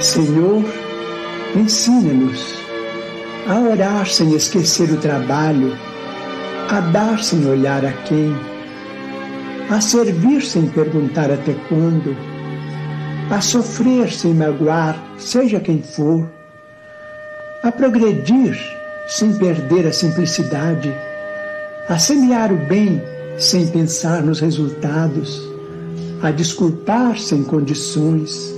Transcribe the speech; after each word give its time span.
Senhor, 0.00 0.64
ensina-nos 1.56 2.54
a 3.48 3.58
orar 3.58 4.06
sem 4.06 4.32
esquecer 4.32 4.88
o 4.92 4.96
trabalho, 4.96 5.76
a 6.70 6.78
dar 6.80 7.18
sem 7.18 7.44
olhar 7.44 7.84
a 7.84 7.92
quem, 8.04 8.32
a 9.68 9.80
servir 9.80 10.42
sem 10.42 10.68
perguntar 10.68 11.32
até 11.32 11.52
quando, 11.68 12.16
a 13.28 13.40
sofrer 13.40 14.12
sem 14.12 14.34
magoar, 14.34 14.96
seja 15.18 15.58
quem 15.58 15.82
for, 15.82 16.30
a 17.64 17.72
progredir 17.72 18.56
sem 19.08 19.34
perder 19.34 19.84
a 19.88 19.92
simplicidade, 19.92 20.94
a 21.88 21.98
semear 21.98 22.52
o 22.52 22.56
bem 22.66 23.02
sem 23.36 23.66
pensar 23.66 24.22
nos 24.22 24.38
resultados, 24.38 25.42
a 26.22 26.30
desculpar 26.30 27.18
sem 27.18 27.42
condições, 27.42 28.57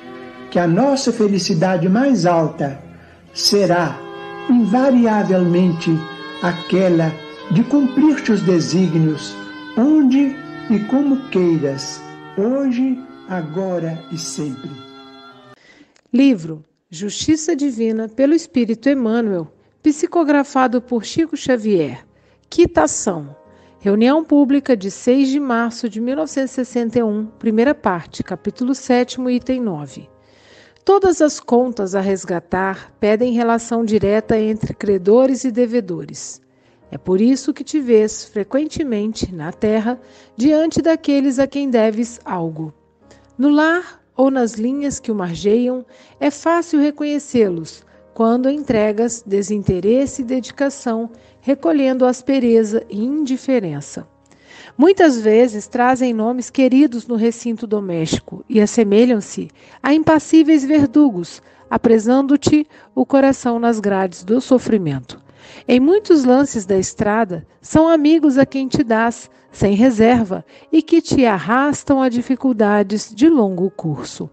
que 0.51 0.59
a 0.59 0.67
nossa 0.67 1.13
felicidade 1.13 1.87
mais 1.87 2.25
alta 2.25 2.77
será 3.33 3.97
invariavelmente 4.49 5.89
aquela 6.43 7.11
de 7.51 7.63
cumprir 7.63 8.21
teus 8.21 8.41
desígnios, 8.41 9.33
onde 9.77 10.35
e 10.69 10.79
como 10.89 11.29
queiras, 11.29 12.01
hoje, 12.37 12.99
agora 13.29 14.03
e 14.11 14.17
sempre. 14.17 14.69
Livro 16.13 16.65
Justiça 16.89 17.55
Divina 17.55 18.09
pelo 18.09 18.33
Espírito 18.33 18.89
Emmanuel, 18.89 19.47
psicografado 19.81 20.81
por 20.81 21.05
Chico 21.05 21.37
Xavier. 21.37 22.05
Quitação. 22.49 23.33
Reunião 23.79 24.23
pública 24.23 24.75
de 24.75 24.91
6 24.91 25.29
de 25.29 25.39
março 25.39 25.87
de 25.87 26.01
1961, 26.01 27.27
primeira 27.39 27.73
parte, 27.73 28.21
capítulo 28.21 28.75
7, 28.75 29.21
item 29.31 29.61
9. 29.61 30.09
Todas 30.83 31.21
as 31.21 31.39
contas 31.39 31.93
a 31.93 32.01
resgatar 32.01 32.91
pedem 32.99 33.33
relação 33.33 33.85
direta 33.85 34.37
entre 34.39 34.73
credores 34.73 35.43
e 35.43 35.51
devedores. 35.51 36.41
É 36.89 36.97
por 36.97 37.21
isso 37.21 37.53
que 37.53 37.63
te 37.63 37.79
vês 37.79 38.25
frequentemente 38.25 39.33
na 39.33 39.51
terra 39.51 39.99
diante 40.35 40.81
daqueles 40.81 41.37
a 41.37 41.45
quem 41.45 41.69
deves 41.69 42.19
algo. 42.25 42.73
No 43.37 43.49
lar 43.49 44.01
ou 44.17 44.31
nas 44.31 44.53
linhas 44.53 44.99
que 44.99 45.11
o 45.11 45.15
margeiam, 45.15 45.85
é 46.19 46.31
fácil 46.31 46.79
reconhecê-los 46.79 47.83
quando 48.13 48.49
entregas 48.49 49.23
desinteresse 49.25 50.21
e 50.21 50.25
dedicação, 50.25 51.09
recolhendo 51.39 52.05
aspereza 52.05 52.83
e 52.89 53.03
indiferença. 53.03 54.05
Muitas 54.81 55.21
vezes 55.21 55.67
trazem 55.67 56.11
nomes 56.11 56.49
queridos 56.49 57.05
no 57.05 57.15
recinto 57.15 57.67
doméstico 57.67 58.43
e 58.49 58.59
assemelham-se 58.59 59.47
a 59.79 59.93
impassíveis 59.93 60.65
verdugos, 60.65 61.39
apresando-te 61.69 62.65
o 62.95 63.05
coração 63.05 63.59
nas 63.59 63.79
grades 63.79 64.23
do 64.23 64.41
sofrimento. 64.41 65.21
Em 65.67 65.79
muitos 65.79 66.23
lances 66.23 66.65
da 66.65 66.79
estrada, 66.79 67.45
são 67.61 67.87
amigos 67.87 68.39
a 68.39 68.45
quem 68.47 68.67
te 68.67 68.83
dás, 68.83 69.29
sem 69.51 69.75
reserva, 69.75 70.43
e 70.71 70.81
que 70.81 70.99
te 70.99 71.27
arrastam 71.27 72.01
a 72.01 72.09
dificuldades 72.09 73.13
de 73.13 73.29
longo 73.29 73.69
curso. 73.69 74.31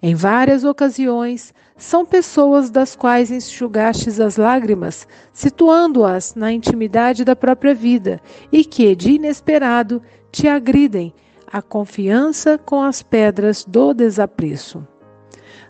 Em 0.00 0.14
várias 0.14 0.62
ocasiões, 0.62 1.52
são 1.80 2.04
pessoas 2.04 2.68
das 2.68 2.94
quais 2.94 3.30
enxugastes 3.30 4.20
as 4.20 4.36
lágrimas, 4.36 5.08
situando-as 5.32 6.34
na 6.34 6.52
intimidade 6.52 7.24
da 7.24 7.34
própria 7.34 7.74
vida 7.74 8.20
e 8.52 8.64
que, 8.64 8.94
de 8.94 9.12
inesperado, 9.12 10.02
te 10.30 10.46
agridem 10.46 11.12
a 11.50 11.62
confiança 11.62 12.58
com 12.58 12.82
as 12.82 13.02
pedras 13.02 13.64
do 13.64 13.94
desapreço. 13.94 14.86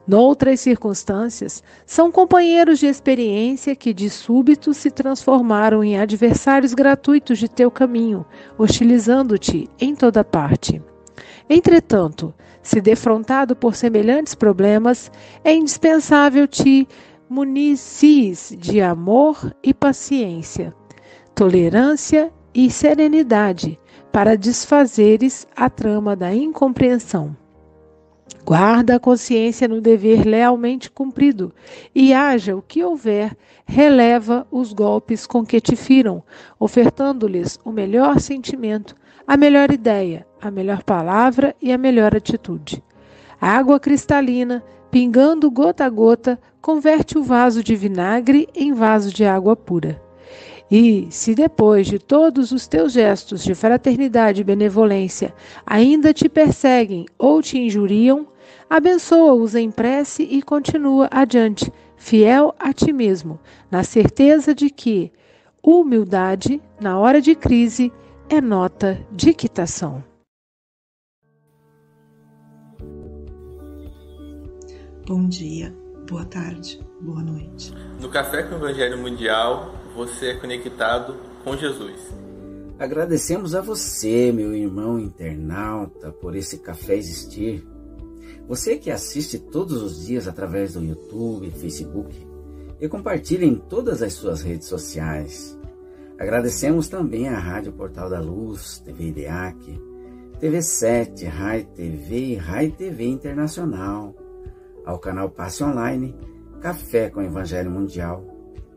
Noutras 0.05 0.59
circunstâncias, 0.61 1.63
são 1.87 2.11
companheiros 2.11 2.81
de 2.81 2.87
experiência 2.87 3.77
que 3.77 3.95
de 3.95 4.11
súbito 4.11 4.75
se 4.75 4.91
transformaram 4.91 5.85
em 5.85 5.97
adversários 5.97 6.75
gratuitos 6.75 7.39
de 7.39 7.49
teu 7.49 7.71
caminho, 7.71 8.27
hostilizando-te 8.59 9.71
em 9.79 9.95
toda 9.95 10.25
parte. 10.25 10.83
Entretanto, 11.49 12.35
se 12.63 12.81
defrontado 12.81 13.57
por 13.57 13.75
semelhantes 13.75 14.35
problemas, 14.35 15.11
é 15.43 15.55
indispensável 15.55 16.47
te 16.47 16.87
municies 17.29 18.55
de 18.59 18.81
amor 18.81 19.55
e 19.63 19.73
paciência, 19.73 20.75
tolerância 21.35 22.33
e 22.53 22.71
serenidade 22.71 23.79
para 24.13 24.37
desfazeres 24.37 25.47
a 25.55 25.71
trama 25.71 26.17
da 26.17 26.35
incompreensão. 26.35 27.37
Guarda 28.45 28.97
a 28.97 29.01
consciência 29.01 29.69
no 29.69 29.81
dever 29.81 30.25
lealmente 30.25 30.91
cumprido 30.91 31.53
e 31.95 32.13
haja 32.13 32.57
o 32.57 32.63
que 32.63 32.83
houver, 32.83 33.37
releva 33.65 34.47
os 34.51 34.73
golpes 34.73 35.27
com 35.27 35.45
que 35.45 35.61
te 35.61 35.77
firam, 35.77 36.23
ofertando-lhes 36.59 37.59
o 37.65 37.71
melhor 37.71 38.19
sentimento, 38.19 38.97
a 39.31 39.37
melhor 39.37 39.71
ideia, 39.71 40.27
a 40.43 40.51
melhor 40.51 40.83
palavra 40.83 41.55
e 41.63 41.73
a 41.73 41.79
melhor 41.79 42.17
atitude. 42.17 42.83
A 43.41 43.51
água 43.51 43.79
cristalina, 43.79 44.61
pingando 44.91 45.49
gota 45.49 45.85
a 45.85 45.89
gota, 45.89 46.37
converte 46.61 47.17
o 47.17 47.23
vaso 47.23 47.63
de 47.63 47.77
vinagre 47.77 48.49
em 48.53 48.73
vaso 48.73 49.15
de 49.15 49.25
água 49.25 49.55
pura. 49.55 50.03
E, 50.69 51.07
se 51.11 51.33
depois 51.33 51.87
de 51.87 51.97
todos 51.97 52.51
os 52.51 52.67
teus 52.67 52.93
gestos 52.93 53.45
de 53.45 53.55
fraternidade 53.55 54.41
e 54.41 54.45
benevolência 54.45 55.33
ainda 55.65 56.13
te 56.13 56.29
perseguem 56.29 57.07
ou 57.17 57.41
te 57.41 57.57
injuriam, 57.57 58.27
abençoa-os 58.69 59.55
em 59.55 59.71
prece 59.71 60.25
e 60.25 60.43
continua 60.43 61.07
adiante, 61.09 61.73
fiel 61.97 62.53
a 62.59 62.73
ti 62.73 62.93
mesmo, 62.93 63.39
na 63.71 63.85
certeza 63.85 64.53
de 64.53 64.71
que 64.71 65.13
humildade, 65.63 66.61
na 66.81 66.99
hora 66.99 67.21
de 67.21 67.37
crise, 67.37 67.93
é 68.33 68.41
nota 68.41 69.05
de 69.11 69.35
quitação. 69.35 70.05
Bom 75.05 75.29
dia, 75.29 75.75
boa 76.09 76.25
tarde, 76.25 76.81
boa 77.01 77.25
noite. 77.25 77.75
No 78.01 78.09
Café 78.09 78.45
com 78.45 78.55
o 78.55 78.59
Evangelho 78.59 78.99
Mundial, 78.99 79.75
você 79.97 80.27
é 80.27 80.35
conectado 80.35 81.17
com 81.43 81.57
Jesus. 81.57 82.15
Agradecemos 82.79 83.57
a 83.57 83.61
você, 83.61 84.31
meu 84.31 84.55
irmão 84.55 85.01
internauta, 85.01 86.13
por 86.13 86.37
esse 86.37 86.59
café 86.59 86.95
existir. 86.95 87.67
Você 88.47 88.77
que 88.79 88.93
assiste 88.93 89.41
todos 89.41 89.83
os 89.83 90.07
dias 90.07 90.29
através 90.29 90.75
do 90.75 90.85
YouTube, 90.85 91.51
Facebook 91.51 92.15
e 92.81 92.89
compartilha 92.89 93.45
em 93.45 93.57
todas 93.57 94.03
as 94.03 94.13
suas 94.13 94.41
redes 94.41 94.69
sociais. 94.69 95.60
Agradecemos 96.21 96.87
também 96.87 97.31
à 97.31 97.39
Rádio 97.39 97.73
Portal 97.73 98.11
da 98.11 98.21
Luz, 98.21 98.79
TV 98.81 99.09
IDEAC, 99.09 99.81
TV7, 100.39 101.27
Rai 101.27 101.65
TV 101.65 102.17
e 102.17 102.35
Rai 102.35 102.69
TV 102.71 103.07
Internacional, 103.07 104.15
ao 104.85 104.99
canal 104.99 105.31
Passe 105.31 105.65
Online, 105.65 106.15
Café 106.61 107.09
com 107.09 107.23
Evangelho 107.23 107.71
Mundial, 107.71 108.23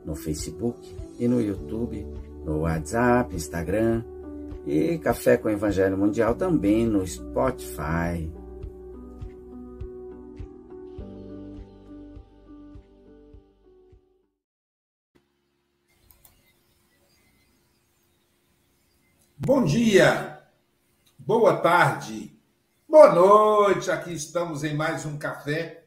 no 0.05 0.15
Facebook 0.15 0.95
e 1.19 1.27
no 1.27 1.41
YouTube, 1.41 2.07
no 2.45 2.59
WhatsApp, 2.59 3.35
Instagram 3.35 4.05
e 4.65 4.97
Café 4.99 5.35
com 5.35 5.49
Evangelho 5.49 5.97
Mundial 5.97 6.35
também 6.35 6.87
no 6.87 7.05
Spotify. 7.05 8.31
Bom 19.45 19.65
dia, 19.65 20.41
boa 21.19 21.57
tarde, 21.57 22.33
boa 22.87 23.13
noite. 23.13 23.91
Aqui 23.91 24.13
estamos 24.13 24.63
em 24.63 24.73
mais 24.73 25.05
um 25.05 25.17
café 25.17 25.83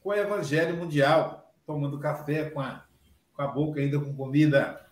com 0.00 0.08
o 0.08 0.12
Evangelho 0.12 0.76
Mundial, 0.76 1.54
tomando 1.64 2.00
café 2.00 2.50
com 2.50 2.58
a, 2.58 2.84
com 3.32 3.42
a 3.42 3.46
boca 3.46 3.78
ainda 3.78 4.00
com 4.00 4.12
comida. 4.12 4.84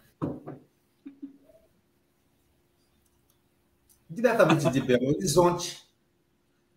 Diretamente 4.09 4.71
de 4.71 4.81
Belo 4.81 5.09
Horizonte. 5.09 5.85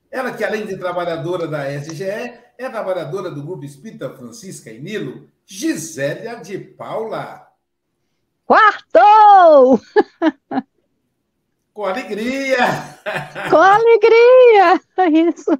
Ela 0.10 0.34
que, 0.34 0.44
além 0.44 0.66
de 0.66 0.76
trabalhadora 0.76 1.48
da 1.48 1.70
SGE, 1.70 2.04
é 2.04 2.68
trabalhadora 2.68 3.30
do 3.30 3.44
Grupo 3.44 3.64
Espírita 3.64 4.10
Francisca 4.10 4.72
e 4.72 4.82
Nilo, 4.82 5.30
Gisélia 5.46 6.38
de 6.38 6.58
Paula. 6.58 7.48
Quartou! 8.44 9.80
Com 11.82 11.88
alegria! 11.88 12.58
Com 13.50 13.58
alegria! 13.58 14.80
Isso. 15.32 15.58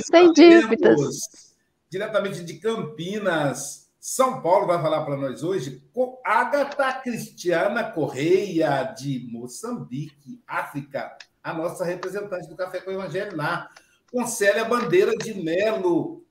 Sem 0.10 0.32
dívidas. 0.32 1.54
Diretamente 1.90 2.42
de 2.42 2.54
Campinas, 2.54 3.90
São 4.00 4.40
Paulo, 4.40 4.66
vai 4.66 4.80
falar 4.80 5.04
para 5.04 5.18
nós 5.18 5.42
hoje 5.42 5.86
com 5.92 6.18
Agatha 6.24 6.90
Cristiana 7.02 7.84
Correia, 7.84 8.82
de 8.84 9.28
Moçambique, 9.30 10.42
África, 10.46 11.18
a 11.42 11.52
nossa 11.52 11.84
representante 11.84 12.48
do 12.48 12.56
Café 12.56 12.80
com 12.80 12.90
o 12.90 12.94
Evangelho 12.94 13.36
lá. 13.36 13.68
Com 14.10 14.26
Célia 14.26 14.64
Bandeira 14.64 15.14
de 15.18 15.34
Melo, 15.34 16.24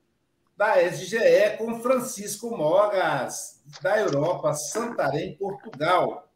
da 0.57 0.81
SGE, 0.81 1.57
com 1.59 1.80
Francisco 1.80 2.57
Mogas, 2.57 3.62
da 3.83 4.00
Europa, 4.00 4.56
Santarém, 4.56 5.38
Portugal. 5.38 6.27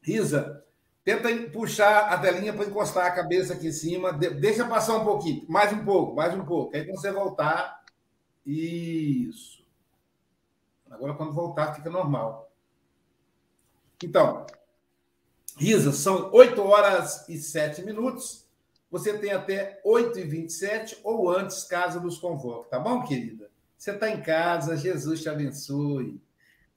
Risa, 0.00 0.64
Tenta 1.08 1.30
puxar 1.50 2.12
a 2.12 2.18
telinha 2.18 2.52
para 2.52 2.66
encostar 2.66 3.06
a 3.06 3.10
cabeça 3.10 3.54
aqui 3.54 3.68
em 3.68 3.72
cima. 3.72 4.12
Deixa 4.12 4.68
passar 4.68 4.94
um 4.98 5.04
pouquinho, 5.06 5.42
mais 5.48 5.72
um 5.72 5.82
pouco, 5.82 6.14
mais 6.14 6.34
um 6.34 6.44
pouco. 6.44 6.76
Aí 6.76 6.84
quando 6.84 7.00
você 7.00 7.10
voltar, 7.10 7.82
isso. 8.44 9.64
Agora, 10.90 11.14
quando 11.14 11.32
voltar, 11.32 11.72
fica 11.72 11.88
normal. 11.88 12.52
Então, 14.04 14.44
Risa, 15.56 15.92
são 15.92 16.30
8 16.30 16.60
horas 16.60 17.26
e 17.26 17.38
7 17.38 17.80
minutos. 17.86 18.46
Você 18.90 19.16
tem 19.16 19.32
até 19.32 19.80
8 19.86 20.18
e 20.18 20.24
27 20.24 21.00
ou 21.02 21.30
antes, 21.30 21.64
caso 21.64 22.02
nos 22.02 22.18
convoque, 22.18 22.68
tá 22.68 22.78
bom, 22.78 23.02
querida? 23.02 23.50
Você 23.78 23.92
está 23.92 24.10
em 24.10 24.20
casa, 24.20 24.76
Jesus 24.76 25.22
te 25.22 25.30
abençoe. 25.30 26.20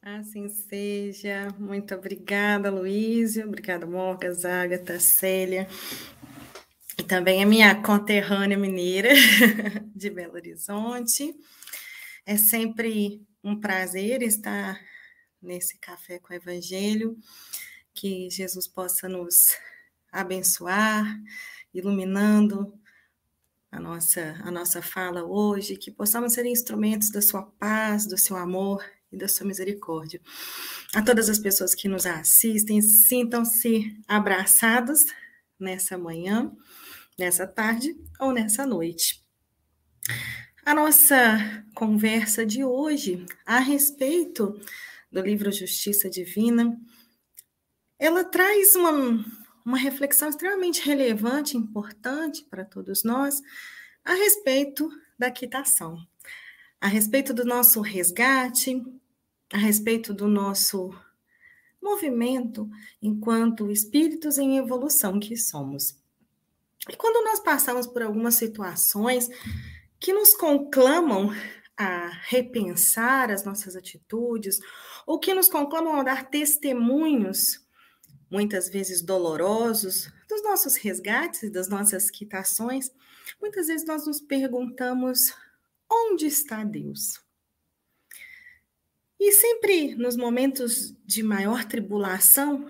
Assim 0.03 0.49
seja. 0.49 1.49
Muito 1.59 1.93
obrigada, 1.93 2.71
Luísio. 2.71 3.45
Obrigada, 3.45 3.85
Morgas, 3.85 4.45
Agatha, 4.45 4.99
Célia. 4.99 5.67
E 6.97 7.03
também 7.03 7.43
a 7.43 7.45
minha 7.45 7.79
conterrânea 7.83 8.57
mineira 8.57 9.09
de 9.95 10.09
Belo 10.09 10.33
Horizonte. 10.33 11.35
É 12.25 12.35
sempre 12.35 13.21
um 13.43 13.59
prazer 13.59 14.23
estar 14.23 14.81
nesse 15.39 15.77
café 15.77 16.17
com 16.17 16.33
o 16.33 16.35
Evangelho. 16.35 17.15
Que 17.93 18.27
Jesus 18.27 18.67
possa 18.67 19.07
nos 19.07 19.55
abençoar, 20.11 21.05
iluminando 21.71 22.73
a 23.71 23.79
nossa, 23.79 24.35
a 24.43 24.49
nossa 24.49 24.81
fala 24.81 25.23
hoje, 25.23 25.77
que 25.77 25.91
possamos 25.91 26.33
ser 26.33 26.47
instrumentos 26.47 27.11
da 27.11 27.21
sua 27.21 27.43
paz, 27.43 28.07
do 28.07 28.17
seu 28.17 28.35
amor 28.35 28.83
e 29.11 29.17
da 29.17 29.27
sua 29.27 29.45
misericórdia. 29.45 30.21
A 30.93 31.01
todas 31.01 31.29
as 31.29 31.39
pessoas 31.39 31.75
que 31.75 31.87
nos 31.87 32.05
assistem, 32.05 32.81
sintam-se 32.81 33.97
abraçados 34.07 35.05
nessa 35.59 35.97
manhã, 35.97 36.51
nessa 37.17 37.45
tarde 37.45 37.95
ou 38.19 38.31
nessa 38.31 38.65
noite. 38.65 39.23
A 40.65 40.73
nossa 40.73 41.63
conversa 41.73 42.45
de 42.45 42.63
hoje 42.63 43.25
a 43.45 43.59
respeito 43.59 44.59
do 45.11 45.21
livro 45.21 45.51
Justiça 45.51 46.09
Divina, 46.09 46.79
ela 47.99 48.23
traz 48.23 48.75
uma, 48.75 49.25
uma 49.65 49.77
reflexão 49.77 50.29
extremamente 50.29 50.81
relevante, 50.81 51.57
importante 51.57 52.43
para 52.49 52.63
todos 52.63 53.03
nós, 53.03 53.41
a 54.03 54.13
respeito 54.13 54.89
da 55.19 55.29
quitação, 55.29 55.97
a 56.79 56.87
respeito 56.87 57.33
do 57.33 57.45
nosso 57.45 57.81
resgate, 57.81 58.81
a 59.53 59.57
respeito 59.57 60.13
do 60.13 60.27
nosso 60.27 60.93
movimento 61.81 62.69
enquanto 63.01 63.71
espíritos 63.71 64.37
em 64.37 64.57
evolução 64.57 65.19
que 65.19 65.35
somos. 65.35 65.97
E 66.89 66.95
quando 66.95 67.23
nós 67.23 67.39
passamos 67.39 67.87
por 67.87 68.01
algumas 68.01 68.35
situações 68.35 69.29
que 69.99 70.13
nos 70.13 70.33
conclamam 70.33 71.29
a 71.77 72.09
repensar 72.27 73.31
as 73.31 73.43
nossas 73.43 73.75
atitudes, 73.75 74.59
ou 75.05 75.19
que 75.19 75.33
nos 75.33 75.47
conclamam 75.47 75.99
a 75.99 76.03
dar 76.03 76.29
testemunhos, 76.29 77.65
muitas 78.29 78.69
vezes 78.69 79.01
dolorosos, 79.01 80.11
dos 80.29 80.43
nossos 80.43 80.75
resgates 80.75 81.43
e 81.43 81.49
das 81.49 81.67
nossas 81.67 82.09
quitações, 82.09 82.91
muitas 83.39 83.67
vezes 83.67 83.85
nós 83.85 84.05
nos 84.05 84.21
perguntamos: 84.21 85.33
onde 85.89 86.27
está 86.27 86.63
Deus? 86.63 87.19
E 89.23 89.31
sempre 89.33 89.93
nos 89.93 90.17
momentos 90.17 90.95
de 91.05 91.21
maior 91.21 91.63
tribulação, 91.63 92.67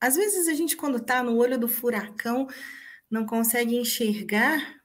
às 0.00 0.16
vezes 0.16 0.48
a 0.48 0.52
gente, 0.52 0.76
quando 0.76 0.96
está 0.96 1.22
no 1.22 1.36
olho 1.36 1.56
do 1.56 1.68
furacão, 1.68 2.48
não 3.08 3.24
consegue 3.24 3.76
enxergar 3.76 4.82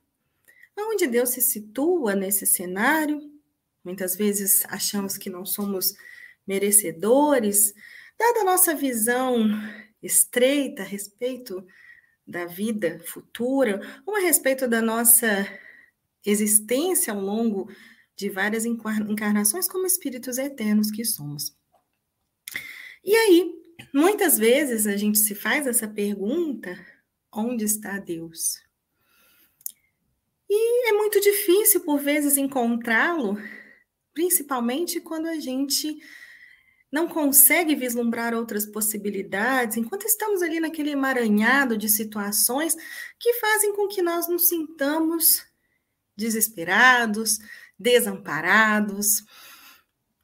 onde 0.78 1.08
Deus 1.08 1.30
se 1.30 1.42
situa 1.42 2.14
nesse 2.14 2.46
cenário. 2.46 3.20
Muitas 3.84 4.16
vezes 4.16 4.64
achamos 4.68 5.18
que 5.18 5.32
não 5.32 5.48
somos 5.48 5.96
merecedores, 6.46 7.74
dada 8.16 8.42
a 8.42 8.46
nossa 8.46 8.76
visão 8.76 9.50
estreita 10.04 10.84
a 10.84 10.86
respeito 10.86 11.66
da 12.26 12.46
vida 12.46 13.00
futura, 13.04 13.82
ou 14.06 14.16
a 14.16 14.20
respeito 14.20 14.68
da 14.68 14.80
nossa 14.80 15.28
existência 16.24 17.12
ao 17.12 17.20
longo 17.20 17.68
de 18.19 18.30
várias 18.30 18.66
encarnações 18.66 19.66
como 19.66 19.88
espíritos 19.88 20.38
eternos 20.38 20.92
que 20.92 21.06
somos. 21.06 21.56
E 23.02 23.16
aí, 23.16 23.49
muitas 23.94 24.38
vezes 24.38 24.85
a 24.85 24.97
gente 24.97 25.18
se 25.18 25.33
faz 25.33 25.66
essa 25.66 25.88
pergunta: 25.88 26.78
onde 27.33 27.64
está 27.64 27.97
Deus? 27.97 28.61
E 30.49 30.90
é 30.90 30.92
muito 30.92 31.21
difícil, 31.21 31.80
por 31.80 32.02
vezes, 32.02 32.35
encontrá-lo, 32.35 33.38
principalmente 34.14 34.99
quando 34.99 35.28
a 35.28 35.40
gente 35.40 35.97
não 36.92 37.07
consegue 37.07 37.73
vislumbrar 37.73 38.33
outras 38.33 38.66
possibilidades, 38.66 39.78
enquanto 39.78 40.06
estamos 40.06 40.42
ali 40.42 40.59
naquele 40.59 40.90
emaranhado 40.90 41.78
de 41.78 41.88
situações 41.88 42.76
que 43.18 43.35
fazem 43.35 43.73
com 43.73 43.88
que 43.88 44.02
nós 44.02 44.28
nos 44.28 44.49
sintamos 44.49 45.45
desesperados, 46.18 47.40
desamparados. 47.80 49.24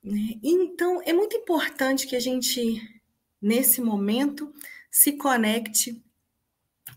Né? 0.04 0.40
Então, 0.44 1.02
é 1.04 1.14
muito 1.14 1.38
importante 1.38 2.06
que 2.06 2.16
a 2.16 2.20
gente, 2.20 2.82
nesse 3.42 3.80
momento, 3.82 4.54
se 4.92 5.14
conecte 5.14 6.04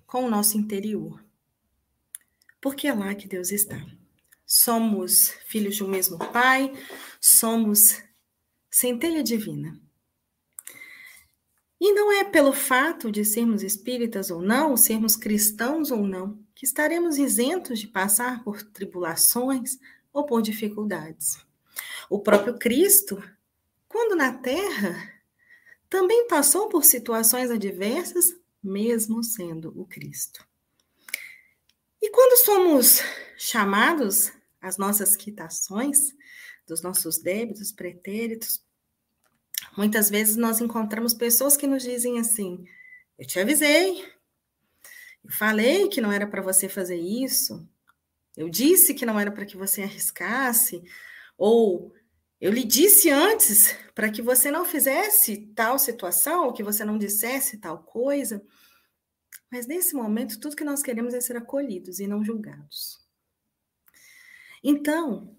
com 0.06 0.24
o 0.24 0.30
nosso 0.30 0.58
interior. 0.58 1.24
Porque 2.60 2.88
é 2.88 2.92
lá 2.92 3.14
que 3.14 3.28
Deus 3.28 3.52
está. 3.52 3.80
Somos 4.44 5.30
filhos 5.46 5.76
de 5.76 5.84
um 5.84 5.88
mesmo 5.88 6.18
Pai, 6.32 6.72
somos 7.20 8.02
centelha 8.70 9.22
divina. 9.22 9.80
E 11.80 11.92
não 11.92 12.10
é 12.10 12.24
pelo 12.24 12.52
fato 12.52 13.12
de 13.12 13.24
sermos 13.24 13.62
espíritas 13.62 14.30
ou 14.30 14.42
não, 14.42 14.76
sermos 14.76 15.16
cristãos 15.16 15.92
ou 15.92 16.06
não, 16.06 16.42
que 16.54 16.64
estaremos 16.64 17.18
isentos 17.18 17.78
de 17.78 17.86
passar 17.86 18.42
por 18.42 18.62
tribulações, 18.62 19.78
ou 20.18 20.26
por 20.26 20.42
dificuldades. 20.42 21.38
O 22.10 22.18
próprio 22.18 22.58
Cristo, 22.58 23.22
quando 23.88 24.16
na 24.16 24.32
Terra, 24.32 25.22
também 25.88 26.26
passou 26.26 26.68
por 26.68 26.84
situações 26.84 27.50
adversas, 27.50 28.36
mesmo 28.62 29.22
sendo 29.22 29.72
o 29.80 29.86
Cristo. 29.86 30.44
E 32.02 32.10
quando 32.10 32.44
somos 32.44 33.00
chamados 33.36 34.32
às 34.60 34.76
nossas 34.76 35.16
quitações, 35.16 36.14
dos 36.66 36.82
nossos 36.82 37.18
débitos, 37.18 37.72
pretéritos, 37.72 38.62
muitas 39.76 40.10
vezes 40.10 40.36
nós 40.36 40.60
encontramos 40.60 41.14
pessoas 41.14 41.56
que 41.56 41.66
nos 41.66 41.82
dizem 41.82 42.18
assim: 42.18 42.64
Eu 43.18 43.26
te 43.26 43.38
avisei, 43.38 44.04
eu 45.24 45.30
falei 45.30 45.88
que 45.88 46.00
não 46.00 46.12
era 46.12 46.26
para 46.26 46.42
você 46.42 46.68
fazer 46.68 46.98
isso, 46.98 47.66
eu 48.38 48.48
disse 48.48 48.94
que 48.94 49.04
não 49.04 49.18
era 49.18 49.32
para 49.32 49.44
que 49.44 49.56
você 49.56 49.82
arriscasse, 49.82 50.84
ou 51.36 51.92
Eu 52.40 52.52
lhe 52.52 52.62
disse 52.62 53.10
antes 53.10 53.74
para 53.94 54.10
que 54.10 54.22
você 54.22 54.48
não 54.48 54.64
fizesse 54.64 55.38
tal 55.56 55.76
situação, 55.76 56.46
ou 56.46 56.52
que 56.52 56.62
você 56.62 56.84
não 56.84 56.96
dissesse 56.96 57.58
tal 57.58 57.82
coisa. 57.82 58.40
Mas 59.50 59.66
nesse 59.66 59.94
momento, 59.94 60.38
tudo 60.38 60.54
que 60.54 60.62
nós 60.64 60.82
queremos 60.82 61.14
é 61.14 61.20
ser 61.20 61.36
acolhidos 61.36 61.98
e 61.98 62.06
não 62.06 62.24
julgados. 62.24 63.04
Então, 64.62 65.36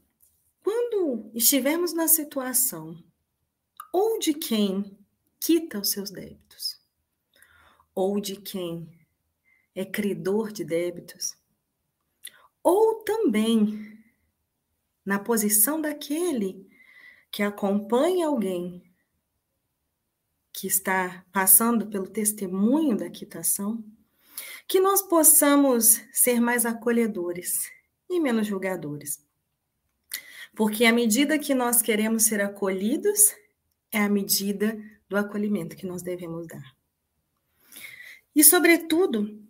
quando 0.61 1.31
estivermos 1.33 1.93
na 1.93 2.07
situação 2.07 3.01
ou 3.93 4.19
de 4.19 4.33
quem 4.33 4.97
quita 5.39 5.79
os 5.79 5.91
seus 5.91 6.11
débitos, 6.11 6.81
ou 7.95 8.19
de 8.19 8.35
quem 8.35 8.89
é 9.73 9.85
credor 9.85 10.51
de 10.51 10.65
débitos, 10.65 11.37
ou 12.63 13.03
também 13.03 13.97
na 15.05 15.19
posição 15.19 15.81
daquele 15.81 16.67
que 17.31 17.43
acompanha 17.43 18.27
alguém 18.27 18.83
que 20.51 20.67
está 20.67 21.25
passando 21.31 21.87
pelo 21.87 22.07
testemunho 22.07 22.97
da 22.97 23.09
quitação, 23.09 23.83
que 24.67 24.79
nós 24.79 25.01
possamos 25.01 26.01
ser 26.11 26.39
mais 26.39 26.65
acolhedores 26.65 27.71
e 28.09 28.19
menos 28.19 28.47
julgadores. 28.47 29.23
Porque 30.55 30.85
à 30.85 30.91
medida 30.91 31.39
que 31.39 31.53
nós 31.53 31.81
queremos 31.81 32.23
ser 32.23 32.41
acolhidos, 32.41 33.33
é 33.91 33.99
a 33.99 34.09
medida 34.09 34.77
do 35.07 35.17
acolhimento 35.17 35.75
que 35.75 35.85
nós 35.85 36.01
devemos 36.01 36.45
dar. 36.47 36.75
E, 38.35 38.43
sobretudo, 38.43 39.41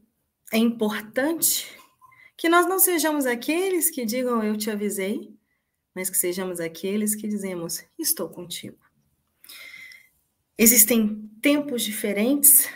é 0.51 0.57
importante 0.57 1.67
que 2.39 2.48
nós 2.48 2.65
não 2.65 2.79
sejamos 2.79 3.25
aqueles 3.25 3.89
que 3.89 4.05
digam 4.05 4.41
eu 4.41 4.55
te 4.55 4.72
avisei, 4.72 5.38
mas 5.93 6.10
que 6.10 6.15
sejamos 6.15 6.62
aqueles 6.62 7.13
que 7.13 7.27
dizemos 7.27 7.84
estou 7.98 8.29
contigo. 8.29 8.77
Existem 10.58 11.29
tempos 11.41 11.84
diferentes, 11.84 12.69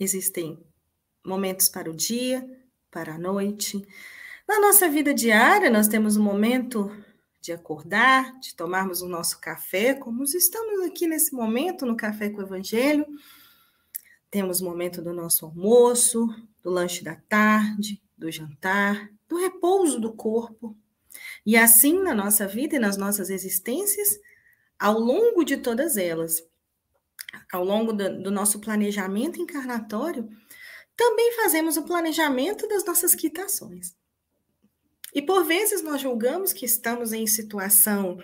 existem 0.00 0.58
momentos 1.22 1.68
para 1.68 1.90
o 1.90 1.94
dia, 1.94 2.42
para 2.90 3.16
a 3.16 3.18
noite. 3.18 3.86
Na 4.48 4.58
nossa 4.58 4.88
vida 4.88 5.12
diária, 5.12 5.68
nós 5.68 5.86
temos 5.86 6.16
um 6.16 6.22
momento 6.22 6.90
de 7.42 7.52
acordar, 7.52 8.40
de 8.40 8.54
tomarmos 8.54 9.02
o 9.02 9.08
nosso 9.08 9.38
café, 9.42 9.92
como 9.92 10.24
estamos 10.24 10.86
aqui 10.86 11.06
nesse 11.06 11.34
momento 11.34 11.84
no 11.84 11.94
Café 11.94 12.30
com 12.30 12.38
o 12.38 12.46
Evangelho. 12.46 13.06
Temos 14.30 14.62
o 14.62 14.64
momento 14.64 15.02
do 15.02 15.12
nosso 15.12 15.44
almoço, 15.44 16.26
do 16.62 16.70
lanche 16.70 17.04
da 17.04 17.14
tarde, 17.14 18.02
do 18.18 18.30
jantar, 18.30 19.08
do 19.28 19.36
repouso 19.36 20.00
do 20.00 20.12
corpo. 20.12 20.76
E 21.46 21.56
assim, 21.56 22.02
na 22.02 22.14
nossa 22.14 22.46
vida 22.46 22.76
e 22.76 22.78
nas 22.78 22.96
nossas 22.96 23.30
existências, 23.30 24.18
ao 24.78 24.98
longo 24.98 25.44
de 25.44 25.56
todas 25.56 25.96
elas, 25.96 26.42
ao 27.52 27.64
longo 27.64 27.92
do, 27.92 28.22
do 28.22 28.30
nosso 28.30 28.60
planejamento 28.60 29.40
encarnatório, 29.40 30.28
também 30.96 31.32
fazemos 31.36 31.76
o 31.76 31.84
planejamento 31.84 32.66
das 32.66 32.84
nossas 32.84 33.14
quitações. 33.14 33.96
E 35.14 35.22
por 35.22 35.44
vezes 35.44 35.82
nós 35.82 36.00
julgamos 36.00 36.52
que 36.52 36.66
estamos 36.66 37.12
em 37.12 37.26
situação 37.26 38.18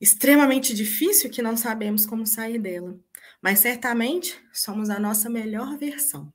extremamente 0.00 0.74
difícil 0.74 1.30
que 1.30 1.42
não 1.42 1.56
sabemos 1.56 2.06
como 2.06 2.26
sair 2.26 2.58
dela, 2.58 2.98
mas 3.42 3.60
certamente 3.60 4.40
somos 4.52 4.90
a 4.90 4.98
nossa 4.98 5.28
melhor 5.28 5.76
versão. 5.76 6.32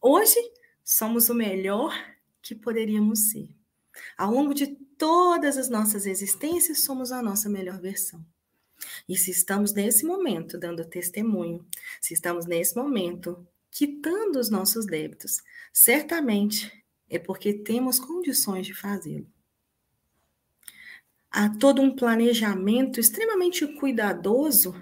Hoje 0.00 0.36
somos 0.84 1.28
o 1.28 1.34
melhor 1.34 1.94
que 2.40 2.54
poderíamos 2.54 3.30
ser. 3.30 3.48
Ao 4.16 4.32
longo 4.32 4.54
de 4.54 4.68
todas 4.98 5.56
as 5.56 5.68
nossas 5.68 6.06
existências, 6.06 6.80
somos 6.80 7.12
a 7.12 7.22
nossa 7.22 7.48
melhor 7.48 7.80
versão. 7.80 8.24
E 9.08 9.16
se 9.16 9.30
estamos 9.30 9.72
nesse 9.72 10.04
momento 10.04 10.58
dando 10.58 10.84
testemunho, 10.84 11.64
se 12.00 12.14
estamos 12.14 12.46
nesse 12.46 12.76
momento 12.76 13.46
quitando 13.70 14.36
os 14.36 14.50
nossos 14.50 14.86
débitos, 14.86 15.42
certamente 15.72 16.84
é 17.08 17.18
porque 17.18 17.52
temos 17.52 17.98
condições 17.98 18.66
de 18.66 18.74
fazê-lo. 18.74 19.26
Há 21.30 21.48
todo 21.48 21.80
um 21.80 21.96
planejamento 21.96 23.00
extremamente 23.00 23.66
cuidadoso 23.66 24.74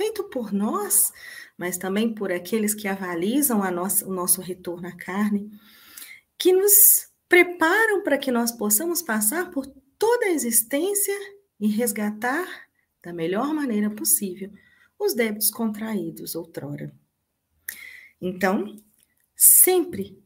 feito 0.00 0.24
por 0.24 0.50
nós, 0.50 1.12
mas 1.58 1.76
também 1.76 2.14
por 2.14 2.32
aqueles 2.32 2.72
que 2.72 2.88
avalizam 2.88 3.62
a 3.62 3.70
nossa, 3.70 4.08
o 4.08 4.10
nosso 4.10 4.40
retorno 4.40 4.88
à 4.88 4.92
carne, 4.92 5.52
que 6.38 6.54
nos 6.54 7.10
preparam 7.28 8.02
para 8.02 8.16
que 8.16 8.30
nós 8.30 8.50
possamos 8.50 9.02
passar 9.02 9.50
por 9.50 9.66
toda 9.98 10.24
a 10.24 10.30
existência 10.30 11.14
e 11.60 11.68
resgatar 11.68 12.48
da 13.02 13.12
melhor 13.12 13.52
maneira 13.52 13.90
possível 13.90 14.50
os 14.98 15.12
débitos 15.12 15.50
contraídos 15.50 16.34
outrora. 16.34 16.90
Então, 18.18 18.82
sempre 19.36 20.18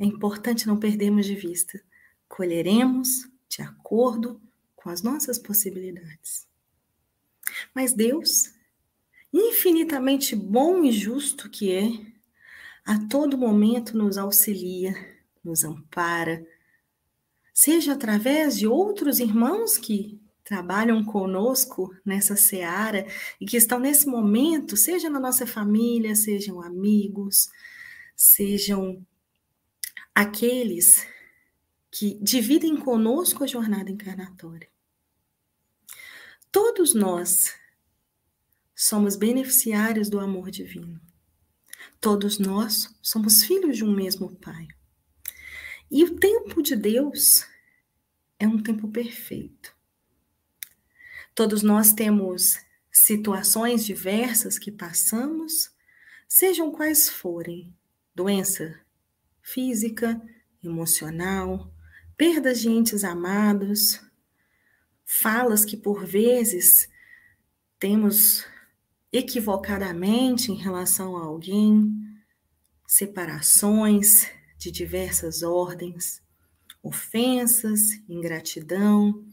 é 0.00 0.04
importante 0.04 0.66
não 0.66 0.80
perdermos 0.80 1.26
de 1.26 1.36
vista. 1.36 1.80
Colheremos 2.26 3.08
de 3.48 3.62
acordo 3.62 4.42
com 4.74 4.90
as 4.90 5.00
nossas 5.00 5.38
possibilidades. 5.38 6.48
Mas 7.72 7.92
Deus, 7.92 8.52
infinitamente 9.32 10.36
bom 10.36 10.84
e 10.84 10.92
justo 10.92 11.48
que 11.48 11.72
é, 11.72 11.88
a 12.84 12.98
todo 13.08 13.38
momento 13.38 13.96
nos 13.96 14.18
auxilia, 14.18 14.94
nos 15.42 15.64
ampara, 15.64 16.46
seja 17.54 17.92
através 17.92 18.58
de 18.58 18.66
outros 18.66 19.20
irmãos 19.20 19.78
que 19.78 20.20
trabalham 20.44 21.04
conosco 21.04 21.94
nessa 22.04 22.36
seara 22.36 23.06
e 23.40 23.46
que 23.46 23.56
estão 23.56 23.78
nesse 23.78 24.06
momento, 24.06 24.76
seja 24.76 25.08
na 25.08 25.20
nossa 25.20 25.46
família, 25.46 26.14
sejam 26.14 26.60
amigos, 26.60 27.48
sejam 28.16 29.04
aqueles 30.14 31.06
que 31.90 32.18
dividem 32.22 32.76
conosco 32.76 33.44
a 33.44 33.46
jornada 33.46 33.90
encarnatória. 33.90 34.68
Todos 36.50 36.94
nós 36.94 37.54
somos 38.82 39.14
beneficiários 39.14 40.08
do 40.08 40.18
amor 40.18 40.50
divino. 40.50 41.00
Todos 42.00 42.40
nós 42.40 42.92
somos 43.00 43.44
filhos 43.44 43.76
de 43.76 43.84
um 43.84 43.94
mesmo 43.94 44.34
Pai. 44.34 44.66
E 45.88 46.02
o 46.02 46.16
tempo 46.16 46.60
de 46.60 46.74
Deus 46.74 47.46
é 48.40 48.48
um 48.48 48.60
tempo 48.60 48.88
perfeito. 48.88 49.72
Todos 51.32 51.62
nós 51.62 51.92
temos 51.92 52.58
situações 52.90 53.84
diversas 53.84 54.58
que 54.58 54.72
passamos, 54.72 55.70
sejam 56.28 56.72
quais 56.72 57.08
forem 57.08 57.72
doença 58.12 58.80
física, 59.40 60.20
emocional, 60.60 61.72
perdas 62.16 62.60
de 62.60 62.68
entes 62.68 63.04
amados, 63.04 64.00
falas 65.04 65.64
que 65.64 65.76
por 65.76 66.04
vezes 66.04 66.90
temos 67.78 68.44
equivocadamente 69.12 70.50
em 70.50 70.54
relação 70.54 71.16
a 71.16 71.24
alguém, 71.24 71.92
separações 72.86 74.28
de 74.58 74.70
diversas 74.70 75.42
ordens, 75.42 76.22
ofensas, 76.82 78.00
ingratidão, 78.08 79.24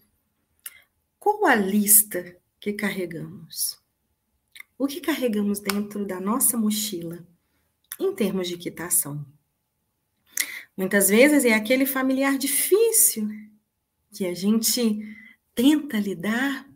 qual 1.17 1.45
a 1.45 1.55
lista 1.55 2.37
que 2.59 2.73
carregamos? 2.73 3.79
O 4.77 4.87
que 4.87 5.01
carregamos 5.01 5.59
dentro 5.59 6.05
da 6.05 6.19
nossa 6.19 6.57
mochila 6.57 7.25
em 7.99 8.13
termos 8.13 8.47
de 8.47 8.57
quitação? 8.57 9.25
Muitas 10.77 11.09
vezes 11.09 11.43
é 11.43 11.53
aquele 11.53 11.85
familiar 11.85 12.37
difícil 12.37 13.27
que 14.13 14.25
a 14.25 14.33
gente 14.33 15.15
tenta 15.53 15.99
lidar 15.99 16.68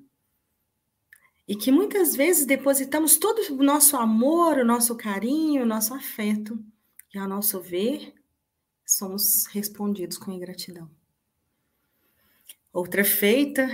e 1.48 1.56
que 1.56 1.72
muitas 1.72 2.16
vezes 2.16 2.46
depositamos 2.46 3.18
todo 3.18 3.40
o 3.54 3.64
nosso 3.64 3.98
amor, 3.98 4.58
o 4.58 4.66
nosso 4.66 4.96
carinho, 4.96 5.64
o 5.64 5.66
nosso 5.66 5.94
afeto, 5.94 6.58
e 7.14 7.18
ao 7.18 7.28
nosso 7.28 7.60
ver, 7.60 8.14
somos 8.86 9.46
respondidos 9.48 10.18
com 10.18 10.32
ingratidão. 10.32 10.90
Outra 12.72 13.04
feita 13.04 13.70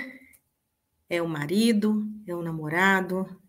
é 1.10 1.22
o 1.22 1.28
marido, 1.28 2.06
é 2.28 2.36
o 2.36 2.42
namorado, 2.42 3.42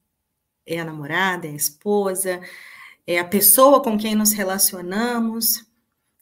é 0.65 0.79
a 0.79 0.85
namorada, 0.85 1.49
é 1.49 1.51
a 1.51 1.57
esposa, 1.57 2.41
é 3.07 3.19
a 3.19 3.25
pessoa 3.25 3.83
com 3.83 3.99
quem 3.99 4.15
nos 4.15 4.33
relacionamos, 4.33 5.67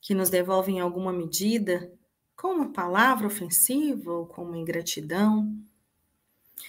que 0.00 0.14
nos 0.14 0.31
devolve 0.31 0.73
em 0.73 0.81
alguma 0.81 1.12
medida 1.12 1.93
com 2.35 2.55
uma 2.55 2.73
palavra 2.73 3.26
ofensiva 3.26 4.12
ou 4.12 4.25
com 4.25 4.45
uma 4.45 4.57
ingratidão, 4.57 5.52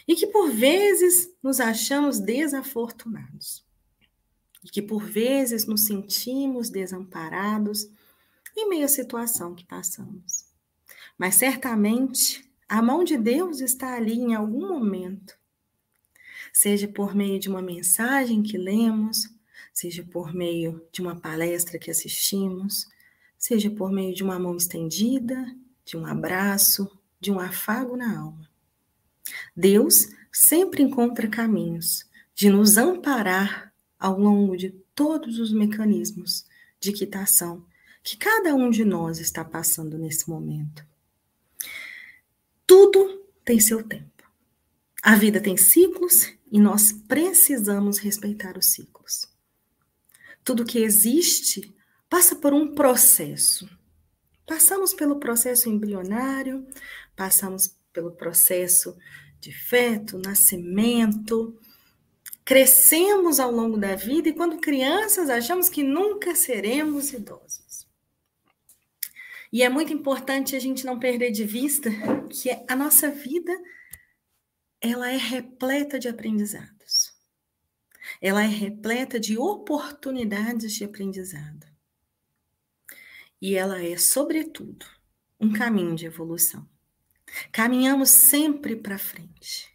e 0.07 0.15
que 0.15 0.27
por 0.27 0.51
vezes 0.51 1.29
nos 1.41 1.59
achamos 1.59 2.19
desafortunados, 2.19 3.63
e 4.63 4.69
que 4.69 4.81
por 4.81 5.03
vezes 5.03 5.65
nos 5.65 5.81
sentimos 5.81 6.69
desamparados 6.69 7.89
em 8.55 8.67
meio 8.67 8.85
à 8.85 8.87
situação 8.89 9.55
que 9.55 9.65
passamos. 9.65 10.45
Mas 11.17 11.35
certamente 11.35 12.49
A 12.71 12.83
mão 12.83 13.03
de 13.03 13.17
Deus 13.17 13.61
está 13.61 13.95
ali 13.95 14.13
em 14.13 14.35
algum 14.35 14.67
momento. 14.69 15.35
Seja 16.53 16.87
por 16.87 17.15
meio 17.15 17.39
de 17.39 17.49
uma 17.49 17.63
mensagem 17.63 18.43
que 18.43 18.59
lemos, 18.59 19.27
seja 19.73 20.03
por 20.03 20.31
meio 20.35 20.87
de 20.91 21.01
uma 21.01 21.15
palestra 21.19 21.79
que 21.79 21.89
assistimos, 21.89 22.87
seja 23.39 23.71
por 23.71 23.91
meio 23.91 24.13
de 24.13 24.21
uma 24.23 24.37
mão 24.37 24.55
estendida, 24.55 25.43
de 25.83 25.97
um 25.97 26.05
abraço, 26.05 26.87
de 27.19 27.31
um 27.31 27.39
afago 27.39 27.97
na 27.97 28.19
alma. 28.19 28.48
Deus 29.55 30.09
sempre 30.31 30.83
encontra 30.83 31.27
caminhos 31.27 32.05
de 32.33 32.49
nos 32.49 32.77
amparar 32.77 33.73
ao 33.99 34.19
longo 34.19 34.55
de 34.55 34.69
todos 34.95 35.39
os 35.39 35.51
mecanismos 35.51 36.45
de 36.79 36.91
quitação 36.91 37.65
que 38.03 38.17
cada 38.17 38.55
um 38.55 38.69
de 38.69 38.85
nós 38.85 39.19
está 39.19 39.43
passando 39.43 39.97
nesse 39.97 40.29
momento. 40.29 40.85
Tudo 42.65 43.25
tem 43.43 43.59
seu 43.59 43.83
tempo. 43.83 44.23
A 45.01 45.15
vida 45.15 45.41
tem 45.41 45.57
ciclos 45.57 46.31
e 46.51 46.59
nós 46.59 46.91
precisamos 46.91 47.97
respeitar 47.97 48.57
os 48.57 48.67
ciclos. 48.67 49.27
Tudo 50.43 50.65
que 50.65 50.79
existe 50.79 51.75
passa 52.09 52.35
por 52.35 52.53
um 52.53 52.73
processo. 52.73 53.69
Passamos 54.45 54.93
pelo 54.93 55.19
processo 55.19 55.69
embrionário, 55.69 56.65
passamos 57.15 57.75
pelo 57.91 58.11
processo 58.11 58.97
de 59.39 59.51
feto, 59.51 60.17
nascimento, 60.17 61.57
crescemos 62.43 63.39
ao 63.39 63.51
longo 63.51 63.77
da 63.77 63.95
vida 63.95 64.29
e 64.29 64.33
quando 64.33 64.59
crianças 64.59 65.29
achamos 65.29 65.69
que 65.69 65.83
nunca 65.83 66.35
seremos 66.35 67.13
idosos. 67.13 67.87
E 69.51 69.63
é 69.63 69.69
muito 69.69 69.91
importante 69.93 70.55
a 70.55 70.59
gente 70.59 70.85
não 70.85 70.99
perder 70.99 71.31
de 71.31 71.43
vista 71.43 71.89
que 72.29 72.49
a 72.67 72.75
nossa 72.75 73.09
vida 73.09 73.55
ela 74.81 75.11
é 75.11 75.17
repleta 75.17 75.99
de 75.99 76.07
aprendizados. 76.07 77.13
Ela 78.21 78.43
é 78.43 78.47
repleta 78.47 79.19
de 79.19 79.37
oportunidades 79.37 80.73
de 80.73 80.83
aprendizado. 80.83 81.67
E 83.41 83.55
ela 83.55 83.81
é, 83.81 83.97
sobretudo, 83.97 84.85
um 85.39 85.51
caminho 85.51 85.95
de 85.95 86.05
evolução. 86.05 86.67
Caminhamos 87.51 88.09
sempre 88.09 88.75
para 88.75 88.97
frente. 88.97 89.69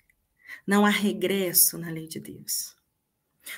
Não 0.66 0.84
há 0.84 0.90
regresso 0.90 1.76
na 1.78 1.90
lei 1.90 2.06
de 2.06 2.20
Deus. 2.20 2.74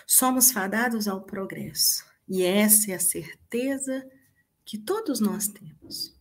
Somos 0.07 0.51
fadados 0.51 1.07
ao 1.07 1.23
progresso. 1.23 2.05
E 2.29 2.43
essa 2.43 2.91
é 2.91 2.95
a 2.95 3.01
certeza 3.01 4.09
que 4.65 4.77
todos 4.77 5.21
nós 5.21 5.47
temos. 5.47 6.17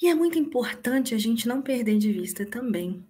E 0.00 0.08
é 0.08 0.14
muito 0.14 0.38
importante 0.38 1.14
a 1.14 1.18
gente 1.18 1.46
não 1.46 1.62
perder 1.62 1.98
de 1.98 2.12
vista 2.12 2.44
também 2.44 3.06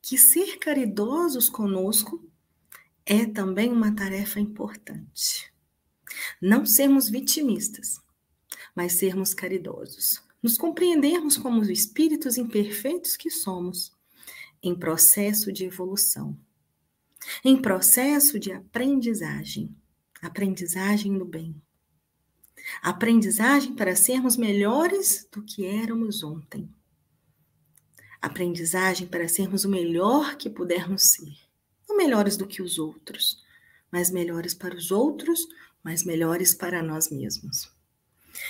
que 0.00 0.16
ser 0.16 0.58
caridosos 0.58 1.48
conosco 1.48 2.26
é 3.04 3.26
também 3.26 3.70
uma 3.70 3.94
tarefa 3.94 4.40
importante. 4.40 5.52
Não 6.40 6.64
sermos 6.64 7.08
vitimistas, 7.08 8.00
mas 8.74 8.94
sermos 8.94 9.34
caridosos. 9.34 10.22
Nos 10.42 10.56
compreendermos 10.56 11.36
como 11.36 11.60
os 11.60 11.68
espíritos 11.68 12.38
imperfeitos 12.38 13.16
que 13.16 13.30
somos, 13.30 13.92
em 14.62 14.74
processo 14.74 15.52
de 15.52 15.64
evolução, 15.64 16.38
em 17.44 17.60
processo 17.60 18.38
de 18.38 18.52
aprendizagem, 18.52 19.74
aprendizagem 20.22 21.16
do 21.18 21.24
bem. 21.24 21.60
Aprendizagem 22.82 23.74
para 23.74 23.96
sermos 23.96 24.36
melhores 24.36 25.26
do 25.32 25.42
que 25.42 25.64
éramos 25.64 26.22
ontem. 26.22 26.68
Aprendizagem 28.20 29.06
para 29.06 29.28
sermos 29.28 29.64
o 29.64 29.68
melhor 29.68 30.36
que 30.36 30.50
pudermos 30.50 31.02
ser. 31.02 31.36
Não 31.88 31.96
melhores 31.96 32.36
do 32.36 32.46
que 32.46 32.60
os 32.60 32.78
outros, 32.78 33.42
mas 33.90 34.10
melhores 34.10 34.54
para 34.54 34.76
os 34.76 34.90
outros, 34.90 35.48
mas 35.82 36.04
melhores 36.04 36.52
para 36.52 36.82
nós 36.82 37.10
mesmos. 37.10 37.72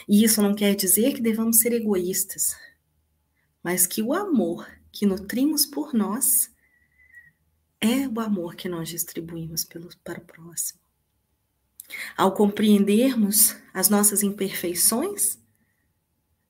E 0.09 0.25
isso 0.25 0.43
não 0.43 0.55
quer 0.55 0.75
dizer 0.75 1.15
que 1.15 1.21
devamos 1.21 1.59
ser 1.59 1.73
egoístas, 1.73 2.57
mas 3.63 3.87
que 3.87 4.03
o 4.03 4.13
amor 4.13 4.69
que 4.91 5.07
nutrimos 5.07 5.67
por 5.67 5.93
nós 5.95 6.51
é 7.81 8.09
o 8.09 8.21
amor 8.21 8.57
que 8.57 8.69
nós 8.69 8.89
distribuímos 8.89 9.65
pelo, 9.65 9.89
para 10.03 10.19
o 10.19 10.25
próximo. 10.25 10.81
Ao 12.17 12.33
compreendermos 12.33 13.57
as 13.73 13.89
nossas 13.89 14.23
imperfeições, 14.23 15.39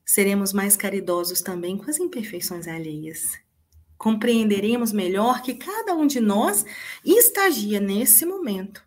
seremos 0.04 0.52
mais 0.52 0.76
caridosos 0.76 1.40
também 1.42 1.76
com 1.76 1.88
as 1.88 1.98
imperfeições 1.98 2.66
alheias. 2.66 3.38
Compreenderemos 3.96 4.92
melhor 4.92 5.42
que 5.42 5.54
cada 5.54 5.94
um 5.94 6.06
de 6.06 6.20
nós 6.20 6.64
estagia 7.04 7.80
nesse 7.80 8.24
momento 8.24 8.82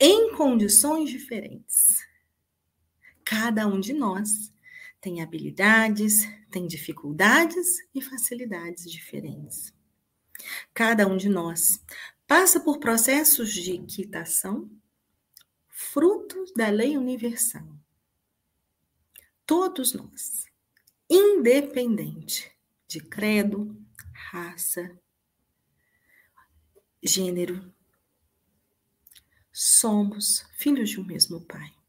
em 0.00 0.34
condições 0.34 1.10
diferentes. 1.10 1.98
Cada 3.24 3.66
um 3.66 3.80
de 3.80 3.92
nós 3.92 4.52
tem 5.00 5.22
habilidades, 5.22 6.28
tem 6.50 6.66
dificuldades 6.66 7.78
e 7.94 8.00
facilidades 8.00 8.90
diferentes. 8.90 9.72
Cada 10.72 11.06
um 11.06 11.16
de 11.16 11.28
nós 11.28 11.82
passa 12.26 12.60
por 12.60 12.78
processos 12.78 13.52
de 13.52 13.78
quitação 13.78 14.70
frutos 15.68 16.52
da 16.54 16.68
lei 16.68 16.96
universal. 16.96 17.66
Todos 19.46 19.92
nós, 19.92 20.46
independente 21.08 22.50
de 22.86 23.00
credo, 23.00 23.76
raça, 24.30 24.98
gênero, 27.02 27.72
somos 29.52 30.46
filhos 30.52 30.90
de 30.90 31.00
um 31.00 31.04
mesmo 31.04 31.40
Pai. 31.42 31.83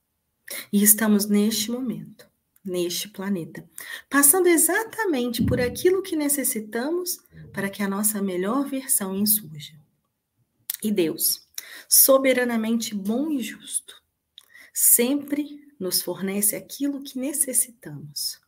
E 0.72 0.84
estamos 0.84 1.26
neste 1.26 1.72
momento, 1.72 2.28
neste 2.64 3.08
planeta, 3.10 3.68
passando 4.10 4.48
exatamente 4.48 5.44
por 5.44 5.60
aquilo 5.60 6.02
que 6.02 6.16
necessitamos 6.16 7.20
para 7.54 7.70
que 7.70 7.84
a 7.84 7.88
nossa 7.88 8.22
melhor 8.22 8.68
versão 8.68 9.16
insurja. 9.16 9.74
E 10.84 10.92
Deus, 10.92 11.48
soberanamente 11.88 12.94
bom 12.94 13.32
e 13.32 13.42
justo, 13.42 14.02
sempre 14.74 15.66
nos 15.80 16.02
fornece 16.02 16.56
aquilo 16.56 17.02
que 17.02 17.18
necessitamos, 17.20 18.40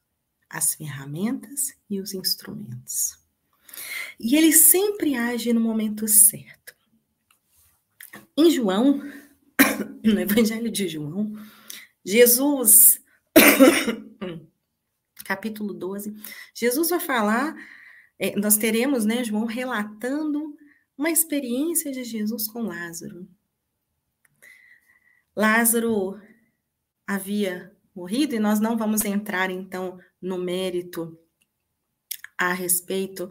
as 0.50 0.76
ferramentas 0.76 1.76
e 1.90 2.00
os 2.00 2.14
instrumentos. 2.14 3.18
E 4.20 4.36
ele 4.36 4.54
sempre 4.54 5.16
age 5.16 5.54
no 5.54 5.60
momento 5.60 6.08
certo. 6.08 6.76
Em 8.36 8.50
João, 8.50 9.02
no 10.04 10.20
Evangelho 10.20 10.72
de 10.72 10.88
João, 10.88 11.34
Jesus, 12.08 13.04
capítulo 15.26 15.74
12, 15.74 16.16
Jesus 16.54 16.90
vai 16.90 17.02
falar, 17.02 17.54
é, 18.18 18.34
nós 18.40 18.56
teremos, 18.56 19.04
né, 19.04 19.26
João 19.26 19.44
relatando 19.44 20.58
uma 20.98 21.12
experiência 21.12 21.92
de 21.92 22.06
Jesus 22.06 22.48
com 22.48 22.62
Lázaro. 22.62 23.28
Lázaro 25.36 26.18
havia 27.06 27.76
morrido 27.94 28.36
e 28.36 28.40
nós 28.40 28.62
não 28.62 28.78
vamos 28.78 29.04
entrar 29.04 29.52
então 29.52 30.00
no 30.22 30.38
mérito 30.38 31.20
a 32.38 32.54
respeito 32.54 33.30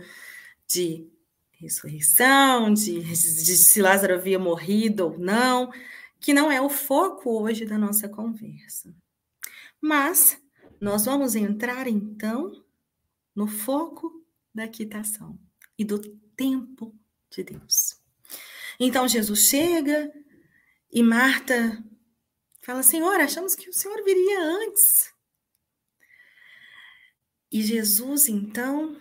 de 0.69 1.09
ressurreição, 1.53 2.75
de, 2.75 3.01
de, 3.01 3.57
se 3.57 3.81
Lázaro 3.81 4.17
havia 4.17 4.39
morrido 4.39 5.07
ou 5.07 5.19
não, 5.19 5.73
que 6.21 6.33
não 6.33 6.51
é 6.51 6.61
o 6.61 6.69
foco 6.69 7.43
hoje 7.43 7.65
da 7.65 7.79
nossa 7.79 8.09
conversa. 8.09 8.95
Mas 9.81 10.41
nós 10.81 11.05
vamos 11.05 11.35
entrar 11.35 11.87
então 11.87 12.65
no 13.35 13.47
foco 13.47 14.25
da 14.55 14.67
quitação 14.67 15.39
e 15.79 15.85
do 15.85 15.99
tempo 16.37 16.99
de 17.31 17.43
Deus. 17.43 18.01
Então 18.79 19.07
Jesus 19.09 19.41
chega 19.41 20.13
e 20.91 21.03
Marta 21.03 21.83
fala: 22.63 22.83
Senhor, 22.83 23.21
achamos 23.21 23.55
que 23.55 23.69
o 23.69 23.73
Senhor 23.73 24.03
viria 24.05 24.41
antes. 24.41 25.15
E 27.51 27.63
Jesus 27.63 28.29
então 28.29 29.01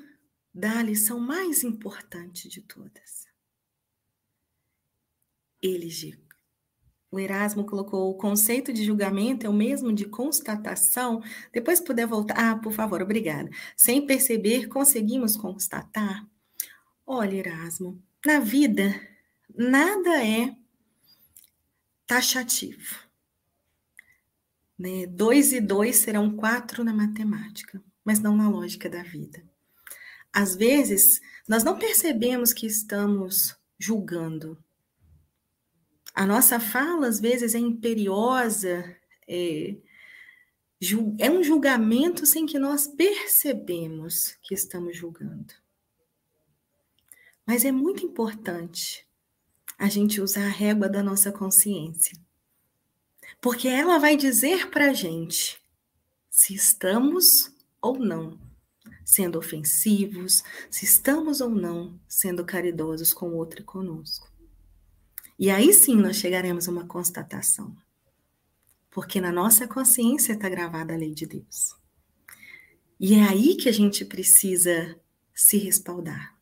dá 0.53 0.79
a 0.79 0.83
lição 0.83 1.19
mais 1.19 1.63
importante 1.63 2.47
de 2.47 2.61
todas. 2.61 3.25
Ele, 5.61 5.89
o 7.15 7.19
Erasmo 7.19 7.65
colocou 7.65 8.09
o 8.09 8.15
conceito 8.15 8.73
de 8.73 8.83
julgamento 8.83 9.45
é 9.45 9.49
o 9.49 9.53
mesmo 9.53 9.93
de 9.93 10.05
constatação. 10.05 11.21
Depois 11.53 11.79
puder 11.79 12.05
voltar. 12.05 12.35
Ah, 12.37 12.57
por 12.57 12.73
favor, 12.73 13.01
obrigada. 13.01 13.49
Sem 13.75 14.05
perceber, 14.05 14.67
conseguimos 14.67 15.37
constatar. 15.37 16.27
Olha, 17.07 17.35
Erasmo, 17.37 18.01
na 18.25 18.39
vida, 18.39 18.99
nada 19.55 20.25
é 20.25 20.55
taxativo. 22.05 22.99
Né? 24.77 25.05
Dois 25.07 25.53
e 25.53 25.61
dois 25.61 25.97
serão 25.97 26.35
quatro 26.35 26.83
na 26.83 26.93
matemática, 26.93 27.81
mas 28.03 28.19
não 28.19 28.35
na 28.35 28.49
lógica 28.49 28.89
da 28.89 29.03
vida. 29.03 29.41
às 30.33 30.53
vezes, 30.53 31.21
nós 31.47 31.63
não 31.63 31.79
percebemos 31.79 32.51
que 32.51 32.67
estamos 32.67 33.55
julgando. 33.79 34.57
A 36.15 36.25
nossa 36.25 36.61
fala, 36.61 37.07
às 37.07 37.19
vezes, 37.19 37.53
é 37.53 37.59
imperiosa, 37.59 38.95
é, 39.27 39.75
é 41.19 41.29
um 41.29 41.43
julgamento 41.43 42.25
sem 42.25 42.45
que 42.45 42.57
nós 42.57 42.87
percebemos 42.87 44.37
que 44.41 44.53
estamos 44.53 44.95
julgando. 44.95 45.53
Mas 47.45 47.65
é 47.65 47.71
muito 47.71 48.05
importante 48.05 49.05
a 49.77 49.89
gente 49.89 50.21
usar 50.21 50.45
a 50.45 50.49
régua 50.49 50.87
da 50.87 51.03
nossa 51.03 51.33
consciência. 51.33 52.17
Porque 53.41 53.67
ela 53.67 53.97
vai 53.97 54.15
dizer 54.15 54.69
para 54.69 54.91
a 54.91 54.93
gente 54.93 55.61
se 56.31 56.55
estamos 56.55 57.51
ou 57.81 57.99
não 57.99 58.39
sendo 59.03 59.37
ofensivos, 59.37 60.43
se 60.71 60.85
estamos 60.85 61.41
ou 61.41 61.49
não 61.49 61.99
sendo 62.07 62.43
caridosos 62.43 63.13
com 63.13 63.29
o 63.29 63.35
outro 63.35 63.61
e 63.61 63.63
conosco. 63.63 64.34
E 65.37 65.49
aí 65.49 65.73
sim 65.73 65.95
nós 65.95 66.15
chegaremos 66.17 66.67
a 66.67 66.71
uma 66.71 66.85
constatação. 66.85 67.75
Porque 68.89 69.19
na 69.19 69.31
nossa 69.31 69.67
consciência 69.67 70.33
está 70.33 70.47
gravada 70.47 70.93
a 70.93 70.97
lei 70.97 71.13
de 71.13 71.25
Deus. 71.25 71.75
E 72.99 73.15
é 73.15 73.23
aí 73.23 73.55
que 73.55 73.67
a 73.67 73.71
gente 73.71 74.05
precisa 74.05 74.97
se 75.33 75.57
respaldar. 75.57 76.33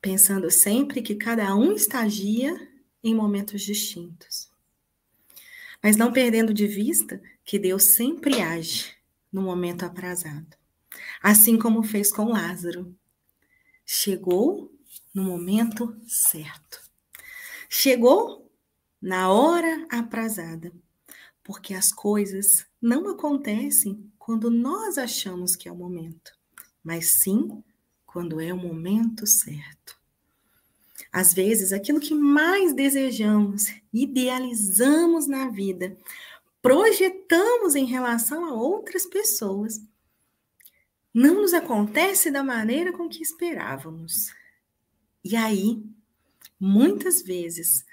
Pensando 0.00 0.50
sempre 0.50 1.02
que 1.02 1.14
cada 1.14 1.54
um 1.54 1.72
estagia 1.72 2.68
em 3.02 3.14
momentos 3.14 3.62
distintos. 3.62 4.50
Mas 5.82 5.96
não 5.96 6.12
perdendo 6.12 6.54
de 6.54 6.66
vista 6.66 7.22
que 7.44 7.58
Deus 7.58 7.84
sempre 7.84 8.40
age 8.40 8.94
no 9.30 9.42
momento 9.42 9.84
aprazado 9.84 10.56
assim 11.24 11.58
como 11.58 11.82
fez 11.82 12.12
com 12.12 12.26
Lázaro. 12.26 12.94
Chegou 13.86 14.70
no 15.14 15.22
momento 15.22 15.98
certo. 16.06 16.83
Chegou 17.76 18.48
na 19.02 19.32
hora 19.32 19.84
aprazada, 19.90 20.72
porque 21.42 21.74
as 21.74 21.92
coisas 21.92 22.64
não 22.80 23.08
acontecem 23.08 24.12
quando 24.16 24.48
nós 24.48 24.96
achamos 24.96 25.56
que 25.56 25.68
é 25.68 25.72
o 25.72 25.76
momento, 25.76 26.32
mas 26.84 27.08
sim 27.08 27.64
quando 28.06 28.40
é 28.40 28.54
o 28.54 28.56
momento 28.56 29.26
certo. 29.26 29.98
Às 31.12 31.34
vezes, 31.34 31.72
aquilo 31.72 31.98
que 31.98 32.14
mais 32.14 32.72
desejamos, 32.72 33.64
idealizamos 33.92 35.26
na 35.26 35.48
vida, 35.48 35.98
projetamos 36.62 37.74
em 37.74 37.86
relação 37.86 38.44
a 38.44 38.54
outras 38.54 39.04
pessoas, 39.04 39.82
não 41.12 41.42
nos 41.42 41.52
acontece 41.52 42.30
da 42.30 42.44
maneira 42.44 42.92
com 42.92 43.08
que 43.08 43.20
esperávamos. 43.20 44.32
E 45.24 45.34
aí, 45.34 45.82
muitas 46.64 47.20
vezes, 47.20 47.84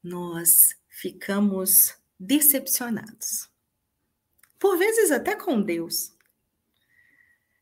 nós 0.00 0.76
ficamos 0.88 1.96
decepcionados. 2.18 3.50
Por 4.60 4.78
vezes 4.78 5.10
até 5.10 5.34
com 5.34 5.60
Deus. 5.60 6.14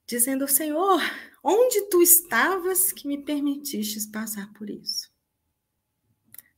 Dizendo, 0.06 0.46
Senhor, 0.46 1.00
onde 1.42 1.88
tu 1.88 2.02
estavas 2.02 2.92
que 2.92 3.08
me 3.08 3.24
permitistes 3.24 4.04
passar 4.04 4.52
por 4.52 4.68
isso? 4.68 5.10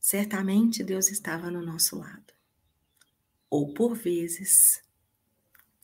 Certamente 0.01 0.83
Deus 0.83 1.09
estava 1.09 1.49
no 1.49 1.61
nosso 1.61 1.97
lado. 1.97 2.33
Ou 3.49 3.73
por 3.73 3.95
vezes, 3.95 4.83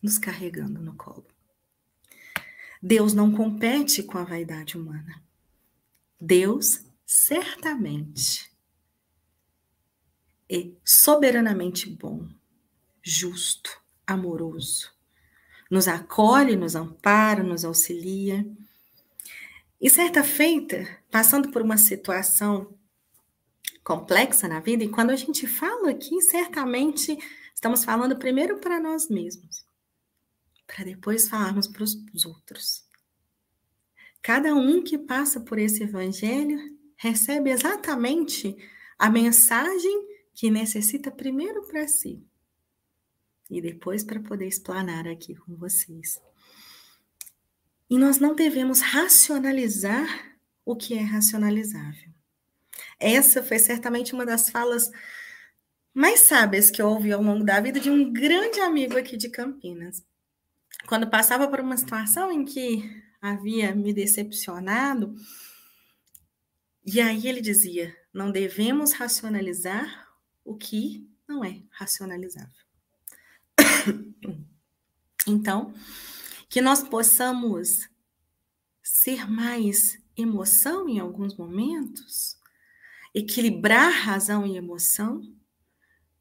nos 0.04 0.18
carregando 0.18 0.82
no 0.82 0.96
colo. 0.96 1.28
Deus 2.82 3.14
não 3.14 3.32
compete 3.32 4.04
com 4.04 4.18
a 4.18 4.26
vaidade 4.26 4.78
humana. 4.78 5.24
Deus 6.20 6.89
certamente 7.12 8.52
é 10.48 10.70
soberanamente 10.86 11.90
bom, 11.90 12.28
justo, 13.02 13.82
amoroso. 14.06 14.92
Nos 15.72 15.88
acolhe, 15.88 16.56
nos 16.56 16.76
ampara, 16.76 17.42
nos 17.42 17.66
auxilia. 17.66 18.46
E 19.82 19.90
certa 19.90 20.24
feita, 20.24 20.88
passando 21.10 21.52
por 21.52 21.64
uma 21.64 21.78
situação 21.78 22.78
complexa 23.84 24.48
na 24.48 24.60
vida, 24.60 24.84
e 24.84 24.90
quando 24.90 25.10
a 25.10 25.16
gente 25.16 25.48
fala 25.48 25.90
aqui, 25.90 26.22
certamente 26.22 27.18
estamos 27.56 27.84
falando 27.84 28.18
primeiro 28.18 28.60
para 28.60 28.80
nós 28.80 29.10
mesmos 29.10 29.68
para 30.70 30.86
depois 30.86 31.28
falarmos 31.28 31.68
para 31.68 31.84
os 31.84 32.26
outros. 32.26 32.86
Cada 34.22 34.54
um 34.54 34.84
que 34.84 35.00
passa 35.00 35.40
por 35.40 35.58
esse 35.58 35.82
evangelho 35.82 36.79
recebe 37.00 37.50
exatamente 37.50 38.56
a 38.98 39.10
mensagem 39.10 40.08
que 40.36 40.52
necessita 40.52 41.10
primeiro 41.10 41.66
para 41.66 41.88
si 41.88 42.22
e 43.50 43.62
depois 43.62 44.04
para 44.04 44.20
poder 44.20 44.48
explanar 44.48 45.08
aqui 45.08 45.34
com 45.34 45.56
vocês. 45.56 46.22
E 47.90 47.98
nós 47.98 48.20
não 48.20 48.36
devemos 48.36 48.82
racionalizar 48.82 50.38
o 50.64 50.76
que 50.76 50.94
é 50.94 51.02
racionalizável. 51.02 52.12
Essa 53.00 53.42
foi 53.42 53.58
certamente 53.58 54.14
uma 54.14 54.26
das 54.26 54.50
falas 54.50 54.92
mais 55.94 56.20
sábias 56.20 56.70
que 56.70 56.82
eu 56.82 56.88
ouvi 56.88 57.12
ao 57.12 57.24
longo 57.24 57.44
da 57.44 57.60
vida 57.60 57.80
de 57.80 57.90
um 57.90 58.14
grande 58.14 58.60
amigo 58.60 58.98
aqui 58.98 59.18
de 59.18 59.30
Campinas 59.30 60.04
quando 60.86 61.10
passava 61.10 61.48
por 61.48 61.60
uma 61.60 61.78
situação 61.78 62.32
em 62.32 62.46
que 62.46 62.84
havia 63.22 63.76
me 63.76 63.94
decepcionado, 63.94 65.16
e 66.94 67.02
aí 67.02 67.28
ele 67.28 67.42
dizia: 67.42 67.96
não 68.14 68.32
devemos 68.32 68.94
racionalizar 68.94 70.08
o 70.44 70.56
que 70.56 71.08
não 71.28 71.44
é 71.44 71.62
racionalizável. 71.70 72.64
Então, 75.28 75.74
que 76.48 76.60
nós 76.60 76.82
possamos 76.82 77.88
ser 78.82 79.30
mais 79.30 80.02
emoção 80.18 80.90
em 80.90 80.98
alguns 80.98 81.36
momentos, 81.36 82.36
equilibrar 83.14 83.92
razão 83.92 84.48
e 84.48 84.58
emoção, 84.58 85.22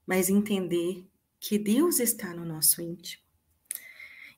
mas 0.04 0.28
entender 0.28 1.08
que 1.40 1.58
Deus 1.58 2.00
está 2.00 2.34
no 2.34 2.44
nosso 2.44 2.82
íntimo 2.82 3.22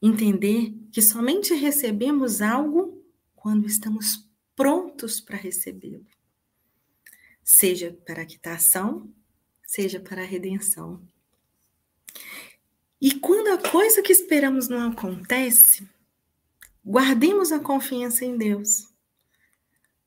Entender 0.03 0.73
que 0.91 1.03
somente 1.03 1.53
recebemos 1.53 2.41
algo 2.41 3.05
quando 3.37 3.67
estamos 3.67 4.27
prontos 4.57 5.21
para 5.21 5.37
recebê-lo. 5.37 6.07
Seja 7.53 7.93
para 8.07 8.23
a 8.23 8.25
quitação, 8.25 9.13
seja 9.67 9.99
para 9.99 10.23
a 10.23 10.25
redenção. 10.25 11.03
E 13.01 13.19
quando 13.19 13.49
a 13.49 13.71
coisa 13.71 14.01
que 14.03 14.13
esperamos 14.13 14.69
não 14.69 14.93
acontece, 14.93 15.87
guardemos 16.87 17.51
a 17.51 17.59
confiança 17.59 18.25
em 18.25 18.39
Deus, 18.39 18.87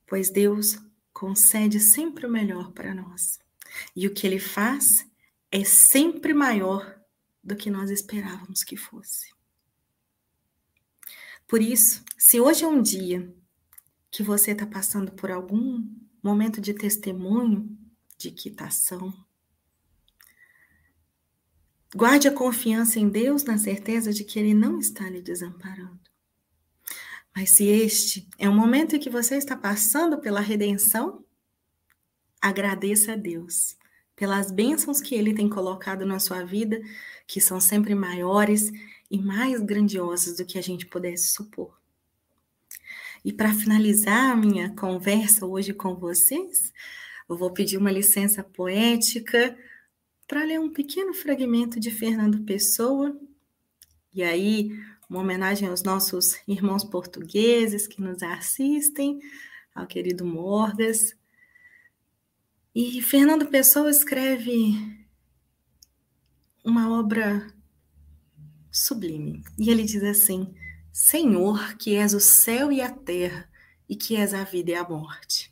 pois 0.07 0.29
Deus 0.29 0.79
concede 1.11 1.81
sempre 1.81 2.25
o 2.25 2.31
melhor 2.31 2.71
para 2.71 2.95
nós. 2.95 3.37
E 3.93 4.07
o 4.07 4.13
que 4.13 4.25
ele 4.25 4.39
faz 4.39 5.05
é 5.51 5.65
sempre 5.65 6.33
maior 6.33 6.97
do 7.43 7.57
que 7.57 7.69
nós 7.69 7.91
esperávamos 7.91 8.63
que 8.63 8.77
fosse. 8.77 9.33
Por 11.45 11.61
isso, 11.61 12.05
se 12.17 12.39
hoje 12.39 12.63
é 12.63 12.67
um 12.67 12.81
dia 12.81 13.35
que 14.09 14.23
você 14.23 14.51
está 14.51 14.65
passando 14.65 15.11
por 15.11 15.29
algum 15.29 16.02
momento 16.23 16.61
de 16.61 16.73
testemunho, 16.73 17.77
de 18.17 18.31
quitação, 18.31 19.13
guarde 21.93 22.27
a 22.27 22.33
confiança 22.33 22.99
em 22.99 23.09
Deus 23.09 23.43
na 23.43 23.57
certeza 23.57 24.13
de 24.13 24.23
que 24.23 24.39
Ele 24.39 24.53
não 24.53 24.79
está 24.79 25.09
lhe 25.09 25.21
desamparando. 25.21 25.99
Mas 27.35 27.51
se 27.51 27.65
este 27.65 28.27
é 28.37 28.47
um 28.47 28.55
momento 28.55 28.95
em 28.95 28.99
que 28.99 29.09
você 29.09 29.35
está 29.35 29.55
passando 29.55 30.19
pela 30.19 30.39
redenção, 30.39 31.25
agradeça 32.41 33.13
a 33.13 33.15
Deus 33.15 33.75
pelas 34.15 34.51
bênçãos 34.51 35.01
que 35.01 35.15
Ele 35.15 35.33
tem 35.33 35.49
colocado 35.49 36.05
na 36.05 36.19
sua 36.19 36.43
vida, 36.43 36.79
que 37.27 37.41
são 37.41 37.59
sempre 37.59 37.95
maiores 37.95 38.71
e 39.09 39.17
mais 39.17 39.59
grandiosas 39.61 40.37
do 40.37 40.45
que 40.45 40.57
a 40.57 40.61
gente 40.61 40.85
pudesse 40.85 41.29
supor. 41.29 41.82
E 43.23 43.31
para 43.31 43.53
finalizar 43.53 44.31
a 44.31 44.35
minha 44.35 44.69
conversa 44.75 45.45
hoje 45.45 45.73
com 45.73 45.95
vocês, 45.95 46.73
eu 47.29 47.37
vou 47.37 47.51
pedir 47.51 47.77
uma 47.77 47.91
licença 47.91 48.43
poética 48.43 49.57
para 50.27 50.43
ler 50.43 50.59
um 50.59 50.69
pequeno 50.69 51.13
fragmento 51.13 51.79
de 51.79 51.89
Fernando 51.89 52.43
Pessoa. 52.43 53.17
E 54.13 54.21
aí, 54.21 54.71
uma 55.09 55.21
homenagem 55.21 55.69
aos 55.69 55.83
nossos 55.83 56.37
irmãos 56.47 56.83
portugueses 56.83 57.87
que 57.87 58.01
nos 58.01 58.21
assistem, 58.21 59.19
ao 59.73 59.87
querido 59.87 60.25
Morgas. 60.25 61.15
E 62.75 63.01
Fernando 63.01 63.47
Pessoa 63.47 63.89
escreve 63.89 64.75
uma 66.63 66.91
obra 66.99 67.47
sublime. 68.71 69.43
E 69.57 69.69
ele 69.69 69.83
diz 69.83 70.03
assim: 70.03 70.53
Senhor, 70.93 71.75
que 71.75 71.95
és 71.95 72.13
o 72.13 72.19
céu 72.19 72.71
e 72.71 72.79
a 72.79 72.91
terra, 72.91 73.49
e 73.89 73.95
que 73.95 74.15
és 74.15 74.31
a 74.31 74.43
vida 74.43 74.69
e 74.69 74.75
a 74.75 74.87
morte. 74.87 75.51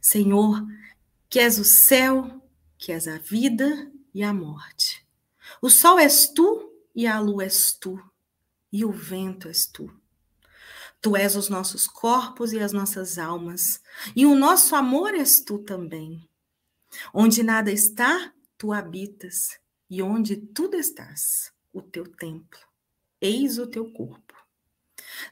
Senhor, 0.00 0.64
que 1.28 1.40
és 1.40 1.58
o 1.58 1.64
céu, 1.64 2.40
que 2.78 2.92
és 2.92 3.08
a 3.08 3.18
vida 3.18 3.90
e 4.14 4.22
a 4.22 4.32
morte. 4.32 5.04
O 5.60 5.68
sol 5.68 5.98
és 5.98 6.28
tu 6.28 6.72
e 6.94 7.08
a 7.08 7.18
lua 7.18 7.44
és 7.44 7.72
tu, 7.72 7.98
e 8.72 8.84
o 8.84 8.92
vento 8.92 9.48
és 9.48 9.66
tu. 9.66 9.90
Tu 11.00 11.16
és 11.16 11.34
os 11.34 11.48
nossos 11.48 11.88
corpos 11.88 12.52
e 12.52 12.60
as 12.60 12.72
nossas 12.72 13.18
almas, 13.18 13.82
e 14.14 14.26
o 14.26 14.34
nosso 14.36 14.76
amor 14.76 15.12
és 15.12 15.40
tu 15.40 15.58
também. 15.58 16.28
Onde 17.12 17.42
nada 17.42 17.72
está, 17.72 18.32
tu 18.56 18.72
habitas, 18.72 19.58
e 19.90 20.00
onde 20.02 20.36
tudo 20.36 20.76
estás, 20.76 21.52
o 21.72 21.82
teu 21.82 22.04
templo. 22.04 22.60
Eis 23.20 23.58
o 23.58 23.66
teu 23.66 23.92
corpo. 23.92 24.27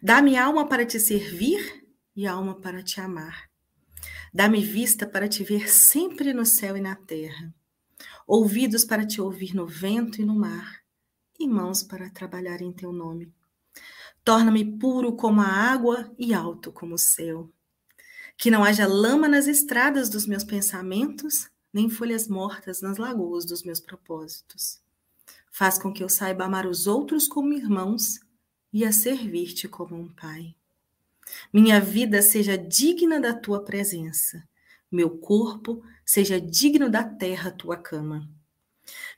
Dá-me 0.03 0.37
alma 0.37 0.68
para 0.68 0.87
te 0.87 0.99
servir 0.99 1.87
e 2.14 2.27
alma 2.27 2.61
para 2.61 2.83
te 2.83 3.01
amar. 3.01 3.51
Dá-me 4.33 4.61
vista 4.61 5.07
para 5.07 5.29
te 5.29 5.42
ver 5.42 5.68
sempre 5.70 6.33
no 6.33 6.44
céu 6.44 6.77
e 6.77 6.81
na 6.81 6.94
terra, 6.94 7.55
ouvidos 8.27 8.85
para 8.85 9.07
te 9.07 9.20
ouvir 9.20 9.55
no 9.55 9.66
vento 9.66 10.20
e 10.20 10.25
no 10.25 10.35
mar, 10.35 10.83
e 11.38 11.49
mãos 11.49 11.83
para 11.83 12.11
trabalhar 12.11 12.61
em 12.61 12.72
teu 12.72 12.92
nome. 12.92 13.33
Torna-me 14.25 14.79
puro 14.79 15.14
como 15.14 15.40
a 15.40 15.46
água 15.46 16.12
e 16.18 16.35
alto 16.35 16.72
como 16.72 16.96
o 16.96 16.99
céu. 16.99 17.51
Que 18.37 18.51
não 18.51 18.64
haja 18.64 18.87
lama 18.87 19.29
nas 19.29 19.46
estradas 19.46 20.11
dos 20.11 20.27
meus 20.27 20.44
pensamentos, 20.44 21.49
nem 21.72 21.88
folhas 21.88 22.29
mortas 22.29 22.83
nas 22.83 22.99
lagoas 22.99 23.44
dos 23.44 23.62
meus 23.62 23.81
propósitos. 23.81 24.81
Faz 25.51 25.79
com 25.79 25.92
que 25.92 26.03
eu 26.03 26.09
saiba 26.09 26.44
amar 26.44 26.66
os 26.66 26.87
outros 26.87 27.29
como 27.29 27.53
irmãos 27.53 28.20
e 28.72 28.85
a 28.85 28.92
servir-te 28.92 29.68
como 29.68 29.96
um 29.96 30.09
pai. 30.09 30.55
Minha 31.52 31.81
vida 31.81 32.22
seja 32.22 32.57
digna 32.57 33.20
da 33.20 33.35
tua 33.35 33.64
presença, 33.64 34.46
meu 34.90 35.18
corpo 35.18 35.83
seja 36.05 36.40
digno 36.40 36.88
da 36.88 37.02
terra 37.02 37.50
tua 37.50 37.76
cama. 37.76 38.29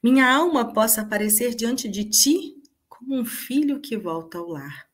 Minha 0.03 0.33
alma 0.33 0.73
possa 0.73 1.03
aparecer 1.03 1.55
diante 1.55 1.89
de 1.89 2.05
ti 2.05 2.63
como 2.89 3.17
um 3.17 3.25
filho 3.25 3.81
que 3.81 3.97
volta 3.97 4.39
ao 4.39 4.49
lar. 4.49 4.89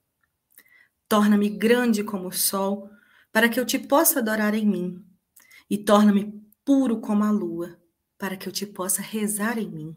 Torna-me 1.08 1.48
grande 1.48 2.02
como 2.02 2.28
o 2.28 2.32
sol, 2.32 2.90
para 3.32 3.48
que 3.48 3.58
eu 3.58 3.64
te 3.64 3.78
possa 3.78 4.18
adorar 4.18 4.54
em 4.54 4.66
mim, 4.66 5.04
e 5.68 5.78
torna-me 5.78 6.42
puro 6.64 7.00
como 7.00 7.24
a 7.24 7.30
lua, 7.30 7.78
para 8.18 8.36
que 8.36 8.48
eu 8.48 8.52
te 8.52 8.66
possa 8.66 9.02
rezar 9.02 9.58
em 9.58 9.70
mim. 9.70 9.96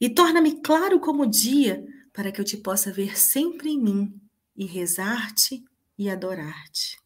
E 0.00 0.08
torna-me 0.08 0.60
claro 0.60 1.00
como 1.00 1.24
o 1.24 1.30
dia, 1.30 1.84
para 2.16 2.32
que 2.32 2.40
eu 2.40 2.44
te 2.46 2.56
possa 2.56 2.90
ver 2.90 3.18
sempre 3.18 3.68
em 3.68 3.78
mim 3.78 4.20
e 4.56 4.64
rezar-te 4.64 5.62
e 5.98 6.08
adorar-te. 6.08 6.98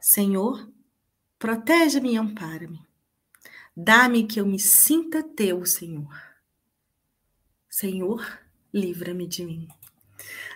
Senhor, 0.00 0.72
protege-me 1.36 2.12
e 2.12 2.16
ampara-me. 2.16 2.80
Dá-me 3.76 4.24
que 4.24 4.40
eu 4.40 4.46
me 4.46 4.60
sinta 4.60 5.20
teu, 5.20 5.66
Senhor. 5.66 6.16
Senhor, 7.68 8.24
livra-me 8.72 9.26
de 9.26 9.44
mim. 9.44 9.66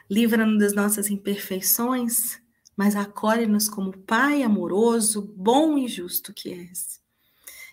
Livra-nos 0.09 0.61
das 0.61 0.73
nossas 0.73 1.11
imperfeições, 1.11 2.41
mas 2.77 2.95
acolhe-nos 2.95 3.69
como 3.69 3.99
Pai 3.99 4.45
amoroso, 4.45 5.21
bom 5.21 5.77
e 5.77 5.89
justo 5.89 6.33
que 6.33 6.51
és. 6.53 7.03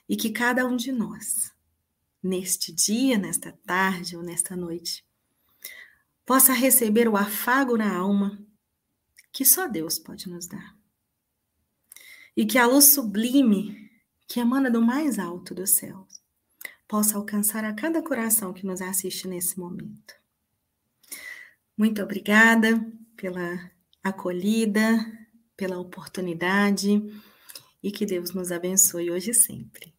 E 0.09 0.17
que 0.17 0.31
cada 0.31 0.65
um 0.65 0.75
de 0.75 0.91
nós, 0.91 1.53
neste 2.23 2.71
dia, 2.71 3.19
nesta 3.19 3.51
tarde 3.51 4.17
ou 4.17 4.23
nesta 4.23 4.55
noite, 4.55 5.06
possa 6.27 6.51
receber 6.51 7.07
o 7.07 7.15
afago 7.15 7.77
na 7.77 7.95
alma 7.95 8.37
que 9.31 9.45
só 9.45 9.65
Deus 9.65 9.97
pode 9.97 10.29
nos 10.29 10.45
dar. 10.45 10.77
E 12.35 12.45
que 12.45 12.57
a 12.57 12.67
luz 12.67 12.93
sublime 12.93 13.89
que 14.27 14.41
emana 14.41 14.69
do 14.69 14.81
mais 14.81 15.19
alto 15.19 15.55
dos 15.55 15.71
céus 15.71 16.21
possa 16.85 17.15
alcançar 17.15 17.63
a 17.63 17.73
cada 17.73 18.03
coração 18.03 18.53
que 18.53 18.65
nos 18.65 18.81
assiste 18.81 19.25
nesse 19.25 19.57
momento. 19.57 20.13
Muito 21.77 22.03
obrigada 22.03 22.77
pela 23.15 23.71
acolhida, 24.03 24.83
pela 25.55 25.79
oportunidade 25.79 27.01
e 27.81 27.89
que 27.89 28.05
Deus 28.05 28.33
nos 28.33 28.51
abençoe 28.51 29.09
hoje 29.09 29.31
e 29.31 29.33
sempre. 29.33 29.96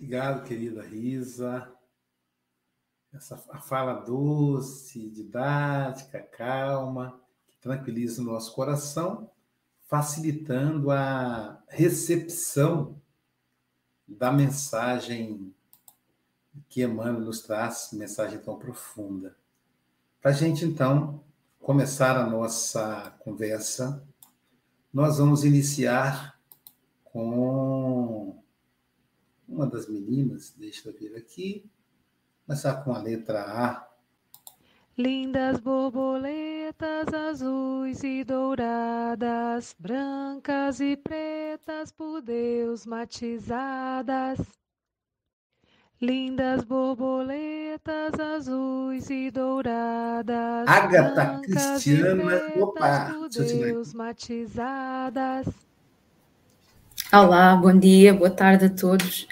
Obrigado, 0.00 0.44
querida 0.44 0.80
Risa. 0.82 1.70
Essa 3.12 3.36
fala 3.36 3.92
doce, 3.92 5.10
didática, 5.10 6.22
calma 6.22 7.20
tranquiliza 7.60 8.22
o 8.22 8.24
nosso 8.24 8.54
coração, 8.54 9.30
facilitando 9.86 10.90
a 10.90 11.62
recepção 11.68 12.98
da 14.08 14.32
mensagem 14.32 15.54
que 16.66 16.82
Emmanuel 16.82 17.20
nos 17.20 17.42
traz, 17.42 17.90
mensagem 17.92 18.38
tão 18.38 18.58
profunda. 18.58 19.36
Para 20.22 20.30
a 20.30 20.34
gente, 20.34 20.64
então, 20.64 21.22
começar 21.58 22.16
a 22.16 22.26
nossa 22.26 23.14
conversa, 23.18 24.02
nós 24.90 25.18
vamos 25.18 25.44
iniciar 25.44 26.40
com 27.04 28.39
uma 29.50 29.66
das 29.66 29.88
meninas, 29.88 30.54
deixa 30.56 30.88
eu 30.88 30.98
ver 30.98 31.16
aqui, 31.16 31.68
começar 32.46 32.82
com 32.84 32.92
a 32.92 32.98
letra 32.98 33.42
A, 33.42 33.90
Lindas 34.98 35.58
borboletas 35.60 37.08
azuis 37.14 38.04
e 38.04 38.22
douradas, 38.22 39.74
brancas 39.78 40.78
e 40.78 40.94
pretas 40.94 41.90
por 41.90 42.20
Deus 42.20 42.84
matizadas. 42.84 44.38
Lindas 46.02 46.64
borboletas 46.64 48.20
azuis 48.20 49.08
e 49.08 49.30
douradas, 49.30 50.68
Agatha 50.68 51.40
Cristiana, 51.40 52.52
opa, 52.58 53.14
por 53.14 53.28
Deus 53.30 53.94
matizadas. 53.94 55.46
Olá, 57.12 57.56
bom 57.56 57.76
dia, 57.76 58.14
boa 58.14 58.30
tarde 58.30 58.66
a 58.66 58.70
todos. 58.70 59.26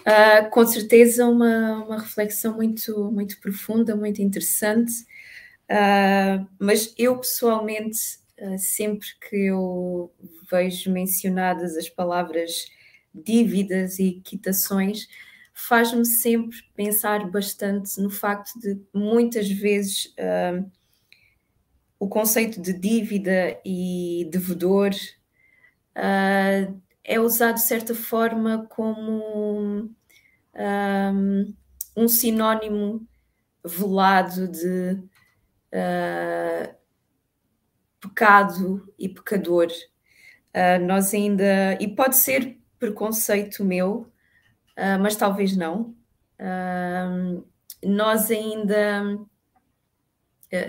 Uh, 0.00 0.50
com 0.50 0.66
certeza 0.66 1.24
uma, 1.26 1.82
uma 1.82 1.98
reflexão 1.98 2.54
muito, 2.54 3.10
muito 3.10 3.40
profunda, 3.40 3.96
muito 3.96 4.20
interessante, 4.20 4.92
uh, 5.70 6.46
mas 6.58 6.92
eu 6.98 7.16
pessoalmente, 7.16 7.98
uh, 8.38 8.58
sempre 8.58 9.08
que 9.26 9.36
eu 9.36 10.12
vejo 10.50 10.92
mencionadas 10.92 11.78
as 11.78 11.88
palavras 11.88 12.66
dívidas 13.14 13.98
e 13.98 14.20
quitações, 14.22 15.08
faz-me 15.54 16.04
sempre 16.04 16.58
pensar 16.76 17.30
bastante 17.30 18.02
no 18.02 18.10
facto 18.10 18.60
de 18.60 18.78
muitas 18.92 19.48
vezes 19.48 20.12
o 21.98 22.06
conceito 22.06 22.60
de 22.60 22.74
dívida 22.74 23.58
e 23.64 24.28
devedor 24.30 24.90
é 27.04 27.20
usado 27.20 27.56
de 27.56 27.62
certa 27.62 27.94
forma 27.94 28.66
como 28.68 29.94
um, 30.56 31.54
um 31.96 32.08
sinónimo 32.08 33.06
velado 33.64 34.48
de 34.48 34.98
uh, 35.72 36.74
pecado 38.00 38.92
e 38.98 39.08
pecador. 39.08 39.68
Uh, 40.54 40.84
nós 40.84 41.12
ainda, 41.12 41.76
e 41.80 41.88
pode 41.88 42.16
ser 42.16 42.58
preconceito 42.78 43.64
meu, 43.64 44.12
uh, 44.76 44.98
mas 45.00 45.16
talvez 45.16 45.56
não. 45.56 45.94
nós 47.82 48.30
ainda 48.30 49.18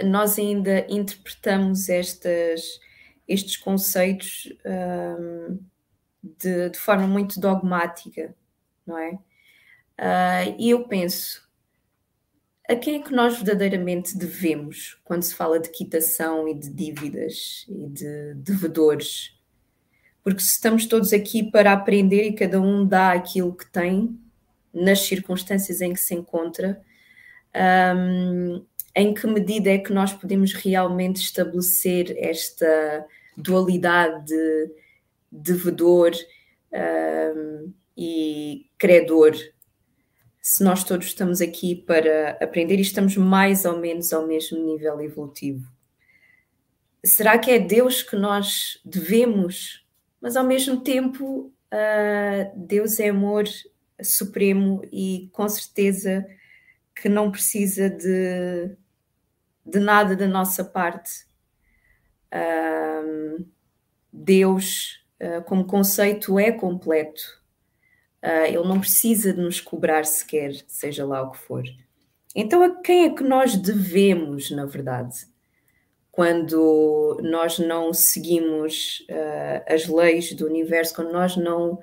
nós 0.04 0.40
ainda 0.40 0.86
interpretamos 0.90 1.90
estas, 1.90 2.80
estes 3.28 3.56
conceitos 3.56 4.52
um, 4.66 5.60
de, 6.40 6.70
de 6.70 6.78
forma 6.78 7.08
muito 7.08 7.40
dogmática, 7.40 8.36
não 8.86 8.98
é? 8.98 9.20
Uh, 10.00 10.56
e 10.60 10.70
eu 10.72 10.88
penso, 10.88 11.48
a 12.68 12.76
quem 12.76 13.00
é 13.00 13.04
que 13.04 13.14
nós 13.14 13.36
verdadeiramente 13.36 14.18
devemos 14.18 15.00
quando 15.04 15.24
se 15.24 15.36
fala 15.36 15.60
de 15.60 15.70
quitação 15.70 16.48
e 16.48 16.54
de 16.54 16.70
dívidas 16.70 17.66
e 17.70 17.88
de 17.88 18.34
devedores? 18.36 19.36
Porque 20.24 20.42
se 20.42 20.54
estamos 20.54 20.88
todos 20.88 21.14
aqui 21.14 21.44
para 21.44 21.72
aprender 21.72 22.24
e 22.24 22.34
cada 22.34 22.60
um 22.60 22.86
dá 22.86 23.12
aquilo 23.12 23.56
que 23.56 23.72
tem 23.72 24.20
nas 24.74 25.02
circunstâncias 25.02 25.80
em 25.80 25.94
que 25.94 26.00
se 26.00 26.16
encontra, 26.16 26.82
um, 27.96 28.66
em 28.96 29.14
que 29.14 29.28
medida 29.28 29.70
é 29.70 29.78
que 29.78 29.94
nós 29.94 30.12
podemos 30.12 30.54
realmente 30.54 31.18
estabelecer 31.18 32.16
esta 32.18 33.06
dualidade 33.38 34.26
de 34.26 34.72
devedor 35.36 36.12
um, 36.72 37.74
e 37.98 38.70
credor. 38.78 39.34
Se 40.42 40.64
nós 40.64 40.84
todos 40.84 41.08
estamos 41.08 41.42
aqui 41.42 41.76
para 41.76 42.38
aprender 42.42 42.78
e 42.78 42.82
estamos 42.82 43.18
mais 43.18 43.66
ou 43.66 43.80
menos 43.80 44.14
ao 44.14 44.28
mesmo 44.28 44.64
nível 44.64 45.02
evolutivo. 45.02 45.68
Será 47.04 47.38
que 47.38 47.52
é 47.52 47.60
Deus 47.60 48.02
que 48.02 48.16
nós 48.16 48.80
devemos, 48.84 49.86
mas 50.20 50.36
ao 50.36 50.44
mesmo 50.44 50.82
tempo 50.82 51.52
uh, 51.72 52.52
Deus 52.56 53.00
é 53.00 53.10
amor 53.10 53.46
supremo 54.02 54.82
e 54.92 55.30
com 55.32 55.48
certeza 55.48 56.26
que 56.96 57.10
não 57.10 57.32
precisa 57.32 57.90
de, 57.90 58.76
de 59.66 59.80
nada 59.80 60.16
da 60.16 60.28
nossa 60.28 60.64
parte. 60.64 61.26
Uh, 62.34 63.46
Deus, 64.12 65.05
uh, 65.22 65.44
como 65.46 65.66
conceito, 65.66 66.40
é 66.40 66.52
completo. 66.52 67.22
Uh, 68.24 68.46
ele 68.48 68.68
não 68.68 68.80
precisa 68.80 69.34
de 69.34 69.42
nos 69.42 69.60
cobrar 69.62 70.06
sequer, 70.06 70.54
seja 70.68 71.06
lá 71.06 71.22
o 71.22 71.32
que 71.32 71.38
for. 71.38 71.64
Então, 72.36 72.64
a 72.64 72.82
quem 72.82 73.06
é 73.06 73.10
que 73.10 73.24
nós 73.24 73.56
devemos, 73.56 74.52
na 74.52 74.66
verdade? 74.66 75.28
Quando 76.12 77.20
nós 77.22 77.60
não 77.60 77.94
seguimos 77.94 79.06
as 79.68 79.86
leis 79.88 80.34
do 80.34 80.46
universo, 80.46 80.96
quando 80.96 81.12
nós 81.12 81.36
não 81.36 81.80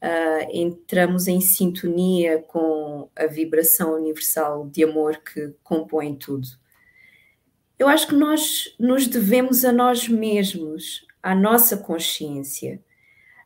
uh, 0.00 0.50
entramos 0.50 1.28
em 1.28 1.40
sintonia 1.40 2.42
com 2.42 3.08
a 3.14 3.26
vibração 3.26 3.94
universal 3.94 4.68
de 4.68 4.82
amor 4.84 5.18
que 5.18 5.52
compõe 5.62 6.14
tudo. 6.14 6.48
Eu 7.78 7.88
acho 7.88 8.08
que 8.08 8.14
nós 8.14 8.74
nos 8.78 9.06
devemos 9.06 9.64
a 9.64 9.72
nós 9.72 10.08
mesmos, 10.08 11.06
à 11.22 11.34
nossa 11.34 11.76
consciência. 11.76 12.80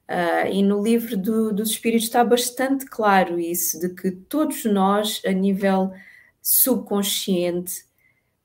Uh, 0.09 0.53
e 0.53 0.63
no 0.63 0.83
livro 0.83 1.17
do, 1.17 1.53
dos 1.53 1.71
Espíritos 1.71 2.07
está 2.07 2.23
bastante 2.23 2.85
claro 2.85 3.41
isso, 3.41 3.81
de 3.81 3.89
que 3.89 4.11
todos 4.11 4.65
nós, 4.65 5.23
a 5.25 5.33
nível 5.33 5.93
subconsciente, 6.43 7.85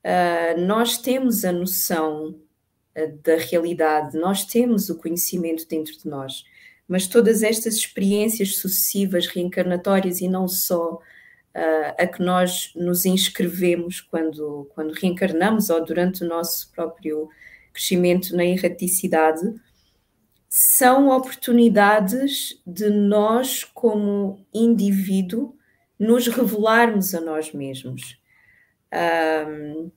uh, 0.02 0.58
nós 0.60 0.96
temos 0.96 1.44
a 1.44 1.52
noção 1.52 2.34
uh, 2.96 3.18
da 3.22 3.36
realidade, 3.36 4.18
nós 4.18 4.44
temos 4.44 4.88
o 4.88 4.96
conhecimento 4.96 5.68
dentro 5.68 5.96
de 5.98 6.08
nós 6.08 6.44
mas 6.90 7.06
todas 7.06 7.44
estas 7.44 7.76
experiências 7.76 8.56
sucessivas, 8.56 9.28
reencarnatórias 9.28 10.20
e 10.20 10.26
não 10.26 10.48
só 10.48 10.98
a 11.96 12.04
que 12.04 12.20
nós 12.20 12.72
nos 12.74 13.04
inscrevemos 13.04 14.00
quando, 14.00 14.68
quando 14.74 14.92
reencarnamos 14.92 15.70
ou 15.70 15.84
durante 15.84 16.24
o 16.24 16.28
nosso 16.28 16.68
próprio 16.72 17.28
crescimento 17.72 18.36
na 18.36 18.44
erraticidade, 18.44 19.40
são 20.48 21.08
oportunidades 21.08 22.60
de 22.66 22.90
nós, 22.90 23.62
como 23.62 24.44
indivíduo, 24.52 25.54
nos 25.98 26.26
revelarmos 26.26 27.14
a 27.14 27.20
nós 27.20 27.52
mesmos. 27.52 28.18
Um, 29.48 29.90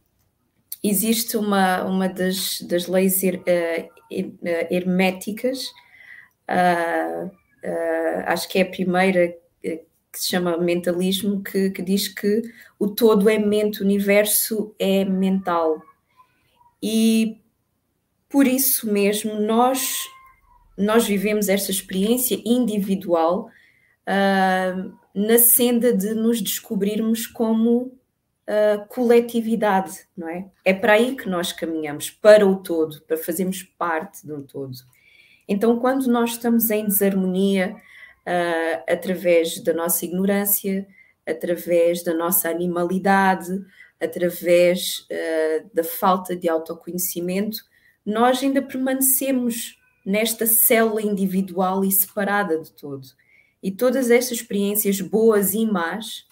existe 0.83 1.37
uma, 1.37 1.83
uma 1.83 2.07
das, 2.07 2.61
das 2.61 2.87
leis 2.87 3.23
her, 3.23 3.39
uh, 3.39 3.89
herméticas 4.69 5.71
uh, 6.49 7.25
uh, 7.25 8.23
acho 8.27 8.47
que 8.49 8.59
é 8.59 8.61
a 8.61 8.69
primeira 8.69 9.35
que 9.61 10.19
se 10.19 10.29
chama 10.29 10.57
mentalismo, 10.59 11.41
que, 11.41 11.71
que 11.71 11.81
diz 11.81 12.07
que 12.07 12.43
o 12.77 12.87
todo 12.87 13.27
é 13.27 13.39
mente, 13.39 13.81
o 13.81 13.83
universo 13.83 14.75
é 14.77 15.03
mental. 15.03 15.81
E 16.81 17.41
por 18.33 18.47
isso 18.47 18.91
mesmo 18.91 19.39
nós, 19.39 19.99
nós 20.75 21.05
vivemos 21.05 21.49
esta 21.49 21.69
experiência 21.69 22.41
individual 22.43 23.47
uh, 24.07 24.93
na 25.13 25.37
senda 25.37 25.93
de 25.93 26.15
nos 26.15 26.41
descobrirmos 26.41 27.27
como 27.27 27.95
uh, 28.47 28.87
coletividade, 28.89 30.07
não 30.17 30.27
é? 30.27 30.47
É 30.65 30.73
para 30.73 30.93
aí 30.93 31.15
que 31.15 31.29
nós 31.29 31.53
caminhamos, 31.53 32.09
para 32.09 32.43
o 32.43 32.55
todo, 32.55 33.03
para 33.03 33.17
fazermos 33.17 33.61
parte 33.61 34.25
do 34.25 34.41
todo. 34.41 34.79
Então, 35.47 35.77
quando 35.77 36.07
nós 36.07 36.31
estamos 36.31 36.71
em 36.71 36.85
desarmonia, 36.85 37.75
uh, 38.25 38.83
através 38.91 39.59
da 39.59 39.75
nossa 39.75 40.05
ignorância, 40.05 40.87
através 41.23 42.03
da 42.03 42.15
nossa 42.15 42.49
animalidade, 42.49 43.63
através 44.01 45.05
uh, 45.11 45.69
da 45.71 45.83
falta 45.83 46.35
de 46.35 46.49
autoconhecimento, 46.49 47.71
nós 48.05 48.41
ainda 48.43 48.61
permanecemos 48.61 49.79
nesta 50.05 50.45
célula 50.45 51.01
individual 51.01 51.83
e 51.83 51.91
separada 51.91 52.59
de 52.59 52.71
todo. 52.71 53.07
E 53.61 53.71
todas 53.71 54.11
estas 54.11 54.39
experiências 54.39 54.99
boas 54.99 55.53
e 55.53 55.65
más 55.65 56.27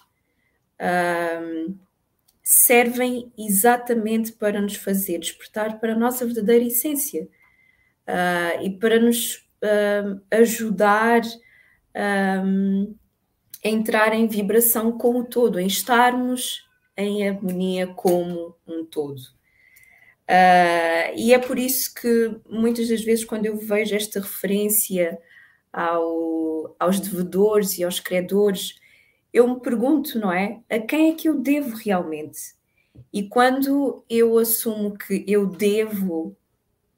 servem 2.43 3.31
exatamente 3.37 4.31
para 4.33 4.59
nos 4.59 4.75
fazer 4.75 5.19
despertar 5.19 5.79
para 5.79 5.93
a 5.93 5.97
nossa 5.97 6.25
verdadeira 6.25 6.65
essência 6.65 7.29
uh, 8.07 8.63
e 8.63 8.71
para 8.71 8.99
nos 8.99 9.47
ajudar 10.31 11.21
um, 12.43 12.95
a 13.63 13.69
entrar 13.69 14.13
em 14.13 14.27
vibração 14.27 14.97
com 14.97 15.19
o 15.19 15.23
todo, 15.23 15.59
em 15.59 15.67
estarmos 15.67 16.67
em 16.97 17.27
harmonia 17.27 17.87
como 17.87 18.55
um 18.67 18.83
todo. 18.85 19.21
Uh, 20.29 21.13
e 21.15 21.33
é 21.33 21.39
por 21.39 21.59
isso 21.59 21.93
que 21.93 22.35
muitas 22.49 22.89
das 22.89 23.03
vezes, 23.03 23.25
quando 23.25 23.45
eu 23.45 23.57
vejo 23.57 23.95
esta 23.95 24.19
referência 24.19 25.19
ao, 25.73 26.75
aos 26.79 26.99
devedores 26.99 27.77
e 27.77 27.83
aos 27.83 27.99
credores, 27.99 28.79
eu 29.33 29.47
me 29.47 29.59
pergunto, 29.59 30.19
não 30.19 30.31
é? 30.31 30.61
A 30.69 30.79
quem 30.79 31.11
é 31.11 31.15
que 31.15 31.27
eu 31.27 31.39
devo 31.39 31.75
realmente? 31.75 32.39
E 33.13 33.23
quando 33.27 34.03
eu 34.09 34.37
assumo 34.37 34.97
que 34.97 35.23
eu 35.27 35.47
devo 35.47 36.35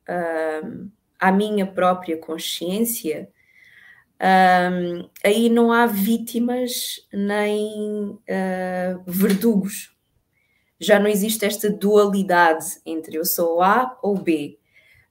uh, 0.09 0.91
à 1.19 1.31
minha 1.31 1.65
própria 1.65 2.17
consciência, 2.17 3.29
um, 4.23 5.09
aí 5.23 5.49
não 5.49 5.71
há 5.71 5.85
vítimas 5.85 7.07
nem 7.11 8.09
uh, 8.09 9.03
verdugos. 9.05 9.92
Já 10.83 10.99
não 10.99 11.07
existe 11.07 11.45
esta 11.45 11.69
dualidade 11.69 12.65
entre 12.85 13.15
eu 13.17 13.25
sou 13.25 13.61
A 13.61 13.97
ou 14.03 14.15
B, 14.17 14.59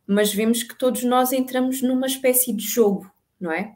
mas 0.06 0.32
vemos 0.32 0.62
que 0.62 0.76
todos 0.76 1.02
nós 1.02 1.32
entramos 1.32 1.80
numa 1.80 2.06
espécie 2.06 2.52
de 2.52 2.64
jogo, 2.64 3.10
não 3.40 3.50
é? 3.50 3.74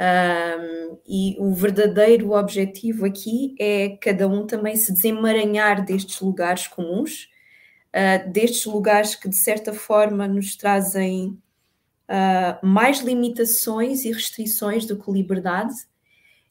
Um, 0.00 0.98
e 1.06 1.36
o 1.38 1.52
verdadeiro 1.52 2.32
objetivo 2.32 3.04
aqui 3.04 3.54
é 3.60 3.98
cada 4.00 4.26
um 4.26 4.46
também 4.46 4.74
se 4.74 4.94
desemaranhar 4.94 5.84
destes 5.84 6.18
lugares 6.22 6.66
comuns, 6.66 7.28
uh, 7.94 8.32
destes 8.32 8.64
lugares 8.64 9.14
que 9.14 9.28
de 9.28 9.36
certa 9.36 9.74
forma 9.74 10.26
nos 10.26 10.56
trazem 10.56 11.38
uh, 12.08 12.66
mais 12.66 13.00
limitações 13.00 14.06
e 14.06 14.10
restrições 14.10 14.86
do 14.86 14.98
que 14.98 15.12
liberdade, 15.12 15.74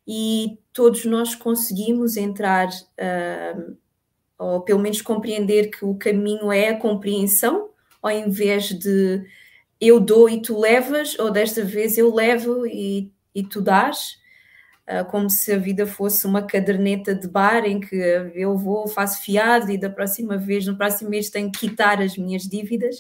e 0.08 0.60
todos 0.72 1.06
nós 1.06 1.34
conseguimos 1.34 2.18
entrar, 2.18 2.68
uh, 2.68 3.78
ou 4.40 4.62
pelo 4.62 4.80
menos 4.80 5.02
compreender 5.02 5.70
que 5.70 5.84
o 5.84 5.96
caminho 5.96 6.50
é 6.50 6.70
a 6.70 6.78
compreensão, 6.78 7.70
ao 8.02 8.10
invés 8.10 8.70
de 8.70 9.22
eu 9.82 10.00
dou 10.00 10.30
e 10.30 10.42
tu 10.42 10.58
levas, 10.58 11.20
ou 11.20 11.30
desta 11.30 11.64
vez 11.64 11.98
eu 11.98 12.14
levo 12.14 12.66
e, 12.66 13.12
e 13.36 13.44
tu 13.44 13.62
dás. 13.62 14.18
Uh, 14.88 15.06
como 15.12 15.30
se 15.30 15.54
a 15.54 15.58
vida 15.58 15.86
fosse 15.86 16.26
uma 16.26 16.42
caderneta 16.42 17.14
de 17.14 17.28
bar 17.28 17.64
em 17.64 17.80
que 17.80 17.96
eu 18.34 18.58
vou, 18.58 18.88
faço 18.88 19.22
fiado 19.22 19.72
e 19.72 19.78
da 19.78 19.90
próxima 19.90 20.36
vez, 20.36 20.66
no 20.66 20.76
próximo 20.76 21.12
mês, 21.12 21.30
tenho 21.30 21.52
que 21.52 21.60
quitar 21.60 22.02
as 22.02 22.18
minhas 22.18 22.44
dívidas. 22.44 23.00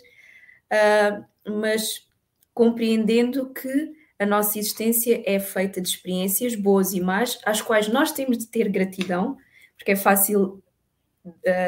Uh, 0.71 1.25
mas 1.59 2.07
compreendendo 2.53 3.51
que 3.53 3.93
a 4.19 4.25
nossa 4.25 4.59
existência 4.59 5.23
é 5.25 5.39
feita 5.39 5.81
de 5.81 5.87
experiências 5.87 6.53
boas 6.53 6.93
e 6.93 6.99
más, 6.99 7.39
às 7.45 7.61
quais 7.61 7.87
nós 7.87 8.11
temos 8.11 8.37
de 8.37 8.47
ter 8.47 8.69
gratidão, 8.69 9.37
porque 9.77 9.93
é 9.93 9.95
fácil 9.95 10.61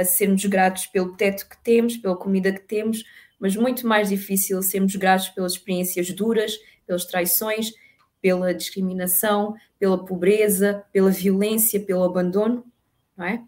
sermos 0.05 0.45
gratos 0.45 0.86
pelo 0.88 1.16
teto 1.16 1.47
que 1.47 1.62
temos, 1.64 1.97
pela 1.97 2.16
comida 2.16 2.51
que 2.51 2.62
temos, 2.62 3.03
mas 3.39 3.55
muito 3.55 3.88
mais 3.88 4.09
difícil 4.09 4.62
sermos 4.62 4.95
gratos 4.95 5.30
pelas 5.30 5.53
experiências 5.53 6.12
duras, 6.12 6.53
pelas 6.86 7.05
traições, 7.05 7.72
pela 8.22 8.53
discriminação, 8.53 9.55
pela 9.80 10.05
pobreza, 10.05 10.86
pela 10.93 11.09
violência, 11.09 11.80
pelo 11.80 12.03
abandono, 12.03 12.64
não 13.18 13.26
é? 13.26 13.43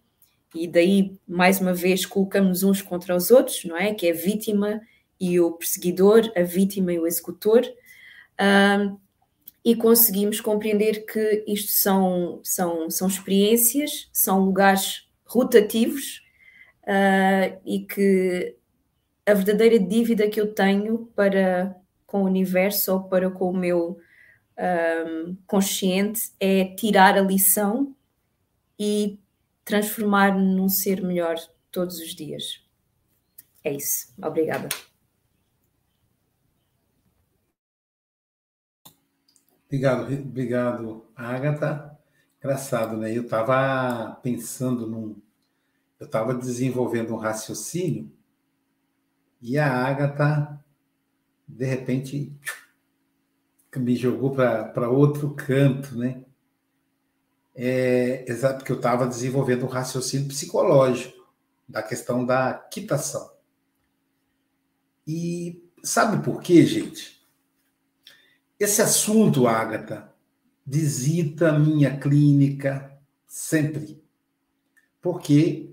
E 0.56 0.68
daí, 0.68 1.18
mais 1.28 1.60
uma 1.60 1.74
vez, 1.74 2.06
colocamos 2.06 2.64
uns 2.64 2.82
contra 2.82 3.16
os 3.16 3.32
outros, 3.32 3.64
não 3.66 3.78
é? 3.78 3.94
Que 3.94 4.08
é 4.08 4.14
vítima 4.14 4.82
e 5.20 5.40
o 5.40 5.52
perseguidor, 5.52 6.32
a 6.36 6.42
vítima 6.42 6.92
e 6.92 7.00
o 7.00 7.08
executor, 7.08 7.62
um, 8.40 8.98
e 9.64 9.76
conseguimos 9.76 10.42
compreender 10.42 11.06
que 11.06 11.44
isto 11.48 11.72
são, 11.72 12.42
são, 12.44 12.90
são 12.90 13.08
experiências, 13.08 14.10
são 14.12 14.44
lugares 14.44 15.03
rotativos 15.34 16.22
uh, 16.84 17.60
e 17.66 17.86
que 17.86 18.56
a 19.26 19.34
verdadeira 19.34 19.80
dívida 19.80 20.30
que 20.30 20.40
eu 20.40 20.54
tenho 20.54 21.10
para 21.16 21.76
com 22.06 22.24
o 22.24 22.26
universo 22.26 22.94
ou 22.94 23.04
para 23.04 23.30
com 23.32 23.50
o 23.50 23.58
meu 23.58 23.98
um, 24.58 25.36
consciente 25.48 26.32
é 26.40 26.66
tirar 26.76 27.18
a 27.18 27.22
lição 27.22 27.96
e 28.78 29.20
transformar 29.66 30.38
num 30.38 30.70
ser 30.70 31.02
melhor 31.02 31.38
todos 31.72 32.00
os 32.00 32.14
dias. 32.14 32.62
É 33.64 33.74
isso. 33.74 34.14
Obrigada. 34.22 34.70
Obrigado, 39.66 40.14
obrigado, 40.14 41.06
Agatha. 41.16 41.98
Engraçado, 42.44 42.98
né? 42.98 43.18
Eu 43.18 43.24
estava 43.24 44.16
pensando 44.22 44.86
num. 44.86 45.16
Eu 45.98 46.08
estava 46.08 46.34
desenvolvendo 46.34 47.14
um 47.14 47.18
raciocínio 47.18 48.12
e 49.42 49.58
a 49.58 49.72
Agatha, 49.74 50.62
de 51.48 51.66
repente, 51.66 52.38
me 53.78 53.96
jogou 53.96 54.36
para 54.36 54.90
outro 54.90 55.34
canto, 55.34 55.98
né? 55.98 56.26
É, 57.56 58.30
exato, 58.30 58.58
porque 58.58 58.74
eu 58.74 58.78
estava 58.78 59.08
desenvolvendo 59.08 59.64
um 59.64 59.70
raciocínio 59.70 60.28
psicológico 60.28 61.26
da 61.66 61.82
questão 61.82 62.26
da 62.26 62.54
quitação. 62.54 63.32
E 65.08 65.64
sabe 65.82 66.22
por 66.22 66.42
quê, 66.42 66.66
gente? 66.66 67.26
Esse 68.60 68.82
assunto, 68.82 69.48
Ágata, 69.48 70.13
visita 70.66 71.58
minha 71.58 71.98
clínica 71.98 72.92
sempre. 73.28 74.02
Porque 75.02 75.70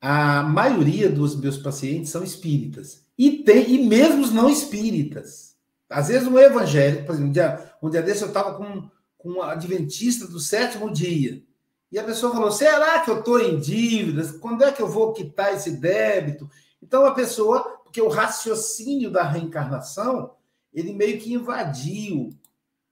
a 0.00 0.42
maioria 0.42 1.08
dos 1.08 1.34
meus 1.36 1.56
pacientes 1.56 2.10
são 2.10 2.22
espíritas. 2.22 3.04
E, 3.16 3.42
tem, 3.42 3.74
e 3.74 3.86
mesmo 3.86 4.22
os 4.22 4.32
não 4.32 4.48
espíritas. 4.48 5.56
Às 5.88 6.08
vezes 6.08 6.28
um 6.28 6.38
evangélico, 6.38 7.06
por 7.06 7.12
exemplo, 7.12 7.30
um 7.30 7.32
dia, 7.32 7.72
um 7.82 7.90
dia 7.90 8.02
desse 8.02 8.22
eu 8.22 8.28
estava 8.28 8.54
com, 8.54 8.88
com 9.16 9.30
um 9.30 9.42
adventista 9.42 10.26
do 10.26 10.38
sétimo 10.38 10.92
dia. 10.92 11.42
E 11.90 11.98
a 11.98 12.04
pessoa 12.04 12.32
falou: 12.32 12.52
será 12.52 13.00
que 13.00 13.10
eu 13.10 13.20
estou 13.20 13.40
em 13.40 13.58
dívidas? 13.58 14.32
Quando 14.32 14.62
é 14.62 14.70
que 14.70 14.82
eu 14.82 14.88
vou 14.88 15.12
quitar 15.12 15.54
esse 15.54 15.72
débito? 15.72 16.48
Então 16.82 17.06
a 17.06 17.14
pessoa, 17.14 17.62
porque 17.82 18.00
o 18.00 18.08
raciocínio 18.08 19.10
da 19.10 19.24
reencarnação, 19.24 20.32
ele 20.72 20.92
meio 20.92 21.18
que 21.18 21.32
invadiu 21.32 22.30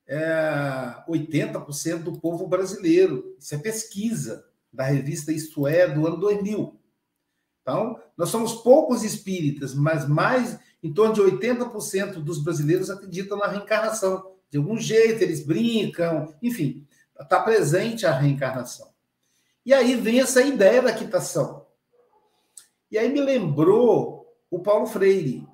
é, 0.06 1.02
80% 1.08 2.02
do 2.02 2.18
povo 2.20 2.46
brasileiro. 2.46 3.34
Isso 3.38 3.54
é 3.54 3.58
pesquisa 3.58 4.44
da 4.72 4.84
revista 4.84 5.32
Isto 5.32 5.66
É, 5.66 5.88
do 5.88 6.06
ano 6.06 6.18
2000. 6.18 6.78
Então, 7.62 8.00
nós 8.16 8.28
somos 8.28 8.54
poucos 8.54 9.02
espíritas, 9.02 9.74
mas 9.74 10.08
mais 10.08 10.58
em 10.82 10.92
torno 10.92 11.14
de 11.14 11.20
80% 11.20 12.22
dos 12.22 12.42
brasileiros 12.42 12.90
acreditam 12.90 13.36
na 13.36 13.48
reencarnação. 13.48 14.36
De 14.48 14.58
algum 14.58 14.78
jeito, 14.78 15.22
eles 15.22 15.44
brincam, 15.44 16.32
enfim, 16.40 16.86
está 17.20 17.40
presente 17.40 18.06
a 18.06 18.12
reencarnação. 18.12 18.94
E 19.64 19.74
aí 19.74 19.96
vem 19.96 20.20
essa 20.20 20.42
ideia 20.42 20.80
da 20.80 20.92
quitação. 20.92 21.66
E 22.88 22.96
aí 22.96 23.12
me 23.12 23.20
lembrou 23.20 24.32
o 24.48 24.60
Paulo 24.60 24.86
Freire, 24.86 25.44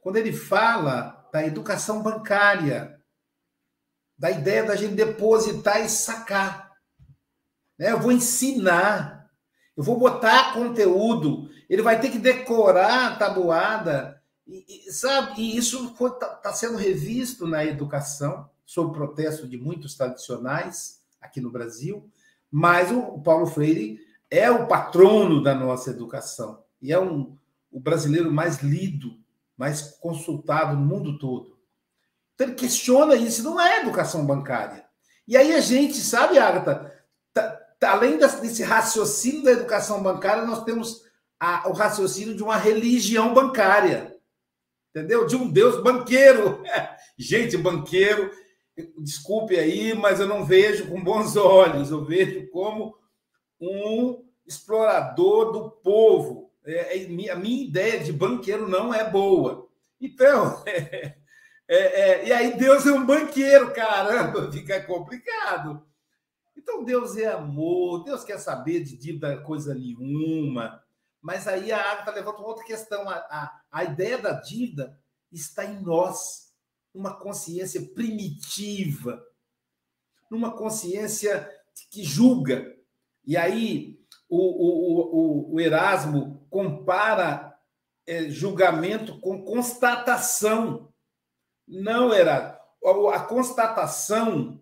quando 0.00 0.16
ele 0.16 0.32
fala 0.32 1.28
da 1.32 1.46
educação 1.46 2.02
bancária, 2.02 3.00
da 4.22 4.30
ideia 4.30 4.62
da 4.62 4.76
gente 4.76 4.94
depositar 4.94 5.84
e 5.84 5.88
sacar. 5.88 6.70
Né? 7.76 7.90
Eu 7.90 7.98
vou 7.98 8.12
ensinar, 8.12 9.28
eu 9.76 9.82
vou 9.82 9.98
botar 9.98 10.54
conteúdo, 10.54 11.50
ele 11.68 11.82
vai 11.82 12.00
ter 12.00 12.08
que 12.08 12.20
decorar 12.20 13.08
a 13.08 13.16
tabuada 13.16 14.22
e, 14.46 14.86
e, 14.86 14.92
sabe, 14.92 15.42
e 15.42 15.56
isso 15.56 15.92
está 16.00 16.28
tá 16.36 16.52
sendo 16.52 16.76
revisto 16.76 17.48
na 17.48 17.64
educação, 17.64 18.48
sob 18.64 18.94
protesto 18.94 19.48
de 19.48 19.58
muitos 19.58 19.96
tradicionais 19.96 21.02
aqui 21.20 21.40
no 21.40 21.50
Brasil, 21.50 22.08
mas 22.48 22.92
o, 22.92 23.00
o 23.00 23.22
Paulo 23.24 23.46
Freire 23.46 23.98
é 24.30 24.48
o 24.52 24.68
patrono 24.68 25.42
da 25.42 25.52
nossa 25.52 25.90
educação 25.90 26.62
e 26.80 26.92
é 26.92 27.00
um, 27.00 27.36
o 27.72 27.80
brasileiro 27.80 28.30
mais 28.30 28.62
lido, 28.62 29.18
mais 29.56 29.82
consultado 29.98 30.76
no 30.76 30.86
mundo 30.86 31.18
todo. 31.18 31.58
Então 32.42 32.54
questiona 32.54 33.14
isso, 33.14 33.42
não 33.42 33.60
é 33.60 33.80
educação 33.80 34.24
bancária. 34.26 34.84
E 35.26 35.36
aí 35.36 35.54
a 35.54 35.60
gente, 35.60 35.96
sabe, 35.98 36.38
Agatha, 36.38 36.92
tá, 37.32 37.50
tá, 37.78 37.92
além 37.92 38.18
desse 38.18 38.62
raciocínio 38.62 39.44
da 39.44 39.52
educação 39.52 40.02
bancária, 40.02 40.44
nós 40.44 40.64
temos 40.64 41.02
a, 41.38 41.68
o 41.68 41.72
raciocínio 41.72 42.34
de 42.34 42.42
uma 42.42 42.56
religião 42.56 43.32
bancária 43.32 44.12
entendeu? 44.94 45.26
De 45.26 45.34
um 45.34 45.50
Deus 45.50 45.82
banqueiro. 45.82 46.62
Gente, 47.16 47.56
banqueiro, 47.56 48.30
desculpe 48.98 49.58
aí, 49.58 49.94
mas 49.94 50.20
eu 50.20 50.26
não 50.26 50.44
vejo 50.44 50.88
com 50.88 51.02
bons 51.02 51.36
olhos, 51.36 51.90
eu 51.90 52.04
vejo 52.04 52.48
como 52.50 52.94
um 53.60 54.24
explorador 54.46 55.52
do 55.52 55.70
povo. 55.70 56.50
É, 56.64 56.98
é, 56.98 57.30
a 57.30 57.36
minha 57.36 57.64
ideia 57.64 58.00
de 58.00 58.12
banqueiro 58.12 58.68
não 58.68 58.94
é 58.94 59.08
boa. 59.08 59.68
Então, 60.00 60.62
é, 60.66 61.16
é, 61.76 62.26
e 62.26 62.32
aí 62.32 62.56
Deus 62.56 62.86
é 62.86 62.92
um 62.92 63.06
banqueiro, 63.06 63.72
caramba, 63.72 64.50
fica 64.52 64.82
complicado. 64.84 65.86
Então 66.56 66.84
Deus 66.84 67.16
é 67.16 67.26
amor, 67.26 68.04
Deus 68.04 68.24
quer 68.24 68.38
saber 68.38 68.84
de 68.84 68.96
dívida 68.96 69.40
coisa 69.42 69.74
nenhuma. 69.74 70.82
Mas 71.20 71.46
aí 71.46 71.70
a 71.70 71.92
Agatha 71.92 72.10
levanta 72.10 72.38
uma 72.38 72.48
outra 72.48 72.64
questão. 72.64 73.08
A, 73.08 73.14
a, 73.14 73.60
a 73.70 73.84
ideia 73.84 74.18
da 74.18 74.32
dívida 74.32 74.98
está 75.30 75.64
em 75.64 75.80
nós, 75.80 76.52
uma 76.92 77.14
consciência 77.18 77.80
primitiva, 77.94 79.24
numa 80.30 80.52
consciência 80.56 81.48
que 81.90 82.02
julga. 82.04 82.74
E 83.24 83.36
aí 83.36 83.98
o, 84.28 84.38
o, 84.38 85.52
o, 85.52 85.54
o 85.54 85.60
Erasmo 85.60 86.46
compara 86.50 87.56
é, 88.06 88.28
julgamento 88.28 89.20
com 89.20 89.44
constatação. 89.44 90.91
Não, 91.66 92.12
Erasmo. 92.12 92.58
A 93.12 93.20
constatação 93.20 94.60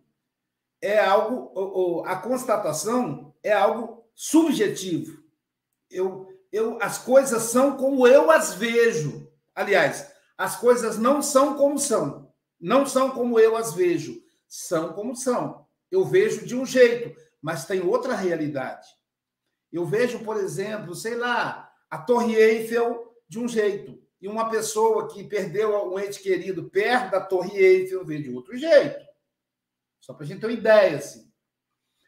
é 0.81 0.99
algo. 0.99 2.05
A 2.07 2.17
constatação 2.17 3.35
é 3.43 3.53
algo 3.53 4.05
subjetivo. 4.15 5.23
Eu, 5.91 6.29
eu, 6.53 6.79
as 6.81 6.99
coisas 6.99 7.43
são 7.45 7.77
como 7.77 8.07
eu 8.07 8.31
as 8.31 8.55
vejo. 8.55 9.31
Aliás, 9.55 10.13
as 10.37 10.57
coisas 10.57 10.99
não 10.99 11.23
são 11.23 11.57
como 11.57 11.79
são. 11.79 12.33
Não 12.61 12.87
são 12.87 13.11
como 13.11 13.39
eu 13.41 13.57
as 13.57 13.73
vejo. 13.73 14.23
São 14.47 14.93
como 14.93 15.17
são. 15.17 15.67
Eu 15.91 16.05
vejo 16.05 16.47
de 16.47 16.55
um 16.55 16.65
jeito, 16.65 17.19
mas 17.41 17.65
tem 17.65 17.81
outra 17.81 18.15
realidade. 18.15 18.87
Eu 19.73 19.85
vejo, 19.87 20.21
por 20.21 20.37
exemplo, 20.37 20.95
sei 20.95 21.15
lá, 21.15 21.73
a 21.89 21.99
Torre 21.99 22.35
Eiffel 22.35 23.15
de 23.29 23.39
um 23.39 23.49
jeito. 23.49 24.00
E 24.21 24.29
uma 24.29 24.51
pessoa 24.51 25.09
que 25.09 25.25
perdeu 25.25 25.91
um 25.91 25.99
ente 25.99 26.21
querido 26.21 26.69
perto 26.69 27.13
da 27.13 27.21
Torre 27.21 27.57
Eiffel 27.57 28.05
vê 28.05 28.21
de 28.21 28.31
outro 28.31 28.57
jeito. 28.57 29.01
Só 30.01 30.13
para 30.13 30.25
a 30.25 30.27
gente 30.27 30.41
ter 30.41 30.47
uma 30.47 30.53
ideia. 30.53 30.99
Assim. 30.99 31.31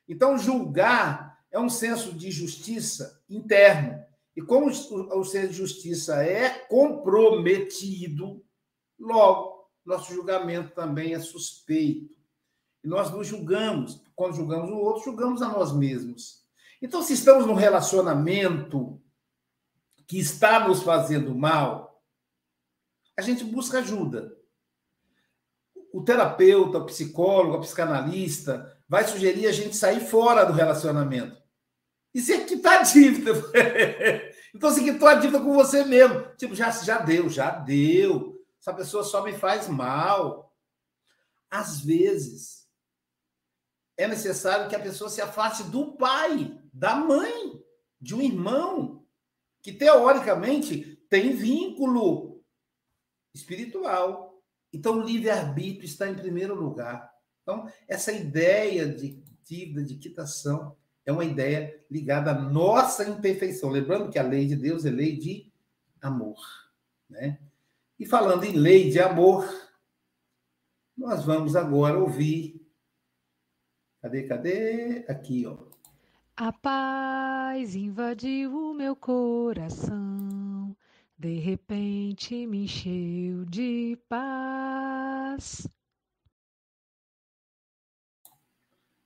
Então, 0.06 0.36
julgar 0.36 1.38
é 1.50 1.58
um 1.58 1.70
senso 1.70 2.12
de 2.12 2.30
justiça 2.30 3.22
interno. 3.28 4.02
E 4.36 4.42
como 4.42 4.66
o 4.68 5.24
ser 5.24 5.48
de 5.48 5.54
justiça 5.54 6.22
é 6.24 6.50
comprometido, 6.50 8.44
logo, 8.98 9.70
nosso 9.84 10.12
julgamento 10.12 10.74
também 10.74 11.14
é 11.14 11.20
suspeito. 11.20 12.14
E 12.82 12.88
nós 12.88 13.10
nos 13.10 13.26
julgamos. 13.26 14.02
Quando 14.14 14.36
julgamos 14.36 14.70
o 14.70 14.76
outro, 14.76 15.04
julgamos 15.04 15.42
a 15.42 15.48
nós 15.48 15.72
mesmos. 15.72 16.42
Então, 16.80 17.02
se 17.02 17.12
estamos 17.12 17.46
num 17.46 17.54
relacionamento 17.54 19.00
que 20.06 20.18
está 20.18 20.66
nos 20.66 20.82
fazendo 20.82 21.34
mal, 21.34 21.91
a 23.22 23.24
gente 23.24 23.44
busca 23.44 23.78
ajuda. 23.78 24.36
O 25.92 26.02
terapeuta, 26.02 26.78
o 26.78 26.86
psicólogo, 26.86 27.56
a 27.56 27.60
psicanalista 27.60 28.76
vai 28.88 29.06
sugerir 29.06 29.46
a 29.46 29.52
gente 29.52 29.76
sair 29.76 30.00
fora 30.00 30.44
do 30.44 30.52
relacionamento. 30.52 31.40
E 32.14 32.20
você 32.20 32.44
quitar 32.44 32.80
a 32.80 32.82
dívida. 32.82 33.32
então 34.54 34.70
você 34.70 34.82
quitou 34.82 35.08
a 35.08 35.14
dívida 35.14 35.40
com 35.40 35.52
você 35.54 35.84
mesmo. 35.84 36.26
Tipo, 36.36 36.54
já, 36.54 36.70
já 36.70 36.98
deu, 36.98 37.28
já 37.28 37.50
deu. 37.50 38.38
Essa 38.60 38.74
pessoa 38.74 39.02
só 39.02 39.22
me 39.22 39.32
faz 39.32 39.68
mal. 39.68 40.54
Às 41.50 41.80
vezes, 41.80 42.66
é 43.96 44.06
necessário 44.06 44.68
que 44.68 44.76
a 44.76 44.80
pessoa 44.80 45.08
se 45.08 45.20
afaste 45.20 45.64
do 45.64 45.92
pai, 45.96 46.58
da 46.72 46.94
mãe, 46.94 47.62
de 48.00 48.14
um 48.14 48.20
irmão, 48.20 49.06
que 49.62 49.72
teoricamente 49.72 50.96
tem 51.08 51.34
vínculo 51.34 52.31
espiritual. 53.34 54.42
Então, 54.72 54.98
o 54.98 55.02
livre-arbítrio 55.02 55.84
está 55.84 56.08
em 56.08 56.14
primeiro 56.14 56.54
lugar. 56.54 57.12
Então, 57.42 57.68
essa 57.88 58.12
ideia 58.12 58.88
de 58.88 59.22
dívida, 59.42 59.84
de 59.84 59.96
quitação, 59.96 60.76
é 61.04 61.12
uma 61.12 61.24
ideia 61.24 61.84
ligada 61.90 62.30
à 62.30 62.34
nossa 62.34 63.08
imperfeição. 63.08 63.70
Lembrando 63.70 64.10
que 64.10 64.18
a 64.18 64.22
lei 64.22 64.46
de 64.46 64.56
Deus 64.56 64.84
é 64.84 64.90
lei 64.90 65.16
de 65.16 65.52
amor. 66.00 66.38
Né? 67.08 67.38
E 67.98 68.06
falando 68.06 68.44
em 68.44 68.52
lei 68.52 68.90
de 68.90 69.00
amor, 69.00 69.46
nós 70.96 71.24
vamos 71.24 71.56
agora 71.56 71.98
ouvir. 71.98 72.60
Cadê, 74.00 74.22
cadê? 74.24 75.04
Aqui, 75.08 75.46
ó. 75.46 75.56
A 76.36 76.52
paz 76.52 77.74
invadiu 77.74 78.52
o 78.52 78.74
meu 78.74 78.96
coração, 78.96 80.11
de 81.22 81.38
repente 81.38 82.48
me 82.48 82.64
encheu 82.64 83.44
de 83.44 83.96
paz. 84.08 85.68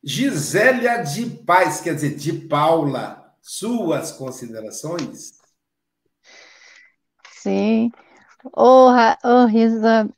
Gisélia 0.02 1.02
de 1.02 1.26
Paz, 1.44 1.82
quer 1.82 1.94
dizer, 1.94 2.16
de 2.16 2.32
Paula, 2.48 3.36
suas 3.42 4.12
considerações? 4.12 5.32
Sim. 7.32 7.90
Ô, 8.56 8.88
oh, 8.88 9.44
Risa, 9.44 10.08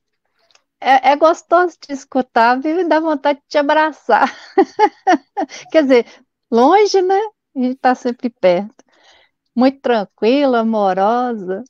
é, 0.81 1.11
é, 1.11 1.17
gostoso 1.17 1.77
de 1.85 1.95
escutar, 1.95 2.61
vive 2.61 2.85
dá 2.85 3.01
vontade 3.01 3.41
de 3.41 3.47
te 3.49 3.59
abraçar. 3.59 4.33
Quer 5.73 5.83
dizer, 5.83 6.07
longe, 6.49 7.03
né? 7.03 7.19
A 7.57 7.59
gente 7.59 7.75
está 7.75 7.95
sempre 7.97 8.31
perto. 8.31 8.85
Muito 9.57 9.81
tranquila, 9.81 10.61
amorosa, 10.61 11.65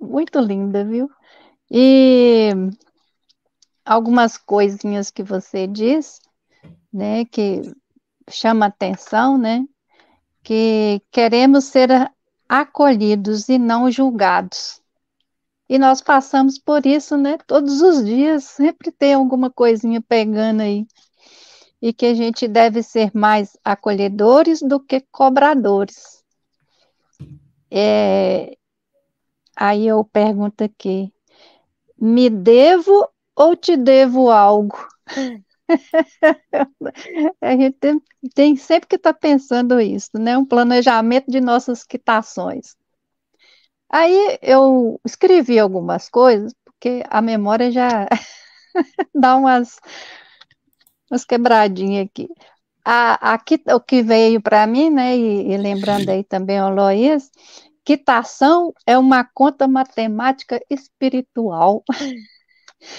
muito 0.00 0.38
linda, 0.38 0.84
viu? 0.84 1.10
E 1.70 2.50
algumas 3.84 4.36
coisinhas 4.36 5.10
que 5.10 5.22
você 5.22 5.66
diz, 5.66 6.20
né, 6.92 7.24
que 7.24 7.62
chama 8.30 8.66
atenção, 8.66 9.38
né? 9.38 9.64
Que 10.42 11.00
queremos 11.10 11.64
ser 11.64 11.90
acolhidos 12.48 13.48
e 13.48 13.58
não 13.58 13.90
julgados. 13.90 14.80
E 15.68 15.78
nós 15.78 16.00
passamos 16.00 16.58
por 16.58 16.86
isso, 16.86 17.16
né? 17.16 17.38
Todos 17.46 17.80
os 17.82 18.04
dias, 18.04 18.44
sempre 18.44 18.92
tem 18.92 19.14
alguma 19.14 19.50
coisinha 19.50 20.00
pegando 20.00 20.62
aí. 20.62 20.86
E 21.82 21.92
que 21.92 22.06
a 22.06 22.14
gente 22.14 22.46
deve 22.46 22.82
ser 22.82 23.10
mais 23.12 23.56
acolhedores 23.64 24.60
do 24.62 24.78
que 24.78 25.00
cobradores. 25.10 26.24
É... 27.70 28.56
Aí 29.56 29.86
eu 29.86 30.04
pergunto 30.04 30.62
aqui: 30.62 31.12
me 31.98 32.28
devo 32.28 33.08
ou 33.34 33.56
te 33.56 33.76
devo 33.76 34.30
algo? 34.30 34.76
a 37.40 37.50
gente 37.52 37.72
tem, 37.78 38.02
tem 38.34 38.56
sempre 38.56 38.88
que 38.88 38.96
estar 38.96 39.14
tá 39.14 39.18
pensando 39.18 39.80
isso, 39.80 40.10
né? 40.18 40.36
Um 40.36 40.44
planejamento 40.44 41.30
de 41.30 41.40
nossas 41.40 41.82
quitações. 41.82 42.76
Aí 43.90 44.38
eu 44.42 45.00
escrevi 45.04 45.58
algumas 45.58 46.08
coisas, 46.08 46.52
porque 46.64 47.02
a 47.08 47.22
memória 47.22 47.70
já 47.70 48.06
dá 49.14 49.36
umas, 49.36 49.78
umas 51.10 51.24
quebradinhas 51.24 52.06
aqui. 52.06 52.28
A, 52.84 53.34
aqui, 53.34 53.60
o 53.68 53.80
que 53.80 54.02
veio 54.02 54.40
para 54.40 54.66
mim, 54.66 54.90
né, 54.90 55.16
e, 55.16 55.52
e, 55.52 55.56
lembrando 55.56 56.08
aí 56.08 56.22
também 56.22 56.60
o 56.60 56.68
Lois, 56.70 57.30
quitação 57.86 58.74
é 58.84 58.98
uma 58.98 59.22
conta 59.22 59.68
matemática 59.68 60.60
espiritual. 60.68 61.84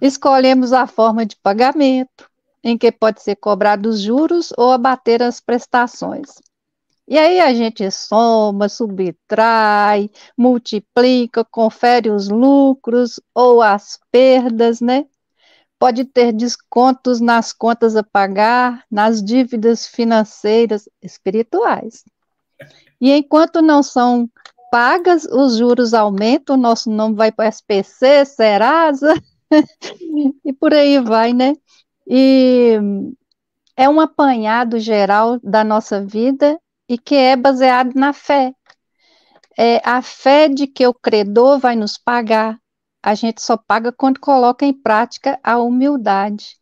Escolhemos 0.00 0.72
a 0.72 0.86
forma 0.86 1.26
de 1.26 1.36
pagamento, 1.42 2.30
em 2.62 2.78
que 2.78 2.92
pode 2.92 3.20
ser 3.22 3.34
cobrado 3.34 3.88
os 3.88 4.00
juros 4.00 4.52
ou 4.56 4.70
abater 4.70 5.20
as 5.20 5.40
prestações. 5.40 6.30
E 7.08 7.18
aí 7.18 7.40
a 7.40 7.52
gente 7.52 7.90
soma, 7.90 8.68
subtrai, 8.68 10.08
multiplica, 10.38 11.44
confere 11.44 12.08
os 12.08 12.28
lucros 12.28 13.20
ou 13.34 13.60
as 13.60 13.98
perdas, 14.12 14.80
né? 14.80 15.06
Pode 15.76 16.04
ter 16.04 16.32
descontos 16.32 17.20
nas 17.20 17.52
contas 17.52 17.96
a 17.96 18.02
pagar, 18.04 18.84
nas 18.88 19.22
dívidas 19.22 19.86
financeiras 19.86 20.88
espirituais. 21.02 22.04
E 23.04 23.12
enquanto 23.12 23.60
não 23.60 23.82
são 23.82 24.26
pagas, 24.72 25.26
os 25.26 25.58
juros 25.58 25.92
aumentam, 25.92 26.56
o 26.56 26.58
nosso 26.58 26.90
nome 26.90 27.14
vai 27.14 27.30
para 27.30 27.50
SPC, 27.50 28.24
Serasa, 28.24 29.12
e 30.42 30.50
por 30.54 30.72
aí 30.72 30.98
vai, 30.98 31.34
né? 31.34 31.52
E 32.08 32.78
é 33.76 33.86
um 33.90 34.00
apanhado 34.00 34.78
geral 34.78 35.38
da 35.40 35.62
nossa 35.62 36.02
vida 36.02 36.58
e 36.88 36.96
que 36.96 37.14
é 37.14 37.36
baseado 37.36 37.92
na 37.94 38.14
fé. 38.14 38.54
É 39.54 39.86
a 39.86 40.00
fé 40.00 40.48
de 40.48 40.66
que 40.66 40.86
o 40.86 40.94
credor 40.94 41.58
vai 41.58 41.76
nos 41.76 41.98
pagar. 41.98 42.58
A 43.02 43.14
gente 43.14 43.42
só 43.42 43.54
paga 43.58 43.92
quando 43.92 44.18
coloca 44.18 44.64
em 44.64 44.72
prática 44.72 45.38
a 45.44 45.58
humildade. 45.58 46.56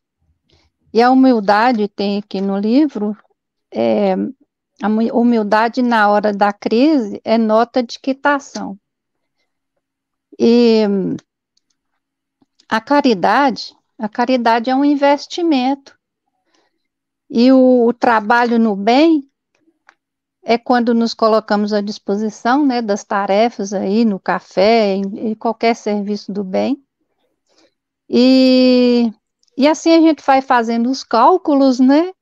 E 0.93 1.01
a 1.01 1.09
humildade 1.09 1.87
tem 1.87 2.19
aqui 2.19 2.41
no 2.41 2.59
livro, 2.59 3.17
é, 3.73 4.17
a 4.83 4.89
humildade 4.89 5.81
na 5.81 6.09
hora 6.09 6.33
da 6.33 6.53
crise 6.53 7.21
é 7.25 7.39
nota 7.39 7.83
de 7.83 8.01
quitação. 8.01 8.77
E 10.37 10.83
a 12.69 12.81
caridade, 12.81 13.77
a 13.97 14.09
caridade 14.09 14.71
é 14.71 14.75
um 14.75 14.85
investimento. 14.85 15.97
E 17.31 17.53
o, 17.53 17.87
o 17.87 17.93
trabalho 17.93 18.59
no 18.59 18.75
bem 18.75 19.31
é 20.43 20.59
quando 20.59 20.93
nos 20.93 21.15
colocamos 21.15 21.73
à 21.73 21.81
disposição 21.81 22.67
né, 22.67 22.83
das 22.83 23.05
tarefas 23.05 23.73
aí 23.73 24.05
no 24.05 24.19
café, 24.19 24.97
em, 24.97 25.31
em 25.31 25.35
qualquer 25.37 25.77
serviço 25.77 26.33
do 26.33 26.43
bem. 26.43 26.83
E, 28.09 29.13
e 29.57 29.69
assim 29.69 29.93
a 29.93 30.01
gente 30.01 30.25
vai 30.27 30.43
fazendo 30.43 30.91
os 30.91 31.05
cálculos, 31.05 31.79
né? 31.79 32.13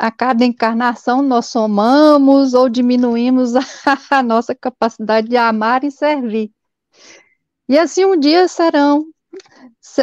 A 0.00 0.10
cada 0.10 0.46
encarnação 0.46 1.20
nós 1.20 1.44
somamos 1.44 2.54
ou 2.54 2.70
diminuímos 2.70 3.52
a, 4.10 4.22
nossa 4.22 4.54
capacidade 4.54 5.28
de 5.28 5.36
amar 5.36 5.84
e 5.84 5.90
servir. 5.90 6.50
E 7.68 7.78
assim 7.78 8.06
um 8.06 8.18
dia 8.18 8.48
serão, 8.48 9.04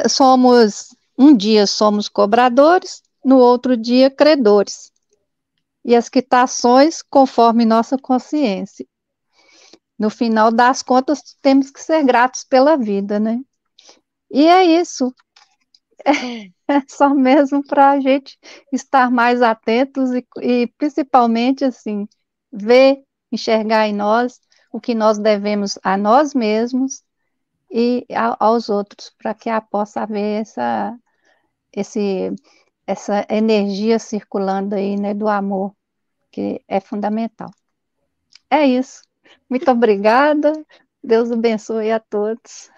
somos, 0.07 0.95
um 1.17 1.35
dia 1.35 1.65
somos 1.65 2.07
cobradores, 2.07 3.01
no 3.25 3.39
outro 3.39 3.75
dia 3.75 4.11
credores 4.11 4.91
e 5.83 5.95
as 5.95 6.09
quitações 6.09 7.01
conforme 7.01 7.65
nossa 7.65 7.97
consciência. 7.97 8.85
No 9.97 10.11
final 10.11 10.51
das 10.51 10.83
contas, 10.83 11.35
temos 11.41 11.71
que 11.71 11.81
ser 11.81 12.03
gratos 12.03 12.43
pela 12.43 12.77
vida, 12.77 13.19
né? 13.19 13.39
E 14.29 14.45
é 14.45 14.63
isso. 14.79 15.11
É 16.69 16.81
só 16.85 17.09
mesmo 17.15 17.65
para 17.65 17.91
a 17.91 17.99
gente 18.01 18.37
estar 18.73 19.09
mais 19.09 19.41
atentos 19.41 20.11
e, 20.11 20.27
e, 20.41 20.67
principalmente, 20.77 21.63
assim, 21.63 22.05
ver, 22.51 23.03
enxergar 23.31 23.87
em 23.87 23.93
nós 23.93 24.39
o 24.69 24.81
que 24.81 24.93
nós 24.93 25.17
devemos 25.17 25.79
a 25.81 25.95
nós 25.95 26.33
mesmos 26.33 27.03
e 27.71 28.05
a, 28.13 28.35
aos 28.45 28.69
outros, 28.69 29.11
para 29.17 29.33
que 29.33 29.49
possa 29.71 30.01
haver 30.01 30.41
essa, 30.41 30.97
esse, 31.71 32.33
essa 32.85 33.25
energia 33.29 33.99
circulando 33.99 34.75
aí, 34.75 34.97
né, 34.97 35.13
do 35.13 35.27
amor 35.27 35.73
que 36.31 36.61
é 36.67 36.79
fundamental. 36.79 37.49
É 38.49 38.65
isso. 38.65 39.01
Muito 39.49 39.69
obrigada. 39.71 40.53
Deus 41.03 41.31
abençoe 41.31 41.91
a 41.91 41.99
todos. 41.99 42.69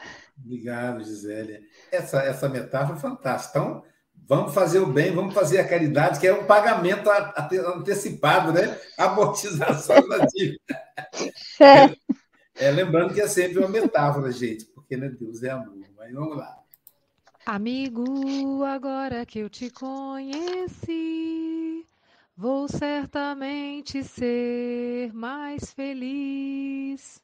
Obrigado, 0.43 1.03
Gisélia. 1.03 1.61
Essa, 1.91 2.21
essa 2.23 2.49
metáfora 2.49 2.97
é 2.97 3.01
fantástica. 3.01 3.59
Então, 3.59 3.83
vamos 4.27 4.53
fazer 4.53 4.79
o 4.79 4.87
bem, 4.87 5.13
vamos 5.13 5.33
fazer 5.33 5.59
a 5.59 5.67
caridade, 5.67 6.19
que 6.19 6.27
é 6.27 6.33
um 6.33 6.45
pagamento 6.45 7.09
antecipado, 7.75 8.51
né? 8.53 8.79
Amortização 8.97 10.07
da 10.07 10.25
dívida. 10.25 10.59
É. 11.59 11.95
É, 12.55 12.71
lembrando 12.71 13.13
que 13.13 13.21
é 13.21 13.27
sempre 13.27 13.59
uma 13.59 13.69
metáfora, 13.69 14.31
gente, 14.31 14.65
porque 14.65 14.97
né, 14.97 15.09
Deus 15.09 15.43
é 15.43 15.49
amor. 15.49 15.77
Mas 15.97 16.13
vamos 16.13 16.37
lá. 16.37 16.57
Amigo, 17.45 18.63
agora 18.63 19.25
que 19.25 19.39
eu 19.39 19.49
te 19.49 19.69
conheci, 19.69 21.39
Vou 22.41 22.69
certamente 22.69 24.01
ser 24.01 25.11
mais 25.13 25.73
feliz. 25.73 27.21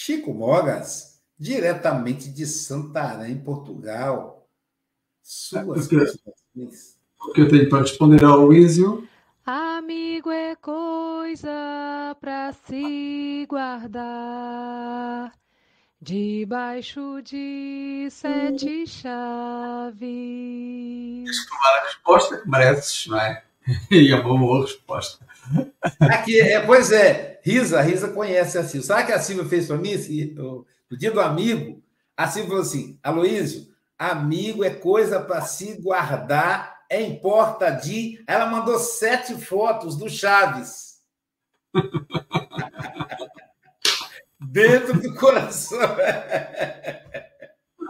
Chico 0.00 0.32
Mogas, 0.32 1.20
diretamente 1.36 2.30
de 2.30 2.46
Santarém, 2.46 3.36
Portugal. 3.36 4.48
Suas 5.20 5.92
é 5.92 5.96
O 7.20 7.32
que 7.32 7.40
eu 7.40 7.48
tenho 7.48 7.68
para 7.68 7.80
responder 7.80 8.22
ao 8.24 8.46
Luísio? 8.46 9.08
Amigo 9.44 10.30
é 10.30 10.54
coisa 10.54 12.16
para 12.20 12.52
se 12.52 13.44
guardar 13.48 15.32
Debaixo 16.00 17.20
de 17.24 18.06
sete 18.08 18.86
chaves. 18.86 19.98
Tens 21.24 21.40
que 21.40 21.50
tomar 21.50 21.76
a 21.76 21.84
resposta 21.84 22.38
que 22.38 22.48
mereces, 22.48 23.06
não 23.08 23.20
é? 23.20 23.42
E 23.90 24.12
é 24.12 24.14
uma 24.14 24.38
boa 24.38 24.62
resposta. 24.62 25.27
Aqui, 26.00 26.40
é, 26.40 26.60
pois 26.60 26.92
é, 26.92 27.40
Risa, 27.42 27.80
Risa 27.80 28.08
conhece 28.08 28.58
a 28.58 28.64
Silvia. 28.64 28.86
Sabe 28.86 29.02
o 29.02 29.06
que 29.06 29.12
a 29.12 29.20
Silvia 29.20 29.46
fez 29.46 29.66
para 29.66 29.76
mim? 29.76 29.94
No 30.90 30.96
dia 30.96 31.10
do 31.10 31.20
amigo, 31.20 31.82
a 32.16 32.26
Silvia 32.26 32.50
falou 32.50 32.62
assim: 32.62 32.98
Aloísio, 33.02 33.68
amigo 33.98 34.64
é 34.64 34.70
coisa 34.70 35.20
para 35.20 35.42
se 35.42 35.80
guardar, 35.80 36.78
é 36.90 37.02
importa 37.02 37.70
de. 37.70 38.22
Ela 38.26 38.46
mandou 38.46 38.78
sete 38.78 39.34
fotos 39.34 39.96
do 39.96 40.08
Chaves. 40.08 40.98
Dentro 44.40 45.00
do 45.00 45.14
coração. 45.14 45.78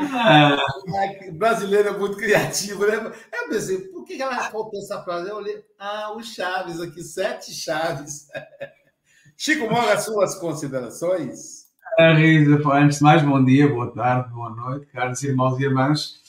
É. 0.00 1.30
brasileiro 1.32 1.88
é 1.88 1.98
muito 1.98 2.16
criativo, 2.16 2.86
né? 2.86 3.12
Eu 3.32 3.48
pensei, 3.48 3.78
por 3.88 4.04
que 4.04 4.20
ela 4.20 4.36
faltou 4.50 4.80
essa 4.80 5.02
frase? 5.02 5.28
Eu 5.28 5.36
olhei, 5.36 5.64
ah, 5.78 6.12
o 6.14 6.22
Chaves 6.22 6.80
aqui, 6.80 7.02
sete 7.02 7.52
Chaves. 7.52 8.28
Chico 9.36 9.68
Moga, 9.68 9.98
suas 9.98 10.34
considerações? 10.36 11.68
Antes 11.98 12.98
de 12.98 13.04
mais, 13.04 13.22
bom 13.22 13.44
dia, 13.44 13.68
boa 13.68 13.92
tarde, 13.92 14.32
boa 14.32 14.50
noite, 14.50 14.86
caros 14.86 15.22
irmãos 15.22 15.58
e 15.58 15.64
irmãs. 15.64 16.20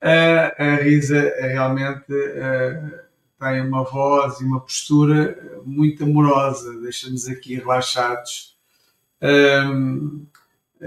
A 0.00 0.76
Risa 0.82 1.32
realmente 1.40 2.04
tem 3.40 3.60
uma 3.62 3.84
voz 3.84 4.40
e 4.40 4.44
uma 4.44 4.60
postura 4.60 5.62
muito 5.64 6.04
amorosa, 6.04 6.78
deixa-nos 6.80 7.26
aqui 7.28 7.54
relaxados. 7.56 8.56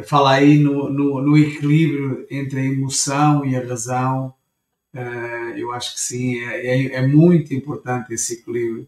Fala 0.05 0.33
aí 0.33 0.59
no, 0.59 0.89
no, 0.89 1.21
no, 1.21 1.37
equilíbrio 1.37 2.25
entre 2.29 2.59
a 2.59 2.65
emoção 2.65 3.45
e 3.45 3.55
a 3.55 3.65
razão. 3.65 4.33
Eu 5.55 5.71
acho 5.71 5.95
que 5.95 6.01
sim, 6.01 6.39
é, 6.43 6.67
é, 6.67 6.95
é 6.95 7.07
muito 7.07 7.53
importante 7.53 8.13
esse 8.13 8.33
equilíbrio. 8.33 8.87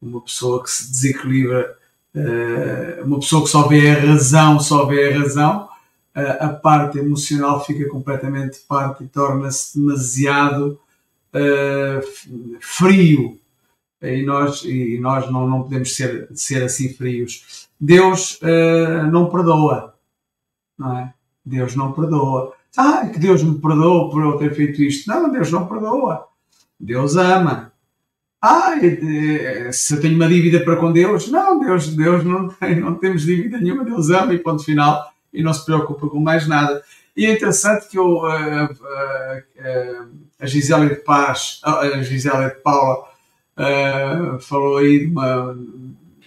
Uma 0.00 0.20
pessoa 0.20 0.62
que 0.62 0.70
se 0.70 0.90
desequilibra 0.90 1.76
uh, 2.14 3.04
uma 3.04 3.18
pessoa 3.18 3.42
que 3.42 3.50
só 3.50 3.66
vê 3.66 3.90
a 3.90 4.00
razão, 4.00 4.60
só 4.60 4.84
vê 4.86 5.12
a 5.12 5.18
razão, 5.18 5.68
uh, 6.16 6.44
a 6.44 6.48
parte 6.48 6.98
emocional 6.98 7.64
fica 7.64 7.88
completamente 7.88 8.60
de 8.60 8.66
parte 8.66 9.04
e 9.04 9.08
torna-se 9.08 9.78
demasiado 9.78 10.78
frio. 12.60 13.38
E 14.02 14.22
nós, 14.22 14.64
e 14.64 14.98
nós 15.00 15.30
não, 15.30 15.48
não 15.48 15.62
podemos 15.62 15.96
ser, 15.96 16.28
ser 16.34 16.62
assim 16.62 16.92
frios. 16.92 17.68
Deus 17.80 18.38
não 19.10 19.30
perdoa, 19.30 19.91
não 20.82 20.98
é? 20.98 21.14
Deus 21.44 21.74
não 21.74 21.92
perdoa. 21.92 22.52
Ah, 22.76 23.06
que 23.06 23.18
Deus 23.18 23.42
me 23.42 23.58
perdoa 23.58 24.10
por 24.10 24.22
eu 24.22 24.36
ter 24.38 24.54
feito 24.54 24.82
isto. 24.82 25.08
Não, 25.08 25.30
Deus 25.30 25.50
não 25.50 25.66
perdoa. 25.66 26.26
Deus 26.78 27.16
ama. 27.16 27.72
Ah, 28.40 28.72
se 29.72 29.94
eu 29.94 30.00
tenho 30.00 30.16
uma 30.16 30.28
dívida 30.28 30.64
para 30.64 30.76
com 30.76 30.92
Deus, 30.92 31.28
não, 31.28 31.60
Deus, 31.60 31.94
Deus 31.94 32.24
não 32.24 32.48
tem, 32.48 32.80
não 32.80 32.94
temos 32.94 33.22
dívida 33.22 33.58
nenhuma, 33.58 33.84
Deus 33.84 34.10
ama 34.10 34.34
e 34.34 34.38
ponto 34.38 34.64
final 34.64 35.12
e 35.32 35.42
não 35.42 35.54
se 35.54 35.64
preocupa 35.64 36.08
com 36.08 36.18
mais 36.18 36.48
nada. 36.48 36.82
E 37.16 37.26
é 37.26 37.32
interessante 37.32 37.88
que 37.88 37.98
eu, 37.98 38.22
uh, 38.22 38.64
uh, 38.64 39.38
uh, 39.38 40.08
a 40.40 40.46
Gisela 40.46 40.86
de 40.86 40.96
Paz, 40.96 41.60
a 41.62 42.02
Gisela 42.02 42.48
de 42.48 42.56
Paula, 42.56 43.12
falou 44.40 44.78
aí 44.78 45.00
de 45.00 45.06
uma, 45.06 45.56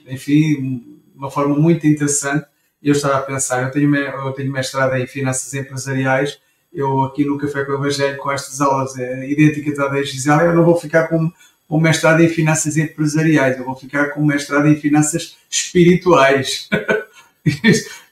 enfim, 0.08 1.01
uma 1.16 1.30
forma 1.30 1.56
muito 1.56 1.86
interessante. 1.86 2.45
Eu 2.86 2.93
estava 2.93 3.17
a 3.17 3.21
pensar, 3.21 3.63
eu 3.63 3.71
tenho, 3.71 3.93
eu 3.95 4.31
tenho 4.31 4.51
mestrado 4.51 4.95
em 4.95 5.07
finanças 5.07 5.53
empresariais, 5.53 6.39
eu 6.71 7.03
aqui 7.03 7.25
no 7.25 7.38
Café 7.38 7.65
com 7.65 7.71
o 7.71 7.75
Evangelho, 7.75 8.17
com 8.17 8.31
estas 8.31 8.61
aulas 8.61 8.95
idênticas 8.95 9.79
à 9.79 9.88
da 9.88 10.03
Gisela, 10.03 10.43
eu 10.43 10.55
não 10.55 10.63
vou 10.63 10.77
ficar 10.77 11.07
com 11.07 11.31
com 11.67 11.79
mestrado 11.79 12.21
em 12.21 12.29
finanças 12.29 12.77
empresariais, 12.77 13.57
eu 13.57 13.65
vou 13.65 13.75
ficar 13.75 14.09
com 14.09 14.23
mestrado 14.23 14.67
em 14.67 14.75
finanças 14.75 15.38
espirituais. 15.49 16.69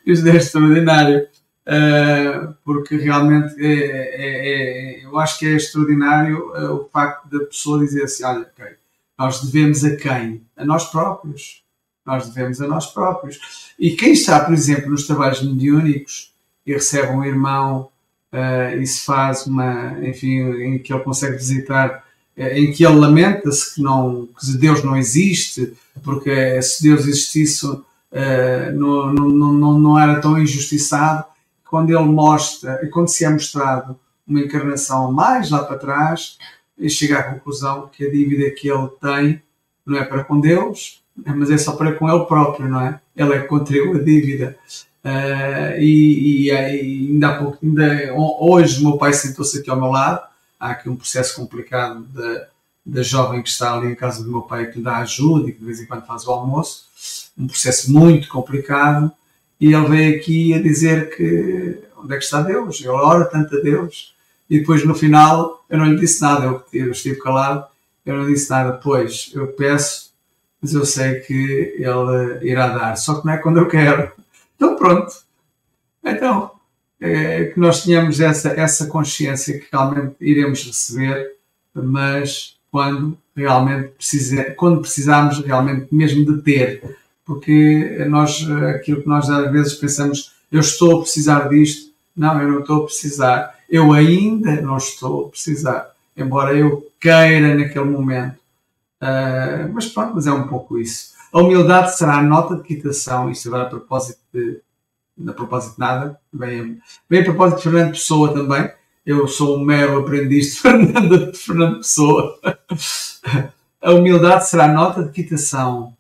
Isto 0.06 0.28
é 0.28 0.36
extraordinário, 0.36 1.28
uh, 1.68 2.54
porque 2.64 2.98
realmente 2.98 3.56
é, 3.64 3.74
é, 3.74 5.02
é, 5.02 5.06
eu 5.06 5.18
acho 5.18 5.40
que 5.40 5.46
é 5.46 5.52
extraordinário 5.52 6.50
uh, 6.50 6.74
o 6.74 6.90
facto 6.90 7.28
da 7.30 7.46
pessoa 7.46 7.80
dizer 7.80 8.04
assim: 8.04 8.24
olha, 8.24 8.42
okay, 8.42 8.76
nós 9.18 9.42
devemos 9.42 9.84
a 9.86 9.96
quem? 9.96 10.46
A 10.58 10.66
nós 10.66 10.86
próprios. 10.86 11.63
Nós 12.06 12.28
devemos 12.28 12.62
a 12.62 12.68
nós 12.68 12.88
próprios. 12.88 13.74
E 13.80 13.92
quem 13.92 14.14
está, 14.14 14.40
por 14.40 14.54
exemplo, 14.54 14.90
nos 14.90 15.08
trabalhos 15.08 15.42
mediúnicos 15.42 16.34
e 16.66 16.74
recebe 16.74 17.14
um 17.14 17.24
irmão 17.24 17.90
uh, 18.32 18.78
e 18.78 18.86
se 18.86 19.06
faz 19.06 19.46
uma, 19.46 19.98
enfim, 20.06 20.40
em 20.64 20.80
que 20.80 20.94
ele 20.94 21.04
consegue 21.04 21.38
visitar 21.38 22.04
eh, 22.36 22.60
em 22.60 22.72
que 22.72 22.86
ele 22.86 22.96
lamenta-se 22.96 23.76
que, 23.76 23.82
não, 23.82 24.28
que 24.28 24.58
Deus 24.58 24.84
não 24.84 24.98
existe, 24.98 25.74
porque 26.04 26.62
se 26.62 26.84
Deus 26.84 27.02
existisse 27.02 27.66
uh, 27.66 27.82
não, 28.74 29.14
não, 29.14 29.54
não, 29.54 29.80
não 29.80 30.00
era 30.00 30.20
tão 30.20 30.40
injustiçado. 30.40 31.26
Quando 31.70 31.90
ele 31.90 32.06
mostra, 32.06 32.88
quando 32.92 33.08
se 33.10 33.26
é 33.26 33.30
mostrado 33.30 34.00
uma 34.28 34.40
encarnação 34.40 35.12
mais 35.12 35.50
lá 35.50 35.64
para 35.64 35.78
trás, 35.78 36.38
ele 36.78 36.90
chega 36.90 37.20
à 37.20 37.24
conclusão 37.24 37.90
que 37.92 38.06
a 38.06 38.12
dívida 38.12 38.50
que 38.52 38.70
ele 38.70 38.88
tem 39.02 39.42
não 39.86 39.98
é 39.98 40.06
para 40.06 40.24
com 40.24 40.40
Deus, 40.40 41.03
mas 41.16 41.52
é 41.52 41.58
só 41.58 41.74
para 41.74 41.94
com 41.94 42.10
ele 42.10 42.26
próprio, 42.26 42.68
não 42.68 42.82
é? 42.82 43.00
Ele 43.16 43.34
é 43.34 43.42
que 43.42 43.48
contribuiu 43.48 44.00
a 44.00 44.04
dívida. 44.04 44.58
Uh, 45.04 45.80
e, 45.80 45.84
e, 45.84 46.46
e, 46.46 46.52
ainda 46.52 47.30
há 47.30 47.38
pouco, 47.38 47.60
ainda, 47.62 48.14
hoje, 48.16 48.80
o 48.80 48.90
meu 48.90 48.98
pai 48.98 49.14
sentou-se 49.14 49.60
aqui 49.60 49.70
ao 49.70 49.80
meu 49.80 49.90
lado. 49.90 50.22
Há 50.60 50.72
aqui 50.72 50.90
um 50.90 50.96
processo 50.96 51.36
complicado 51.36 52.08
da 52.86 53.02
jovem 53.02 53.42
que 53.42 53.50
está 53.50 53.74
ali 53.74 53.92
em 53.92 53.96
casa 53.96 54.24
do 54.24 54.30
meu 54.30 54.42
pai 54.42 54.70
que 54.70 54.78
lhe 54.78 54.84
dá 54.84 54.98
ajuda 54.98 55.50
e 55.50 55.54
que 55.54 55.60
de 55.60 55.66
vez 55.66 55.80
em 55.80 55.86
quando 55.86 56.06
faz 56.06 56.28
o 56.28 56.32
almoço, 56.32 56.86
um 57.38 57.48
processo 57.48 57.92
muito 57.92 58.28
complicado, 58.28 59.12
e 59.60 59.74
ele 59.74 59.88
veio 59.88 60.18
aqui 60.18 60.54
a 60.54 60.62
dizer 60.62 61.16
que 61.16 61.80
onde 61.98 62.14
é 62.14 62.18
que 62.18 62.24
está 62.24 62.42
Deus? 62.42 62.82
Ele 62.82 62.90
ora 62.90 63.26
tanto 63.26 63.56
a 63.56 63.60
Deus, 63.62 64.14
e 64.50 64.60
depois 64.60 64.86
no 64.86 64.94
final 64.94 65.64
eu 65.70 65.78
não 65.78 65.86
lhe 65.86 66.00
disse 66.00 66.22
nada, 66.22 66.46
eu, 66.46 66.64
eu 66.74 66.92
estive 66.92 67.20
calado, 67.20 67.66
eu 68.06 68.18
não 68.18 68.26
disse 68.26 68.50
nada, 68.50 68.74
pois 68.74 69.32
eu 69.34 69.48
peço, 69.48 70.12
mas 70.64 70.74
eu 70.74 70.86
sei 70.86 71.16
que 71.20 71.76
ele 71.78 72.50
irá 72.50 72.70
dar, 72.70 72.96
só 72.96 73.20
que 73.20 73.26
não 73.26 73.34
é 73.34 73.38
quando 73.38 73.58
eu 73.58 73.68
quero. 73.68 74.10
Então 74.56 74.78
pronto. 74.78 75.14
Então, 76.02 76.52
é, 77.02 77.46
que 77.46 77.60
nós 77.60 77.84
tenhamos 77.84 78.22
essa, 78.22 78.50
essa 78.52 78.88
consciência 78.88 79.60
que 79.60 79.68
realmente 79.70 80.16
iremos 80.22 80.66
receber, 80.66 81.34
mas 81.74 82.56
quando 82.72 83.18
realmente 83.36 83.90
precisa, 83.90 84.52
quando 84.52 84.80
precisamos 84.80 85.40
realmente 85.40 85.88
mesmo 85.92 86.26
de 86.26 86.42
ter, 86.42 86.98
porque 87.26 88.06
nós, 88.08 88.50
aquilo 88.74 89.02
que 89.02 89.08
nós 89.08 89.30
às 89.30 89.52
vezes 89.52 89.74
pensamos, 89.74 90.32
eu 90.50 90.62
estou 90.62 91.00
a 91.00 91.02
precisar 91.02 91.50
disto, 91.50 91.92
não, 92.16 92.42
eu 92.42 92.48
não 92.48 92.60
estou 92.62 92.84
a 92.84 92.86
precisar, 92.86 93.60
eu 93.70 93.92
ainda 93.92 94.62
não 94.62 94.78
estou 94.78 95.26
a 95.26 95.30
precisar, 95.30 95.92
embora 96.16 96.56
eu 96.56 96.90
queira 97.02 97.54
naquele 97.54 97.86
momento. 97.86 98.43
Uh, 99.04 99.74
mas 99.74 99.88
pronto, 99.88 100.16
mas 100.16 100.26
é 100.26 100.32
um 100.32 100.48
pouco 100.48 100.80
isso. 100.80 101.14
A 101.34 101.42
humildade 101.42 101.98
será 101.98 102.20
a 102.20 102.24
nota 102.24 102.56
de 102.56 102.64
quitação, 102.64 103.30
isto 103.30 103.50
agora 103.50 103.64
a 103.64 103.70
propósito 103.70 104.22
de, 104.34 104.62
a 105.28 105.34
propósito 105.34 105.74
de 105.74 105.80
nada, 105.80 106.18
bem, 106.32 106.80
bem 107.10 107.22
a 107.22 107.26
propósito 107.26 107.58
de 107.58 107.64
Fernando 107.64 107.92
Pessoa 107.92 108.34
também. 108.34 108.72
Eu 109.06 109.28
sou 109.28 109.58
um 109.58 109.66
mero 109.66 110.00
aprendiz 110.00 110.54
de 110.54 110.62
Fernando, 110.62 111.32
de 111.34 111.38
Fernando 111.38 111.78
Pessoa. 111.78 112.40
A 113.82 113.92
humildade 113.92 114.48
será 114.48 114.70
nota 114.70 115.04
de 115.04 115.12
quitação, 115.12 115.98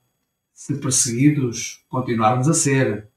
se 0.53 0.75
perseguidos 0.75 1.83
continuarmos 1.89 2.47
a 2.47 2.53
ser. 2.53 3.09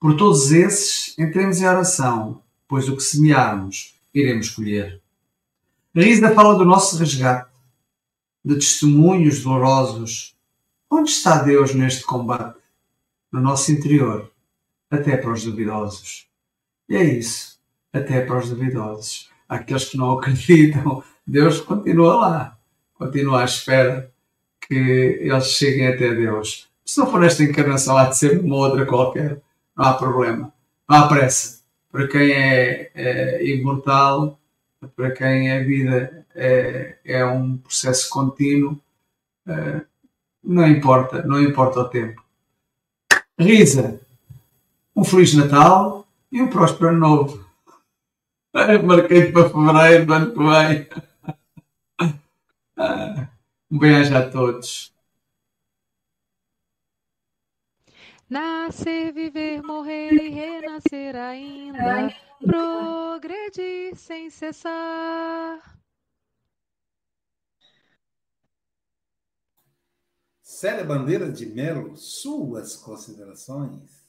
Por 0.00 0.16
todos 0.16 0.50
esses, 0.50 1.16
entremos 1.16 1.60
em 1.60 1.66
oração, 1.66 2.42
pois 2.66 2.88
o 2.88 2.96
que 2.96 3.02
semearmos, 3.02 3.94
iremos 4.12 4.50
colher. 4.50 5.00
A 5.94 6.00
Risa 6.00 6.34
fala 6.34 6.56
do 6.56 6.64
nosso 6.64 6.96
resgate, 6.96 7.49
de 8.44 8.54
testemunhos 8.54 9.42
dolorosos. 9.42 10.36
Onde 10.90 11.10
está 11.10 11.42
Deus 11.42 11.74
neste 11.74 12.04
combate? 12.04 12.58
No 13.32 13.40
nosso 13.40 13.70
interior 13.70 14.30
até 14.90 15.16
para 15.16 15.32
os 15.32 15.44
duvidosos. 15.44 16.26
E 16.88 16.96
é 16.96 17.04
isso, 17.04 17.58
até 17.92 18.20
para 18.20 18.38
os 18.38 18.50
duvidosos. 18.50 19.30
Aqueles 19.48 19.84
que 19.84 19.96
não 19.96 20.12
acreditam, 20.18 21.02
Deus 21.26 21.60
continua 21.60 22.16
lá, 22.16 22.58
continua 22.94 23.42
à 23.42 23.44
espera 23.44 24.10
que 24.66 24.74
eles 24.74 25.46
cheguem 25.46 25.86
até 25.86 26.12
Deus. 26.14 26.68
Se 26.84 26.98
não 26.98 27.10
for 27.10 27.22
esta 27.22 27.44
encarnação, 27.44 27.96
há 27.96 28.06
de 28.06 28.18
ser 28.18 28.40
uma 28.40 28.56
outra 28.56 28.84
qualquer, 28.84 29.40
não 29.76 29.84
há 29.84 29.94
problema, 29.94 30.52
não 30.88 30.96
há 30.96 31.08
pressa. 31.08 31.60
Para 31.92 32.08
quem 32.08 32.32
é, 32.32 32.90
é 32.94 33.44
imortal, 33.44 34.38
para 34.96 35.10
quem 35.12 35.52
a 35.52 35.62
vida 35.62 36.19
é, 36.34 36.98
é 37.04 37.24
um 37.24 37.56
processo 37.56 38.08
contínuo, 38.10 38.78
é, 39.46 39.82
não 40.42 40.66
importa, 40.66 41.22
não 41.22 41.42
importa 41.42 41.80
o 41.80 41.88
tempo. 41.88 42.22
Risa, 43.38 44.00
um 44.94 45.04
Feliz 45.04 45.34
Natal 45.34 46.06
e 46.30 46.40
um 46.40 46.48
próspero 46.48 46.90
Ano 46.90 46.98
Novo. 46.98 47.50
Marquei 48.52 49.30
para 49.30 49.48
fevereiro 49.48 50.06
do 50.06 50.12
ano 50.12 50.32
que 50.32 50.38
vem. 50.38 50.88
Um 53.72 53.78
beijo 53.78 54.16
a 54.16 54.28
todos. 54.28 54.92
Nascer, 58.28 59.12
viver, 59.12 59.62
morrer 59.62 60.12
e 60.12 60.28
renascer 60.28 61.14
ainda, 61.14 62.12
progredir 62.44 63.94
sem 63.94 64.28
cessar. 64.28 65.79
Célia 70.60 70.84
Bandeira 70.84 71.32
de 71.32 71.46
Melo, 71.46 71.96
suas 71.96 72.76
considerações. 72.76 74.04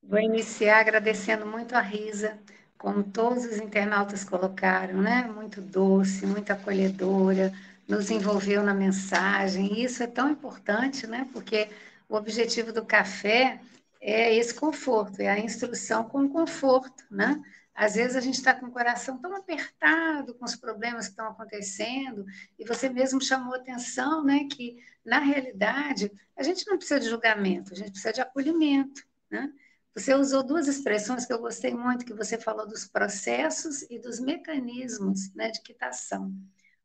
Vou 0.00 0.20
iniciar 0.20 0.78
agradecendo 0.78 1.44
muito 1.44 1.74
a 1.74 1.80
Risa, 1.80 2.38
como 2.78 3.02
todos 3.02 3.44
os 3.46 3.56
internautas 3.56 4.22
colocaram, 4.22 5.02
né? 5.02 5.24
Muito 5.24 5.60
doce, 5.60 6.24
muito 6.24 6.52
acolhedora, 6.52 7.52
nos 7.88 8.12
envolveu 8.12 8.62
na 8.62 8.72
mensagem. 8.72 9.82
Isso 9.82 10.04
é 10.04 10.06
tão 10.06 10.30
importante, 10.30 11.04
né? 11.04 11.28
Porque 11.32 11.68
o 12.08 12.14
objetivo 12.14 12.72
do 12.72 12.84
café 12.86 13.60
é 14.00 14.36
esse 14.36 14.54
conforto, 14.54 15.20
é 15.20 15.28
a 15.28 15.40
instrução 15.40 16.04
com 16.04 16.28
conforto, 16.28 17.02
né? 17.10 17.42
Às 17.76 17.94
vezes 17.94 18.16
a 18.16 18.20
gente 18.20 18.36
está 18.36 18.54
com 18.54 18.66
o 18.66 18.72
coração 18.72 19.18
tão 19.18 19.36
apertado 19.36 20.34
com 20.34 20.46
os 20.46 20.56
problemas 20.56 21.06
que 21.06 21.10
estão 21.10 21.28
acontecendo, 21.28 22.24
e 22.58 22.64
você 22.64 22.88
mesmo 22.88 23.20
chamou 23.20 23.54
atenção, 23.54 24.24
né, 24.24 24.48
que 24.50 24.82
na 25.04 25.18
realidade 25.18 26.10
a 26.34 26.42
gente 26.42 26.66
não 26.66 26.78
precisa 26.78 26.98
de 26.98 27.08
julgamento, 27.08 27.74
a 27.74 27.76
gente 27.76 27.90
precisa 27.90 28.14
de 28.14 28.20
acolhimento, 28.22 29.06
né? 29.30 29.52
Você 29.94 30.14
usou 30.14 30.42
duas 30.42 30.68
expressões 30.68 31.24
que 31.24 31.32
eu 31.32 31.38
gostei 31.38 31.74
muito, 31.74 32.04
que 32.04 32.12
você 32.12 32.38
falou 32.38 32.66
dos 32.66 32.86
processos 32.86 33.80
e 33.90 33.98
dos 33.98 34.20
mecanismos 34.20 35.32
né, 35.34 35.50
de 35.50 35.62
quitação. 35.62 36.34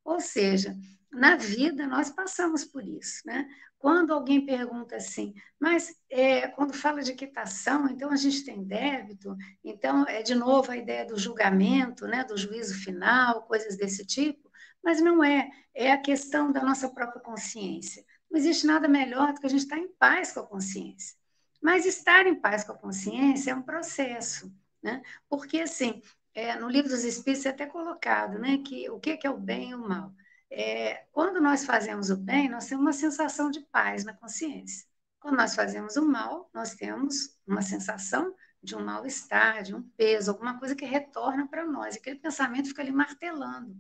Ou 0.04 0.22
seja, 0.22 0.78
na 1.12 1.36
vida 1.36 1.88
nós 1.88 2.10
passamos 2.10 2.64
por 2.64 2.86
isso, 2.88 3.22
né? 3.26 3.50
Quando 3.82 4.14
alguém 4.14 4.46
pergunta 4.46 4.98
assim, 4.98 5.34
mas 5.60 5.92
é, 6.08 6.48
quando 6.50 6.72
fala 6.72 7.02
de 7.02 7.16
quitação, 7.16 7.90
então 7.90 8.12
a 8.12 8.16
gente 8.16 8.46
tem 8.46 8.64
débito, 8.64 9.36
então 9.64 10.08
é 10.08 10.22
de 10.22 10.36
novo 10.36 10.72
a 10.72 10.78
ideia 10.78 11.04
do 11.04 11.18
julgamento, 11.18 12.06
né, 12.06 12.24
do 12.24 12.38
juízo 12.38 12.76
final, 12.76 13.42
coisas 13.48 13.76
desse 13.76 14.06
tipo, 14.06 14.52
mas 14.84 15.02
não 15.02 15.24
é, 15.24 15.50
é 15.74 15.92
a 15.92 15.98
questão 15.98 16.52
da 16.52 16.64
nossa 16.64 16.90
própria 16.90 17.24
consciência. 17.24 18.06
Não 18.30 18.38
existe 18.38 18.68
nada 18.68 18.88
melhor 18.88 19.34
do 19.34 19.40
que 19.40 19.48
a 19.48 19.50
gente 19.50 19.64
estar 19.64 19.80
em 19.80 19.88
paz 19.88 20.32
com 20.32 20.42
a 20.42 20.48
consciência. 20.48 21.18
Mas 21.60 21.88
estar 21.88 22.28
em 22.28 22.36
paz 22.36 22.64
com 22.64 22.74
a 22.74 22.78
consciência 22.78 23.50
é 23.50 23.56
um 23.56 23.64
processo, 23.64 24.54
né? 24.82 25.02
Porque 25.28 25.60
assim, 25.60 26.04
é, 26.36 26.56
no 26.56 26.70
livro 26.70 26.92
dos 26.92 27.04
Espíritos 27.04 27.48
é 27.48 27.50
até 27.50 27.66
colocado, 27.66 28.38
né, 28.38 28.60
que 28.60 28.88
o 28.92 29.00
que 29.00 29.20
é 29.24 29.30
o 29.30 29.38
bem 29.40 29.72
e 29.72 29.76
o 29.76 29.80
mal. 29.80 30.14
É, 30.52 31.06
quando 31.14 31.40
nós 31.40 31.64
fazemos 31.64 32.10
o 32.10 32.18
bem, 32.18 32.50
nós 32.50 32.66
temos 32.66 32.84
uma 32.84 32.94
sensação 32.94 33.50
de 33.50 33.62
paz 33.62 34.04
na 34.04 34.14
consciência. 34.14 34.86
Quando 35.20 35.38
nós 35.38 35.56
fazemos 35.56 35.96
o 35.96 36.06
mal, 36.06 36.50
nós 36.54 36.76
temos 36.76 37.38
uma 37.48 37.62
sensação 37.62 38.36
de 38.62 38.76
um 38.76 38.84
mal-estar, 38.84 39.64
de 39.64 39.74
um 39.74 39.82
peso, 39.96 40.30
alguma 40.30 40.60
coisa 40.60 40.76
que 40.76 40.86
retorna 40.86 41.48
para 41.48 41.66
nós. 41.66 41.96
Aquele 41.96 42.20
pensamento 42.20 42.68
fica 42.68 42.82
ali 42.82 42.92
martelando. 42.92 43.76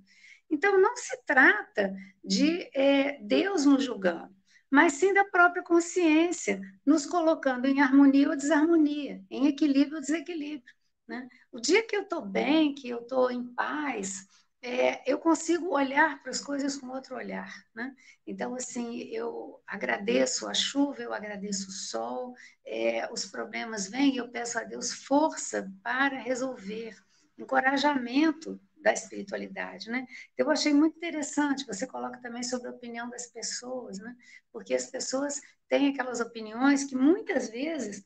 Então, 0.50 0.80
não 0.80 0.96
se 0.96 1.18
trata 1.26 1.94
de 2.24 2.70
é, 2.74 3.20
Deus 3.22 3.66
nos 3.66 3.84
julgando, 3.84 4.34
mas 4.70 4.94
sim 4.94 5.14
da 5.14 5.26
própria 5.26 5.64
consciência, 5.64 6.62
nos 6.86 7.06
colocando 7.06 7.66
em 7.66 7.82
harmonia 7.82 8.30
ou 8.30 8.36
desarmonia, 8.36 9.24
em 9.30 9.48
equilíbrio 9.48 9.96
ou 9.96 10.02
desequilíbrio. 10.02 10.74
Né? 11.08 11.28
O 11.52 11.60
dia 11.60 11.86
que 11.86 11.96
eu 11.96 12.04
estou 12.04 12.26
bem, 12.26 12.74
que 12.74 12.88
eu 12.90 13.00
estou 13.00 13.30
em 13.30 13.46
paz, 13.54 14.26
é, 14.62 15.10
eu 15.12 15.18
consigo 15.18 15.74
olhar 15.74 16.22
para 16.22 16.30
as 16.32 16.40
coisas 16.40 16.78
com 16.78 16.88
outro 16.90 17.16
olhar, 17.16 17.52
né? 17.74 17.96
Então, 18.28 18.54
assim, 18.56 19.00
eu 19.12 19.60
agradeço 19.66 20.48
a 20.48 20.54
chuva, 20.54 21.02
eu 21.02 21.14
agradeço 21.14 21.70
o 21.70 21.72
sol, 21.72 22.36
é, 22.66 23.12
os 23.12 23.26
problemas 23.26 23.88
vêm 23.88 24.14
e 24.14 24.18
eu 24.18 24.30
peço 24.30 24.60
a 24.60 24.64
Deus 24.64 24.94
força 24.94 25.72
para 25.82 26.20
resolver, 26.20 26.96
encorajamento 27.38 28.62
da 28.78 28.94
espiritualidade, 28.94 29.90
né? 29.90 30.06
Então, 30.34 30.46
eu 30.46 30.52
achei 30.52 30.74
muito 30.74 30.96
interessante, 30.98 31.66
você 31.66 31.88
coloca 31.88 32.20
também 32.22 32.44
sobre 32.44 32.68
a 32.68 32.72
opinião 32.72 33.10
das 33.10 33.28
pessoas, 33.28 33.98
né? 34.00 34.16
Porque 34.52 34.76
as 34.76 34.88
pessoas 34.92 35.42
têm 35.68 35.90
aquelas 35.90 36.20
opiniões 36.20 36.84
que 36.84 36.96
muitas 36.96 37.50
vezes 37.50 38.06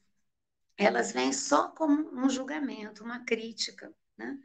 elas 0.77 1.11
vêm 1.11 1.33
só 1.33 1.69
como 1.69 2.09
um 2.17 2.29
julgamento, 2.29 3.03
uma 3.03 3.25
crítica, 3.25 3.93
né? 4.17 4.37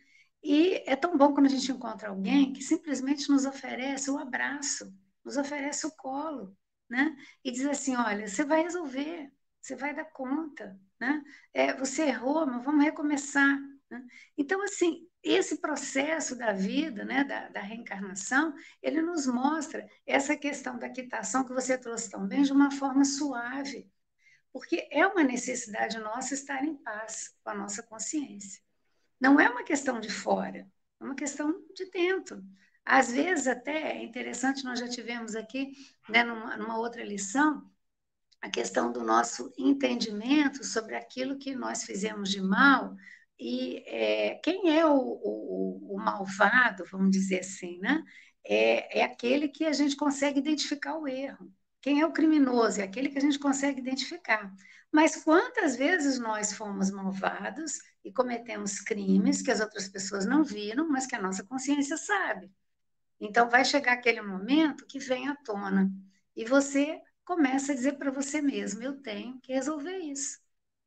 E 0.43 0.82
é 0.86 0.97
tão 0.97 1.16
bom 1.16 1.34
quando 1.34 1.47
a 1.47 1.51
gente 1.51 1.70
encontra 1.70 2.09
alguém 2.09 2.53
que 2.53 2.62
simplesmente 2.62 3.28
nos 3.28 3.45
oferece 3.45 4.11
o 4.11 4.18
abraço, 4.18 4.93
nos 5.24 5.36
oferece 5.36 5.86
o 5.86 5.91
colo, 5.93 6.57
né? 6.88 7.16
E 7.45 7.51
diz 7.51 7.66
assim: 7.66 7.95
olha, 7.97 8.26
você 8.26 8.45
vai 8.45 8.62
resolver, 8.62 9.30
você 9.61 9.76
vai 9.76 9.95
dar 9.95 10.07
conta, 10.07 10.78
né? 10.99 11.22
É, 11.53 11.74
você 11.74 12.05
errou, 12.05 12.47
mas 12.47 12.64
vamos 12.64 12.84
recomeçar. 12.84 13.59
Né? 13.91 14.07
Então, 14.38 14.62
assim, 14.62 15.07
esse 15.22 15.61
processo 15.61 16.36
da 16.36 16.53
vida, 16.53 17.05
né, 17.05 17.24
da, 17.24 17.49
da, 17.49 17.61
reencarnação, 17.61 18.55
ele 18.82 19.03
nos 19.03 19.26
mostra 19.26 19.86
essa 20.07 20.36
questão 20.36 20.78
da 20.78 20.88
quitação 20.88 21.45
que 21.45 21.53
você 21.53 21.76
trouxe 21.76 22.11
tão 22.11 22.26
bem 22.26 22.43
de 22.43 22.53
uma 22.53 22.70
forma 22.70 23.05
suave, 23.05 23.91
porque 24.53 24.88
é 24.91 25.07
uma 25.07 25.22
necessidade 25.22 25.99
nossa 25.99 26.34
estar 26.34 26.64
em 26.64 26.74
paz 26.76 27.34
com 27.43 27.51
a 27.51 27.55
nossa 27.55 27.82
consciência. 27.82 28.62
Não 29.21 29.39
é 29.39 29.49
uma 29.49 29.62
questão 29.62 30.01
de 30.01 30.11
fora, 30.11 30.66
é 31.01 31.05
uma 31.05 31.14
questão 31.14 31.55
de 31.75 31.91
dentro. 31.91 32.43
Às 32.85 33.12
vezes, 33.12 33.47
até 33.47 33.93
é 33.99 34.03
interessante, 34.03 34.64
nós 34.64 34.81
já 34.81 34.89
tivemos 34.89 35.37
aqui, 35.37 35.73
né, 36.09 36.25
numa, 36.25 36.57
numa 36.57 36.79
outra 36.79 37.05
lição, 37.05 37.71
a 38.41 38.49
questão 38.49 38.91
do 38.91 39.05
nosso 39.05 39.53
entendimento 39.59 40.64
sobre 40.64 40.97
aquilo 40.97 41.39
que 41.39 41.55
nós 41.55 41.85
fizemos 41.85 42.31
de 42.31 42.41
mal 42.41 42.97
e 43.41 43.83
é, 43.87 44.35
quem 44.45 44.79
é 44.79 44.85
o, 44.87 44.99
o, 44.99 45.95
o, 45.95 45.99
malvado, 45.99 46.85
vamos 46.91 47.11
dizer 47.11 47.41
assim, 47.41 47.79
né? 47.79 48.05
É, 48.45 49.01
é 49.01 49.03
aquele 49.03 49.49
que 49.49 49.64
a 49.64 49.73
gente 49.73 49.97
consegue 49.97 50.39
identificar 50.39 50.99
o 50.99 51.09
erro. 51.09 51.51
Quem 51.81 52.01
é 52.01 52.07
o 52.07 52.12
criminoso? 52.12 52.81
É 52.81 52.85
aquele 52.85 53.09
que 53.09 53.16
a 53.16 53.21
gente 53.21 53.39
consegue 53.39 53.81
identificar. 53.81 54.53
Mas 54.93 55.16
quantas 55.25 55.77
vezes 55.77 56.18
nós 56.18 56.53
fomos 56.53 56.91
malvados 56.91 57.79
e 58.05 58.12
cometemos 58.12 58.80
crimes 58.80 59.42
que 59.42 59.51
as 59.51 59.61
outras 59.61 59.88
pessoas 59.88 60.26
não 60.26 60.42
viram, 60.44 60.88
mas 60.88 61.07
que 61.07 61.16
a 61.16 61.22
nossa 61.22 61.44
consciência 61.44 61.96
sabe? 61.96 62.51
Então 63.20 63.48
vai 63.51 63.64
chegar 63.64 63.92
aquele 63.92 64.22
momento 64.22 64.86
que 64.86 64.98
vem 64.98 65.28
à 65.28 65.36
tona 65.36 65.90
e 66.34 66.44
você 66.44 67.01
começa 67.24 67.72
a 67.72 67.74
dizer 67.74 67.98
para 67.98 68.11
você 68.11 68.40
mesmo: 68.40 68.82
eu 68.82 69.01
tenho 69.01 69.38
que 69.40 69.53
resolver 69.53 69.98
isso. 69.98 70.38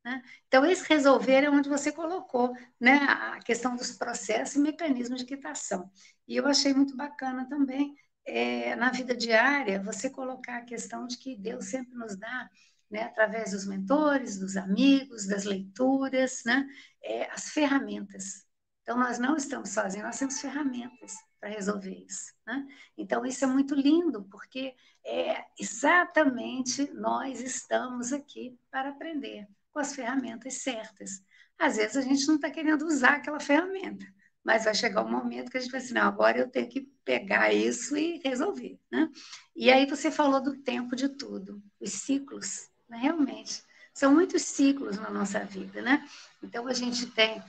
Né? 0.04 0.22
Então, 0.48 0.66
esse 0.66 0.88
resolver 0.90 1.44
é 1.44 1.50
onde 1.50 1.70
você 1.70 1.92
colocou 1.92 2.54
né, 2.80 2.98
a 2.98 3.40
questão 3.40 3.76
dos 3.76 3.92
processos 3.94 4.56
e 4.56 4.60
mecanismos 4.60 5.20
de 5.20 5.26
quitação. 5.26 5.90
E 6.28 6.36
eu 6.36 6.46
achei 6.46 6.74
muito 6.74 6.96
bacana 6.96 7.48
também 7.48 7.96
é, 8.26 8.76
na 8.76 8.90
vida 8.90 9.16
diária, 9.16 9.82
você 9.82 10.10
colocar 10.10 10.58
a 10.58 10.66
questão 10.66 11.08
de 11.08 11.18
que 11.18 11.38
Deus 11.38 11.66
sempre 11.66 11.96
nos 11.96 12.18
dá, 12.18 12.50
né, 12.94 13.06
através 13.06 13.52
dos 13.52 13.66
mentores, 13.66 14.38
dos 14.38 14.56
amigos, 14.56 15.26
das 15.26 15.46
leituras, 15.46 16.44
né, 16.46 16.68
é, 17.02 17.30
as 17.32 17.50
ferramentas. 17.50 18.46
Então, 18.84 18.98
nós 18.98 19.18
não 19.18 19.36
estamos 19.36 19.70
sozinhos, 19.70 20.06
nós 20.06 20.20
temos 20.20 20.40
ferramentas 20.40 21.16
para 21.40 21.50
resolver 21.50 22.06
isso. 22.08 22.34
Né? 22.46 22.68
Então, 22.96 23.26
isso 23.26 23.44
é 23.44 23.48
muito 23.48 23.74
lindo, 23.74 24.24
porque 24.30 24.76
é 25.04 25.44
exatamente 25.60 26.94
nós 26.94 27.42
estamos 27.42 28.14
aqui 28.14 28.56
para 28.70 28.90
aprender 28.90 29.48
com 29.72 29.80
as 29.80 29.96
ferramentas 29.96 30.62
certas. 30.62 31.24
Às 31.58 31.78
vezes, 31.78 31.98
a 31.98 32.02
gente 32.02 32.28
não 32.28 32.36
está 32.36 32.52
querendo 32.52 32.86
usar 32.86 33.16
aquela 33.16 33.40
ferramenta, 33.40 34.06
mas 34.44 34.66
vai 34.66 34.76
chegar 34.76 35.04
um 35.04 35.10
momento 35.10 35.50
que 35.50 35.58
a 35.58 35.62
gente 35.62 35.72
vai 35.72 35.82
assim, 35.82 35.94
não, 35.94 36.04
agora 36.04 36.38
eu 36.38 36.50
tenho 36.50 36.70
que 36.70 36.82
pegar 37.04 37.52
isso 37.54 37.98
e 37.98 38.20
resolver, 38.24 38.80
né? 38.92 39.10
E 39.56 39.72
aí 39.72 39.86
você 39.88 40.12
falou 40.12 40.44
do 40.44 40.62
tempo 40.62 40.96
de 40.96 41.10
tudo, 41.10 41.64
os 41.80 41.92
ciclos? 41.94 42.73
Realmente, 42.98 43.64
são 43.94 44.14
muitos 44.14 44.42
ciclos 44.42 44.98
na 44.98 45.10
nossa 45.10 45.44
vida, 45.46 45.82
né? 45.82 46.08
Então 46.42 46.68
a 46.68 46.74
gente 46.74 47.06
tem, 47.08 47.42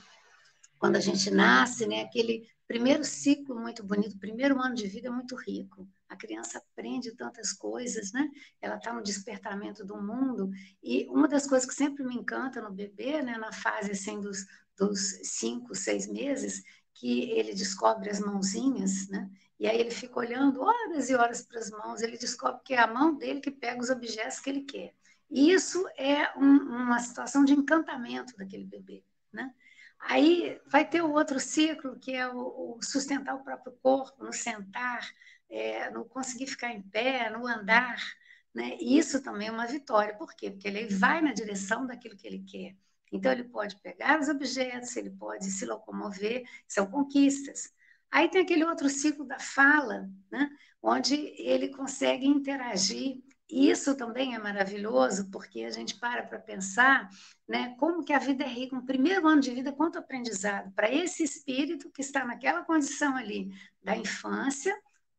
quando 0.79 0.97
a 0.97 1.01
gente 1.01 1.31
nasce, 1.31 1.87
né, 1.87 2.03
aquele 2.03 2.47
primeiro 2.67 3.05
ciclo 3.05 3.59
muito 3.59 3.83
bonito, 3.83 4.19
primeiro 4.19 4.61
ano 4.61 4.75
de 4.75 4.87
vida 4.87 5.11
muito 5.11 5.37
rico. 5.37 5.89
A 6.09 6.17
criança 6.17 6.59
aprende 6.59 7.13
tantas 7.13 7.53
coisas, 7.53 8.13
né? 8.13 8.29
Ela 8.61 8.77
está 8.77 8.93
no 8.93 9.03
despertamento 9.03 9.85
do 9.85 10.01
mundo. 10.01 10.51
E 10.83 11.07
uma 11.09 11.27
das 11.27 11.47
coisas 11.47 11.69
que 11.69 11.75
sempre 11.75 12.05
me 12.05 12.15
encanta 12.15 12.61
no 12.61 12.73
bebê, 12.73 13.23
né, 13.23 13.37
na 13.37 13.53
fase 13.53 13.93
assim 13.93 14.21
dos, 14.21 14.47
dos 14.77 15.01
cinco, 15.23 15.75
seis 15.75 16.07
meses, 16.07 16.63
que 16.95 17.31
ele 17.31 17.55
descobre 17.55 18.09
as 18.11 18.21
mãozinhas, 18.21 19.09
né? 19.09 19.31
E 19.59 19.67
aí 19.67 19.79
ele 19.79 19.91
fica 19.91 20.19
olhando 20.19 20.61
horas 20.61 21.09
e 21.09 21.15
horas 21.15 21.43
para 21.43 21.59
as 21.59 21.71
mãos, 21.71 22.03
ele 22.03 22.19
descobre 22.19 22.61
que 22.65 22.75
é 22.75 22.81
a 22.81 22.93
mão 22.93 23.17
dele 23.17 23.41
que 23.41 23.51
pega 23.51 23.81
os 23.81 23.91
objetos 23.91 24.41
que 24.41 24.51
ele 24.51 24.63
quer. 24.63 24.95
Isso 25.31 25.87
é 25.97 26.37
um, 26.39 26.57
uma 26.85 26.99
situação 27.01 27.45
de 27.45 27.53
encantamento 27.53 28.37
daquele 28.37 28.65
bebê, 28.65 29.05
né? 29.33 29.53
Aí 30.01 30.61
vai 30.67 30.89
ter 30.89 31.03
o 31.03 31.13
outro 31.13 31.41
ciclo, 31.41 31.99
que 31.99 32.13
é 32.13 32.29
o, 32.29 32.77
o 32.77 32.83
sustentar 32.83 33.35
o 33.35 33.43
próprio 33.45 33.73
corpo, 33.83 34.23
no 34.25 34.33
sentar, 34.33 35.09
é, 35.49 35.91
no 35.91 36.05
conseguir 36.05 36.47
ficar 36.47 36.73
em 36.73 36.83
pé, 36.83 37.31
no 37.31 37.47
andar, 37.47 37.97
Né? 38.55 38.77
Isso 38.81 39.23
também 39.23 39.49
é 39.49 39.53
uma 39.53 39.67
vitória. 39.67 40.15
Por 40.17 40.35
quê? 40.35 40.51
Porque 40.51 40.69
ele 40.69 40.87
vai 40.87 41.21
na 41.21 41.33
direção 41.33 41.87
daquilo 41.87 42.17
que 42.17 42.27
ele 42.27 42.41
quer. 42.45 42.77
Então, 43.13 43.33
ele 43.33 43.45
pode 43.45 43.77
pegar 43.81 44.21
os 44.21 44.29
objetos, 44.29 44.97
ele 44.97 45.11
pode 45.11 45.51
se 45.51 45.65
locomover, 45.67 46.45
são 46.69 46.87
conquistas. 46.87 47.73
Aí 48.11 48.29
tem 48.29 48.43
aquele 48.43 48.65
outro 48.65 48.89
ciclo 48.89 49.25
da 49.25 49.39
fala, 49.39 50.09
né? 50.31 50.51
onde 50.83 51.15
ele 51.39 51.69
consegue 51.71 52.27
interagir. 52.27 53.23
Isso 53.49 53.95
também 53.97 54.35
é 54.35 54.39
maravilhoso, 54.39 55.31
porque 55.31 55.65
a 55.65 55.71
gente 55.71 55.99
para 55.99 56.23
para 56.23 56.39
pensar 56.39 57.09
né, 57.47 57.75
como 57.79 58.05
que 58.05 58.13
a 58.13 58.19
vida 58.19 58.45
é 58.45 58.49
rica. 58.49 58.75
No 58.75 58.87
primeiro 58.87 59.27
ano 59.29 59.41
de 59.41 59.51
vida, 59.51 59.73
quanto 59.73 59.99
aprendizado 59.99 60.73
para 60.73 60.91
esse 60.93 61.23
espírito 61.23 61.91
que 61.91 62.01
está 62.01 62.25
naquela 62.25 62.65
condição 62.65 63.17
ali 63.17 63.51
da 63.83 63.97
infância 63.97 64.75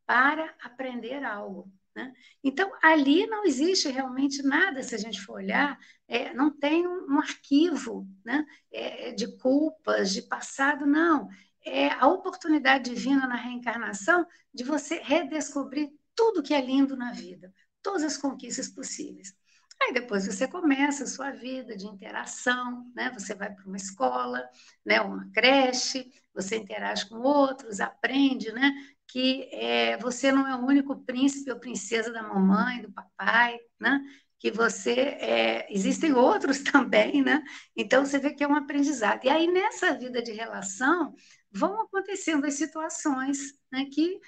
para 0.06 0.54
aprender 0.62 1.24
algo. 1.24 1.72
Né? 1.96 2.12
Então, 2.44 2.72
ali 2.82 3.26
não 3.28 3.46
existe 3.46 3.88
realmente 3.90 4.44
nada, 4.44 4.84
se 4.84 4.94
a 4.94 4.98
gente 4.98 5.22
for 5.22 5.36
olhar, 5.36 5.80
é, 6.08 6.34
não 6.34 6.52
tem 6.52 6.86
um, 6.86 7.14
um 7.14 7.20
arquivo 7.20 8.06
né? 8.24 8.46
É, 8.72 9.12
de 9.14 9.38
culpas, 9.38 10.12
de 10.12 10.24
passado, 10.24 10.86
não 10.86 11.30
é 11.66 11.90
a 11.90 12.08
oportunidade 12.08 12.92
divina 12.92 13.26
na 13.26 13.36
reencarnação 13.36 14.26
de 14.54 14.64
você 14.64 15.02
redescobrir 15.02 15.92
tudo 16.14 16.44
que 16.44 16.54
é 16.54 16.62
lindo 16.62 16.96
na 16.96 17.12
vida, 17.12 17.52
todas 17.86 18.02
as 18.04 18.18
conquistas 18.18 18.68
possíveis. 18.68 19.32
Aí 19.80 19.94
depois 19.94 20.26
você 20.26 20.48
começa 20.48 21.04
a 21.04 21.08
sua 21.08 21.30
vida 21.30 21.78
de 21.78 21.86
interação, 21.86 22.92
né? 22.96 23.12
Você 23.14 23.36
vai 23.36 23.54
para 23.54 23.64
uma 23.66 23.78
escola, 23.78 24.44
né? 24.84 25.00
Uma 25.02 25.30
creche, 25.32 26.12
você 26.34 26.56
interage 26.56 27.08
com 27.08 27.18
outros, 27.20 27.80
aprende, 27.80 28.52
né? 28.52 28.74
Que 29.08 29.48
é, 29.54 29.98
você 29.98 30.32
não 30.32 30.48
é 30.48 30.56
o 30.56 30.66
único 30.66 30.96
príncipe 31.06 31.52
ou 31.52 31.60
princesa 31.60 32.12
da 32.12 32.24
mamãe, 32.24 32.82
do 32.82 32.92
papai, 32.92 33.60
né? 33.80 34.02
Que 34.40 34.50
você 34.50 34.92
é, 34.92 35.72
existem 35.72 36.12
outros 36.14 36.64
também, 36.64 37.22
né? 37.22 37.44
Então 37.76 38.04
você 38.04 38.18
vê 38.18 38.34
que 38.34 38.44
é 38.44 38.48
um 38.48 38.56
aprendizado. 38.56 39.26
E 39.26 39.30
aí 39.30 39.46
nessa 39.46 39.94
vida 39.94 40.24
de 40.24 40.32
relação 40.32 41.14
vão 41.52 41.82
acontecendo 41.82 42.46
as 42.46 42.56
situações 42.56 43.54
né, 43.72 43.86
que 43.94 44.20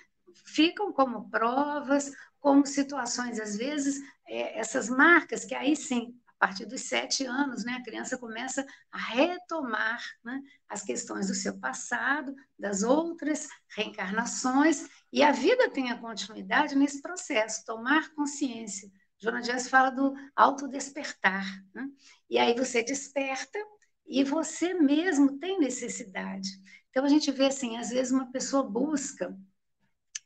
ficam 0.45 0.91
como 0.93 1.29
provas, 1.29 2.11
como 2.39 2.65
situações, 2.65 3.39
às 3.39 3.55
vezes, 3.57 4.01
é, 4.27 4.59
essas 4.59 4.89
marcas, 4.89 5.45
que 5.45 5.55
aí 5.55 5.75
sim, 5.75 6.15
a 6.27 6.47
partir 6.47 6.65
dos 6.65 6.81
sete 6.81 7.25
anos, 7.25 7.65
né, 7.65 7.73
a 7.73 7.83
criança 7.83 8.17
começa 8.17 8.65
a 8.91 8.97
retomar 8.97 10.01
né, 10.23 10.41
as 10.69 10.83
questões 10.83 11.27
do 11.27 11.33
seu 11.33 11.57
passado, 11.57 12.35
das 12.57 12.83
outras 12.83 13.47
reencarnações, 13.75 14.87
e 15.11 15.23
a 15.23 15.31
vida 15.31 15.69
tem 15.71 15.91
a 15.91 15.97
continuidade 15.97 16.75
nesse 16.75 17.01
processo, 17.01 17.65
tomar 17.65 18.13
consciência. 18.13 18.91
Jonas 19.19 19.45
Dias 19.45 19.67
fala 19.67 19.89
do 19.89 20.13
autodespertar. 20.35 21.45
Né? 21.73 21.89
E 22.29 22.37
aí 22.37 22.53
você 22.55 22.83
desperta 22.83 23.59
e 24.05 24.23
você 24.23 24.73
mesmo 24.73 25.39
tem 25.39 25.59
necessidade. 25.59 26.49
Então, 26.89 27.03
a 27.03 27.09
gente 27.09 27.31
vê, 27.31 27.47
assim, 27.47 27.77
às 27.77 27.89
vezes 27.89 28.11
uma 28.11 28.31
pessoa 28.31 28.63
busca 28.63 29.37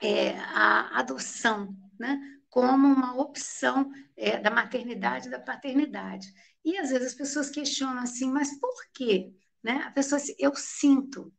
é, 0.02 0.38
a 0.40 1.00
adoção, 1.00 1.76
né? 2.02 2.20
como 2.50 2.88
uma 2.88 3.16
opção 3.16 3.90
é, 4.18 4.38
da 4.38 4.52
maternidade 4.52 5.28
e 5.28 5.32
da 5.32 5.40
paternidade. 5.40 6.28
E 6.66 6.78
às 6.78 6.90
vezes 6.90 7.08
as 7.08 7.14
pessoas 7.16 7.50
questionam 7.50 8.04
assim, 8.04 8.30
mas 8.30 8.60
por 8.60 8.76
quê? 8.94 9.34
Né? 9.64 9.84
A 9.86 9.92
pessoa 9.92 10.20
eu 10.38 10.54
sinto, 10.56 11.34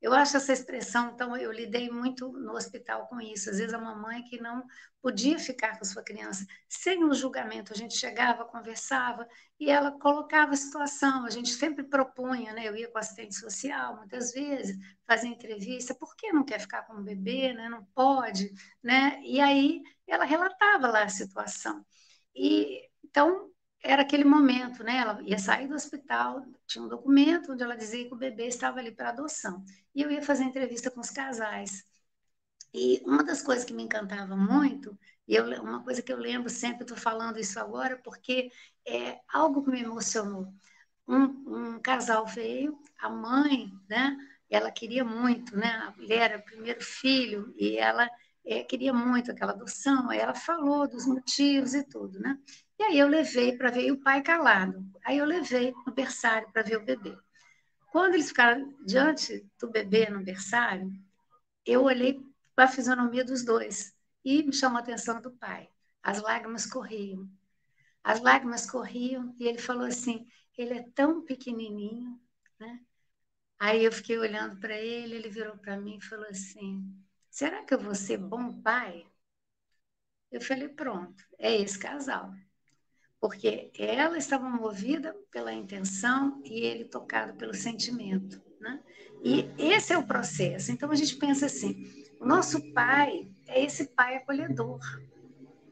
eu 0.00 0.14
acho 0.14 0.36
essa 0.36 0.52
expressão, 0.52 1.10
então, 1.10 1.36
eu 1.36 1.52
lidei 1.52 1.90
muito 1.90 2.32
no 2.32 2.52
hospital 2.54 3.06
com 3.06 3.20
isso. 3.20 3.50
Às 3.50 3.58
vezes, 3.58 3.74
a 3.74 3.78
mamãe 3.78 4.22
que 4.24 4.40
não 4.40 4.64
podia 5.02 5.38
ficar 5.38 5.78
com 5.78 5.84
sua 5.84 6.02
criança, 6.02 6.46
sem 6.68 7.04
um 7.04 7.12
julgamento, 7.12 7.72
a 7.72 7.76
gente 7.76 7.96
chegava, 7.96 8.44
conversava 8.44 9.28
e 9.58 9.70
ela 9.70 9.92
colocava 9.92 10.52
a 10.52 10.56
situação. 10.56 11.26
A 11.26 11.30
gente 11.30 11.50
sempre 11.50 11.84
propunha, 11.84 12.52
né? 12.54 12.66
Eu 12.66 12.76
ia 12.76 12.90
com 12.90 12.98
assistente 12.98 13.34
social, 13.34 13.96
muitas 13.96 14.32
vezes, 14.32 14.76
fazia 15.06 15.28
entrevista. 15.28 15.94
Por 15.94 16.16
que 16.16 16.32
não 16.32 16.44
quer 16.44 16.60
ficar 16.60 16.82
com 16.86 16.94
o 16.94 17.02
bebê, 17.02 17.52
né? 17.52 17.68
Não 17.68 17.84
pode, 17.94 18.50
né? 18.82 19.20
E 19.22 19.40
aí, 19.40 19.82
ela 20.06 20.24
relatava 20.24 20.88
lá 20.88 21.02
a 21.04 21.08
situação. 21.08 21.84
E, 22.34 22.88
então, 23.04 23.50
era 23.82 24.02
aquele 24.02 24.24
momento, 24.24 24.82
né? 24.84 24.98
Ela 24.98 25.22
ia 25.22 25.38
sair 25.38 25.66
do 25.68 25.74
hospital, 25.74 26.44
tinha 26.66 26.84
um 26.84 26.88
documento 26.88 27.52
onde 27.52 27.62
ela 27.62 27.76
dizia 27.76 28.06
que 28.06 28.14
o 28.14 28.18
bebê 28.18 28.46
estava 28.46 28.78
ali 28.78 28.92
para 28.92 29.10
adoção. 29.10 29.64
E 29.94 30.02
eu 30.02 30.10
ia 30.10 30.22
fazer 30.22 30.44
entrevista 30.44 30.90
com 30.90 31.00
os 31.00 31.10
casais. 31.10 31.84
E 32.72 33.02
uma 33.04 33.24
das 33.24 33.42
coisas 33.42 33.64
que 33.64 33.72
me 33.72 33.82
encantava 33.82 34.36
muito, 34.36 34.96
e 35.26 35.34
eu, 35.34 35.44
uma 35.62 35.82
coisa 35.82 36.02
que 36.02 36.12
eu 36.12 36.18
lembro 36.18 36.48
sempre, 36.50 36.82
estou 36.82 36.96
falando 36.96 37.38
isso 37.38 37.58
agora, 37.58 37.96
porque 38.04 38.50
é 38.86 39.18
algo 39.32 39.62
que 39.64 39.70
me 39.70 39.82
emocionou. 39.82 40.52
Um, 41.08 41.74
um 41.74 41.80
casal 41.80 42.26
veio, 42.26 42.78
a 42.98 43.08
mãe, 43.08 43.72
né? 43.88 44.16
Ela 44.48 44.70
queria 44.70 45.04
muito, 45.04 45.56
né? 45.56 45.68
A 45.68 45.92
mulher 45.92 46.32
era 46.32 46.38
o 46.38 46.44
primeiro 46.44 46.82
filho 46.82 47.52
e 47.56 47.76
ela 47.76 48.08
é, 48.44 48.62
queria 48.62 48.92
muito 48.92 49.30
aquela 49.30 49.52
adoção. 49.52 50.10
Aí 50.10 50.18
ela 50.18 50.34
falou 50.34 50.88
dos 50.88 51.06
motivos 51.06 51.74
e 51.74 51.82
tudo, 51.84 52.20
né? 52.20 52.38
E 52.80 52.82
aí 52.82 52.98
eu 52.98 53.08
levei 53.08 53.58
para 53.58 53.70
ver 53.70 53.92
o 53.92 54.00
pai 54.00 54.22
calado. 54.22 54.90
Aí 55.04 55.18
eu 55.18 55.26
levei 55.26 55.74
no 55.86 55.92
berçário 55.92 56.50
para 56.50 56.62
ver 56.62 56.78
o 56.78 56.82
bebê. 56.82 57.14
Quando 57.92 58.14
eles 58.14 58.28
ficaram 58.28 58.74
diante 58.86 59.46
do 59.60 59.70
bebê 59.70 60.08
no 60.08 60.24
berçário, 60.24 60.90
eu 61.66 61.82
olhei 61.82 62.18
para 62.56 62.64
a 62.64 62.68
fisionomia 62.68 63.22
dos 63.22 63.44
dois 63.44 63.94
e 64.24 64.42
me 64.42 64.54
chamou 64.54 64.78
a 64.78 64.80
atenção 64.80 65.20
do 65.20 65.30
pai. 65.30 65.68
As 66.02 66.22
lágrimas 66.22 66.64
corriam. 66.64 67.28
As 68.02 68.18
lágrimas 68.22 68.64
corriam 68.64 69.36
e 69.38 69.46
ele 69.46 69.58
falou 69.58 69.84
assim: 69.84 70.26
ele 70.56 70.72
é 70.72 70.82
tão 70.94 71.22
pequenininho, 71.22 72.18
né? 72.58 72.80
Aí 73.58 73.84
eu 73.84 73.92
fiquei 73.92 74.16
olhando 74.16 74.58
para 74.58 74.74
ele, 74.74 75.16
ele 75.16 75.28
virou 75.28 75.58
para 75.58 75.76
mim 75.76 75.98
e 75.98 76.04
falou 76.06 76.28
assim: 76.30 76.82
será 77.28 77.62
que 77.62 77.74
eu 77.74 77.78
vou 77.78 77.94
ser 77.94 78.16
bom 78.16 78.58
pai? 78.62 79.06
Eu 80.32 80.40
falei: 80.40 80.70
pronto, 80.70 81.22
é 81.38 81.60
esse 81.60 81.78
casal 81.78 82.32
porque 83.20 83.70
ela 83.78 84.16
estava 84.16 84.48
movida 84.48 85.14
pela 85.30 85.52
intenção 85.52 86.40
e 86.44 86.60
ele 86.60 86.84
tocado 86.84 87.34
pelo 87.34 87.54
sentimento. 87.54 88.40
Né? 88.58 88.80
E 89.22 89.50
esse 89.58 89.92
é 89.92 89.98
o 89.98 90.06
processo. 90.06 90.72
Então 90.72 90.90
a 90.90 90.94
gente 90.94 91.16
pensa 91.16 91.46
assim: 91.46 92.04
o 92.18 92.24
nosso 92.24 92.72
pai 92.72 93.30
é 93.46 93.62
esse 93.62 93.88
pai 93.88 94.16
acolhedor. 94.16 94.80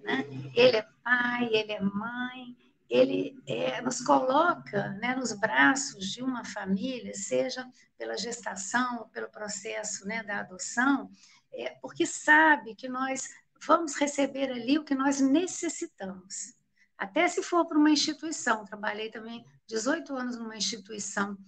Né? 0.02 0.26
Ele 0.54 0.76
é 0.76 0.86
pai, 1.02 1.48
ele 1.50 1.72
é 1.72 1.80
mãe, 1.80 2.56
ele 2.88 3.42
é, 3.46 3.80
nos 3.80 4.00
coloca 4.00 4.90
né, 5.00 5.14
nos 5.14 5.32
braços 5.32 6.06
de 6.06 6.22
uma 6.22 6.44
família, 6.44 7.14
seja 7.14 7.66
pela 7.96 8.16
gestação, 8.16 9.08
pelo 9.12 9.28
processo 9.28 10.06
né, 10.06 10.22
da 10.22 10.40
adoção, 10.40 11.10
é, 11.52 11.70
porque 11.82 12.06
sabe 12.06 12.74
que 12.74 12.88
nós 12.88 13.28
vamos 13.66 13.96
receber 13.96 14.50
ali 14.50 14.78
o 14.78 14.84
que 14.84 14.94
nós 14.94 15.20
necessitamos. 15.20 16.57
Até 16.98 17.28
se 17.28 17.42
for 17.42 17.64
para 17.64 17.78
uma 17.78 17.90
instituição, 17.90 18.64
trabalhei 18.64 19.08
também 19.08 19.46
18 19.68 20.14
anos 20.16 20.36
numa 20.36 20.56
instituição, 20.56 21.38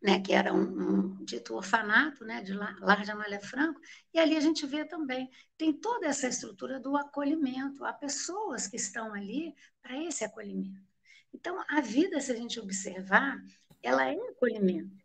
né, 0.00 0.20
que 0.20 0.32
era 0.32 0.54
um, 0.54 0.60
um 0.60 1.24
dito 1.24 1.54
orfanato, 1.54 2.24
né, 2.24 2.40
de 2.40 2.52
Lar 2.52 3.02
de 3.02 3.10
Amália 3.10 3.40
Franco, 3.40 3.80
e 4.14 4.20
ali 4.20 4.36
a 4.36 4.40
gente 4.40 4.64
vê 4.64 4.84
também, 4.84 5.28
tem 5.58 5.72
toda 5.72 6.06
essa 6.06 6.28
estrutura 6.28 6.78
do 6.78 6.96
acolhimento, 6.96 7.84
há 7.84 7.92
pessoas 7.92 8.68
que 8.68 8.76
estão 8.76 9.12
ali 9.12 9.52
para 9.82 10.00
esse 10.04 10.24
acolhimento. 10.24 10.86
Então, 11.34 11.62
a 11.68 11.80
vida, 11.80 12.20
se 12.20 12.30
a 12.30 12.36
gente 12.36 12.60
observar, 12.60 13.42
ela 13.82 14.08
é 14.08 14.14
acolhimento. 14.14 15.04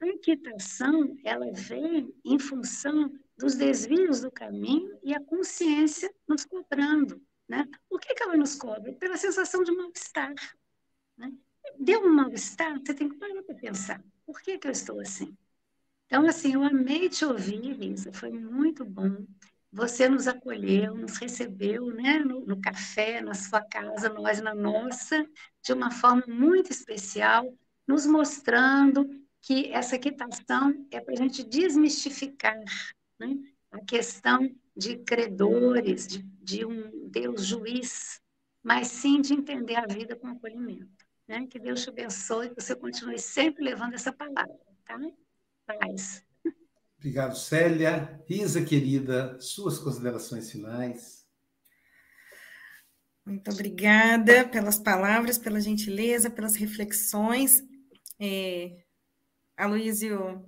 A 0.00 0.06
inquietação, 0.08 1.16
ela 1.24 1.50
vem 1.52 2.12
em 2.24 2.38
função 2.38 3.10
dos 3.38 3.54
desvios 3.54 4.20
do 4.20 4.30
caminho 4.30 4.98
e 5.02 5.14
a 5.14 5.20
consciência 5.20 6.12
nos 6.28 6.44
cobrando. 6.44 7.22
Né? 7.48 7.66
Por 7.88 8.00
que, 8.00 8.14
que 8.14 8.22
ela 8.22 8.36
nos 8.36 8.54
cobra? 8.54 8.92
Pela 8.94 9.16
sensação 9.16 9.62
de 9.62 9.72
mal-estar. 9.72 10.34
Né? 11.16 11.32
Deu 11.78 12.00
um 12.04 12.12
mal-estar, 12.12 12.78
você 12.78 12.94
tem 12.94 13.08
que 13.08 13.16
parar 13.16 13.42
para 13.42 13.54
pensar. 13.54 14.02
Por 14.24 14.40
que, 14.40 14.58
que 14.58 14.66
eu 14.66 14.72
estou 14.72 15.00
assim? 15.00 15.36
Então, 16.06 16.26
assim, 16.26 16.54
eu 16.54 16.62
amei 16.62 17.08
te 17.08 17.24
ouvir, 17.24 17.72
Lisa, 17.74 18.12
foi 18.12 18.30
muito 18.30 18.84
bom. 18.84 19.26
Você 19.72 20.08
nos 20.08 20.26
acolheu, 20.26 20.94
nos 20.94 21.18
recebeu 21.18 21.86
né, 21.86 22.20
no, 22.20 22.46
no 22.46 22.60
café, 22.60 23.20
na 23.20 23.34
sua 23.34 23.60
casa, 23.60 24.08
nós 24.08 24.40
na 24.40 24.54
nossa, 24.54 25.28
de 25.62 25.72
uma 25.72 25.90
forma 25.90 26.24
muito 26.26 26.70
especial, 26.70 27.52
nos 27.86 28.06
mostrando 28.06 29.08
que 29.42 29.70
essa 29.72 29.98
quitação 29.98 30.86
é 30.90 31.00
para 31.00 31.14
a 31.14 31.16
gente 31.16 31.44
desmistificar 31.44 32.58
né, 33.18 33.36
a 33.70 33.80
questão 33.84 34.48
de 34.76 34.98
credores, 34.98 36.06
de, 36.06 36.22
de, 36.42 36.64
um 36.64 37.08
Deus 37.08 37.46
juiz, 37.46 38.20
mas 38.62 38.88
sim 38.88 39.20
de 39.20 39.32
entender 39.32 39.76
a 39.76 39.86
vida 39.86 40.14
com 40.14 40.26
acolhimento. 40.28 41.06
Né? 41.26 41.46
Que 41.46 41.58
Deus 41.58 41.82
te 41.82 41.88
abençoe, 41.88 42.50
que 42.50 42.60
você 42.60 42.76
continue 42.76 43.18
sempre 43.18 43.64
levando 43.64 43.94
essa 43.94 44.12
palavra. 44.12 44.54
Tá? 44.84 45.00
Paz. 45.66 46.24
Obrigado, 46.98 47.36
Célia. 47.36 48.22
Risa, 48.28 48.64
querida, 48.64 49.40
suas 49.40 49.78
considerações 49.78 50.50
finais. 50.50 51.26
Muito 53.24 53.50
obrigada 53.50 54.48
pelas 54.48 54.78
palavras, 54.78 55.36
pela 55.36 55.60
gentileza, 55.60 56.30
pelas 56.30 56.54
reflexões. 56.54 57.62
É, 58.20 58.84
Aloysio 59.56 60.46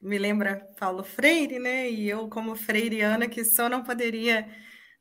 me 0.00 0.18
lembra 0.18 0.66
Paulo 0.78 1.04
Freire, 1.04 1.58
né? 1.58 1.90
E 1.90 2.08
eu, 2.08 2.28
como 2.28 2.56
freiriana 2.56 3.28
que 3.28 3.44
só 3.44 3.68
não 3.68 3.82
poderia 3.82 4.48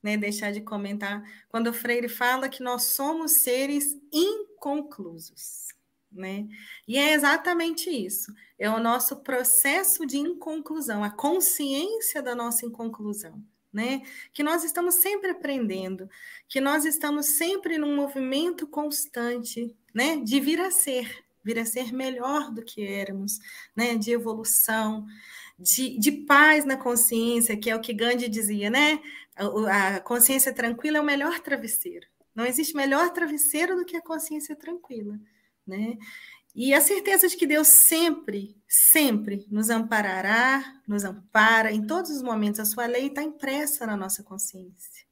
né, 0.04 0.18
deixar 0.18 0.52
de 0.52 0.62
comentar 0.62 1.24
quando 1.50 1.68
o 1.68 1.74
Freire 1.74 2.10
fala 2.10 2.50
que 2.50 2.64
nós 2.64 2.84
somos 2.96 3.44
seres 3.44 3.98
inconclusos, 4.12 5.68
né? 6.12 6.48
E 6.88 6.98
é 6.98 7.14
exatamente 7.14 7.90
isso. 7.90 8.34
É 8.58 8.70
o 8.70 8.80
nosso 8.80 9.18
processo 9.18 10.06
de 10.06 10.18
inconclusão, 10.18 11.04
a 11.04 11.10
consciência 11.10 12.22
da 12.22 12.36
nossa 12.36 12.66
inconclusão. 12.66 13.42
Né? 13.72 14.02
Que 14.34 14.42
nós 14.42 14.64
estamos 14.64 14.96
sempre 14.96 15.30
aprendendo, 15.30 16.10
que 16.48 16.60
nós 16.60 16.86
estamos 16.86 17.38
sempre 17.38 17.78
num 17.78 17.96
movimento 17.96 18.66
constante, 18.66 19.78
né? 19.94 20.18
De 20.18 20.40
vir 20.40 20.60
a 20.60 20.72
ser, 20.72 21.24
vir 21.44 21.60
a 21.60 21.66
ser 21.66 21.94
melhor 21.94 22.52
do 22.52 22.64
que 22.64 22.86
éramos, 22.86 23.40
né? 23.76 23.96
De 23.96 24.12
evolução, 24.12 25.06
de, 25.58 25.98
de 25.98 26.12
paz 26.12 26.66
na 26.66 26.78
consciência, 26.78 27.58
que 27.58 27.70
é 27.70 27.76
o 27.76 27.82
que 27.82 27.94
Gandhi 27.94 28.30
dizia, 28.30 28.70
né? 28.70 29.02
A, 29.36 29.96
a 29.96 30.00
consciência 30.00 30.54
tranquila 30.54 30.98
é 30.98 31.02
o 31.02 31.06
melhor 31.06 31.40
travesseiro. 31.40 32.08
Não 32.36 32.46
existe 32.46 32.76
melhor 32.76 33.12
travesseiro 33.12 33.76
do 33.76 33.86
que 33.86 33.98
a 33.98 34.02
consciência 34.02 34.56
tranquila, 34.56 35.20
né? 35.66 35.98
E 36.56 36.74
a 36.74 36.82
certeza 36.82 37.28
de 37.28 37.38
que 37.38 37.46
Deus 37.46 37.68
sempre, 37.68 38.56
sempre 38.68 39.46
nos 39.52 39.70
amparará, 39.70 40.82
nos 40.88 41.04
ampara 41.04 41.72
em 41.72 41.86
todos 41.86 42.10
os 42.10 42.22
momentos. 42.22 42.60
A 42.60 42.66
sua 42.66 42.86
lei 42.86 43.08
está 43.08 43.22
impressa 43.22 43.86
na 43.86 43.96
nossa 43.96 44.24
consciência. 44.24 45.06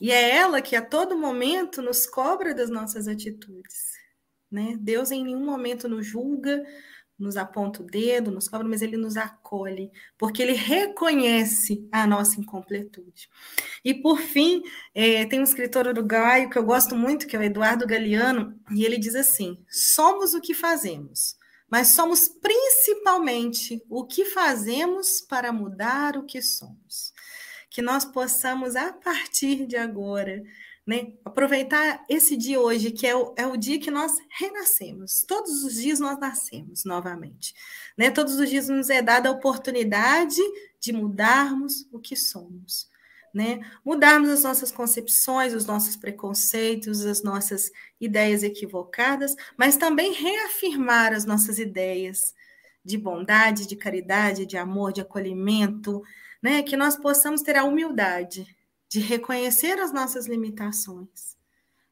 E 0.00 0.10
é 0.10 0.36
ela 0.36 0.60
que 0.60 0.74
a 0.74 0.82
todo 0.82 1.16
momento 1.16 1.80
nos 1.80 2.06
cobra 2.06 2.52
das 2.52 2.68
nossas 2.68 3.06
atitudes. 3.06 3.91
Né? 4.52 4.76
Deus 4.78 5.10
em 5.10 5.24
nenhum 5.24 5.44
momento 5.44 5.88
nos 5.88 6.06
julga, 6.06 6.62
nos 7.18 7.36
aponta 7.36 7.82
o 7.82 7.86
dedo, 7.86 8.30
nos 8.30 8.48
cobra, 8.48 8.68
mas 8.68 8.82
ele 8.82 8.96
nos 8.96 9.16
acolhe, 9.16 9.90
porque 10.18 10.42
ele 10.42 10.52
reconhece 10.52 11.88
a 11.90 12.06
nossa 12.06 12.38
incompletude. 12.40 13.30
E 13.84 13.94
por 13.94 14.18
fim, 14.18 14.62
é, 14.94 15.24
tem 15.24 15.40
um 15.40 15.44
escritor 15.44 15.86
uruguaio 15.86 16.50
que 16.50 16.58
eu 16.58 16.64
gosto 16.64 16.94
muito, 16.94 17.26
que 17.26 17.36
é 17.36 17.38
o 17.38 17.42
Eduardo 17.42 17.86
Galeano, 17.86 18.58
e 18.70 18.84
ele 18.84 18.98
diz 18.98 19.14
assim: 19.14 19.64
somos 19.70 20.34
o 20.34 20.40
que 20.40 20.52
fazemos, 20.52 21.36
mas 21.70 21.88
somos 21.88 22.28
principalmente 22.28 23.82
o 23.88 24.04
que 24.04 24.24
fazemos 24.26 25.20
para 25.22 25.52
mudar 25.52 26.16
o 26.16 26.26
que 26.26 26.42
somos. 26.42 27.12
Que 27.70 27.80
nós 27.80 28.04
possamos, 28.04 28.76
a 28.76 28.92
partir 28.92 29.66
de 29.66 29.78
agora, 29.78 30.42
né? 30.86 31.12
Aproveitar 31.24 32.04
esse 32.08 32.36
dia 32.36 32.60
hoje, 32.60 32.90
que 32.90 33.06
é 33.06 33.14
o, 33.14 33.32
é 33.36 33.46
o 33.46 33.56
dia 33.56 33.78
que 33.78 33.90
nós 33.90 34.12
renascemos. 34.28 35.24
Todos 35.26 35.62
os 35.64 35.74
dias 35.74 36.00
nós 36.00 36.18
nascemos 36.18 36.84
novamente. 36.84 37.54
Né? 37.96 38.10
Todos 38.10 38.34
os 38.34 38.48
dias 38.50 38.68
nos 38.68 38.90
é 38.90 39.00
dada 39.00 39.28
a 39.28 39.32
oportunidade 39.32 40.40
de 40.80 40.92
mudarmos 40.92 41.86
o 41.92 42.00
que 42.00 42.16
somos. 42.16 42.90
Né? 43.32 43.60
Mudarmos 43.84 44.28
as 44.28 44.42
nossas 44.42 44.72
concepções, 44.72 45.54
os 45.54 45.64
nossos 45.64 45.96
preconceitos, 45.96 47.06
as 47.06 47.22
nossas 47.22 47.70
ideias 48.00 48.42
equivocadas, 48.42 49.36
mas 49.56 49.76
também 49.76 50.12
reafirmar 50.12 51.12
as 51.12 51.24
nossas 51.24 51.58
ideias 51.58 52.34
de 52.84 52.98
bondade, 52.98 53.68
de 53.68 53.76
caridade, 53.76 54.44
de 54.44 54.56
amor, 54.56 54.92
de 54.92 55.00
acolhimento, 55.00 56.02
né? 56.42 56.62
Que 56.62 56.76
nós 56.76 56.96
possamos 56.96 57.40
ter 57.40 57.56
a 57.56 57.62
humildade 57.62 58.44
de 58.92 59.00
reconhecer 59.00 59.80
as 59.80 59.90
nossas 59.90 60.26
limitações, 60.26 61.34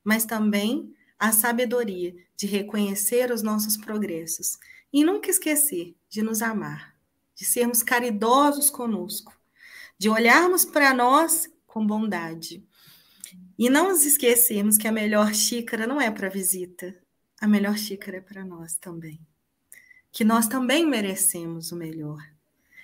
mas 0.04 0.26
também 0.26 0.94
a 1.18 1.32
sabedoria 1.32 2.14
de 2.36 2.46
reconhecer 2.46 3.32
os 3.32 3.40
nossos 3.40 3.74
progressos 3.74 4.58
e 4.92 5.02
nunca 5.02 5.30
esquecer 5.30 5.96
de 6.10 6.20
nos 6.20 6.42
amar, 6.42 6.94
de 7.34 7.46
sermos 7.46 7.82
caridosos 7.82 8.68
conosco, 8.68 9.32
de 9.96 10.10
olharmos 10.10 10.66
para 10.66 10.92
nós 10.92 11.48
com 11.66 11.86
bondade. 11.86 12.62
E 13.58 13.70
não 13.70 13.88
nos 13.88 14.04
esquecermos 14.04 14.76
que 14.76 14.86
a 14.86 14.92
melhor 14.92 15.32
xícara 15.32 15.86
não 15.86 15.98
é 15.98 16.10
para 16.10 16.28
visita, 16.28 16.94
a 17.40 17.48
melhor 17.48 17.78
xícara 17.78 18.18
é 18.18 18.20
para 18.20 18.44
nós 18.44 18.76
também. 18.76 19.18
Que 20.12 20.22
nós 20.22 20.46
também 20.46 20.86
merecemos 20.86 21.72
o 21.72 21.76
melhor 21.76 22.20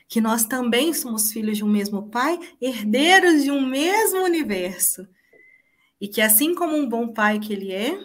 que 0.09 0.21
nós 0.21 0.45
também 0.45 0.93
somos 0.93 1.33
filhos 1.33 1.57
de 1.59 1.65
um 1.65 1.69
mesmo 1.69 2.09
Pai, 2.09 2.39
herdeiros 2.61 3.43
de 3.43 3.51
um 3.51 3.67
mesmo 3.67 4.23
universo. 4.23 5.07
E 6.01 6.07
que 6.07 6.21
assim 6.21 6.55
como 6.55 6.77
um 6.77 6.89
bom 6.89 7.13
pai 7.13 7.39
que 7.39 7.53
ele 7.53 7.73
é, 7.73 7.99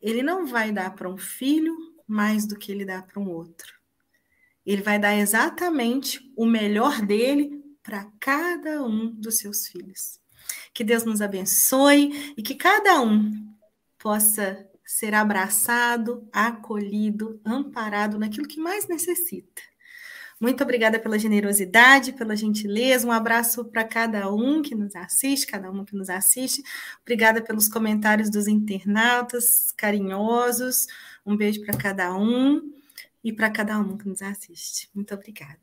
ele 0.00 0.22
não 0.22 0.46
vai 0.46 0.70
dar 0.72 0.94
para 0.94 1.08
um 1.08 1.16
filho 1.16 1.74
mais 2.06 2.46
do 2.46 2.56
que 2.56 2.70
ele 2.70 2.84
dá 2.84 3.02
para 3.02 3.20
um 3.20 3.28
outro. 3.28 3.72
Ele 4.64 4.82
vai 4.82 4.98
dar 4.98 5.14
exatamente 5.14 6.20
o 6.36 6.46
melhor 6.46 7.02
dele 7.02 7.62
para 7.82 8.10
cada 8.20 8.82
um 8.82 9.10
dos 9.10 9.36
seus 9.38 9.66
filhos. 9.66 10.20
Que 10.72 10.84
Deus 10.84 11.04
nos 11.04 11.20
abençoe 11.20 12.34
e 12.36 12.42
que 12.42 12.54
cada 12.54 13.00
um 13.02 13.30
possa 13.98 14.66
ser 14.86 15.14
abraçado, 15.14 16.26
acolhido, 16.32 17.40
amparado 17.44 18.18
naquilo 18.18 18.46
que 18.46 18.60
mais 18.60 18.86
necessita 18.86 19.62
muito 20.44 20.62
obrigada 20.62 20.98
pela 20.98 21.18
generosidade, 21.18 22.12
pela 22.12 22.36
gentileza. 22.36 23.08
Um 23.08 23.10
abraço 23.10 23.64
para 23.64 23.82
cada 23.82 24.30
um 24.30 24.60
que 24.60 24.74
nos 24.74 24.94
assiste, 24.94 25.46
cada 25.46 25.70
um 25.70 25.86
que 25.86 25.96
nos 25.96 26.10
assiste. 26.10 26.62
Obrigada 27.00 27.40
pelos 27.40 27.66
comentários 27.66 28.28
dos 28.28 28.46
internautas 28.46 29.72
carinhosos. 29.74 30.86
Um 31.24 31.34
beijo 31.34 31.64
para 31.64 31.74
cada 31.78 32.14
um 32.14 32.60
e 33.24 33.32
para 33.32 33.48
cada 33.48 33.78
um 33.78 33.96
que 33.96 34.06
nos 34.06 34.20
assiste. 34.20 34.90
Muito 34.94 35.14
obrigada. 35.14 35.56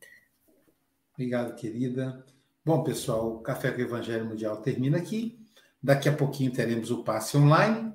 Obrigado, 1.13 1.53
querida. 1.53 2.25
Bom, 2.65 2.83
pessoal, 2.83 3.35
o 3.35 3.39
Café 3.39 3.69
com 3.69 3.77
o 3.77 3.81
Evangelho 3.81 4.25
Mundial 4.25 4.57
termina 4.63 4.97
aqui. 4.97 5.37
Daqui 5.81 6.09
a 6.09 6.13
pouquinho 6.13 6.51
teremos 6.51 6.89
o 6.89 7.03
passe 7.03 7.37
online. 7.37 7.93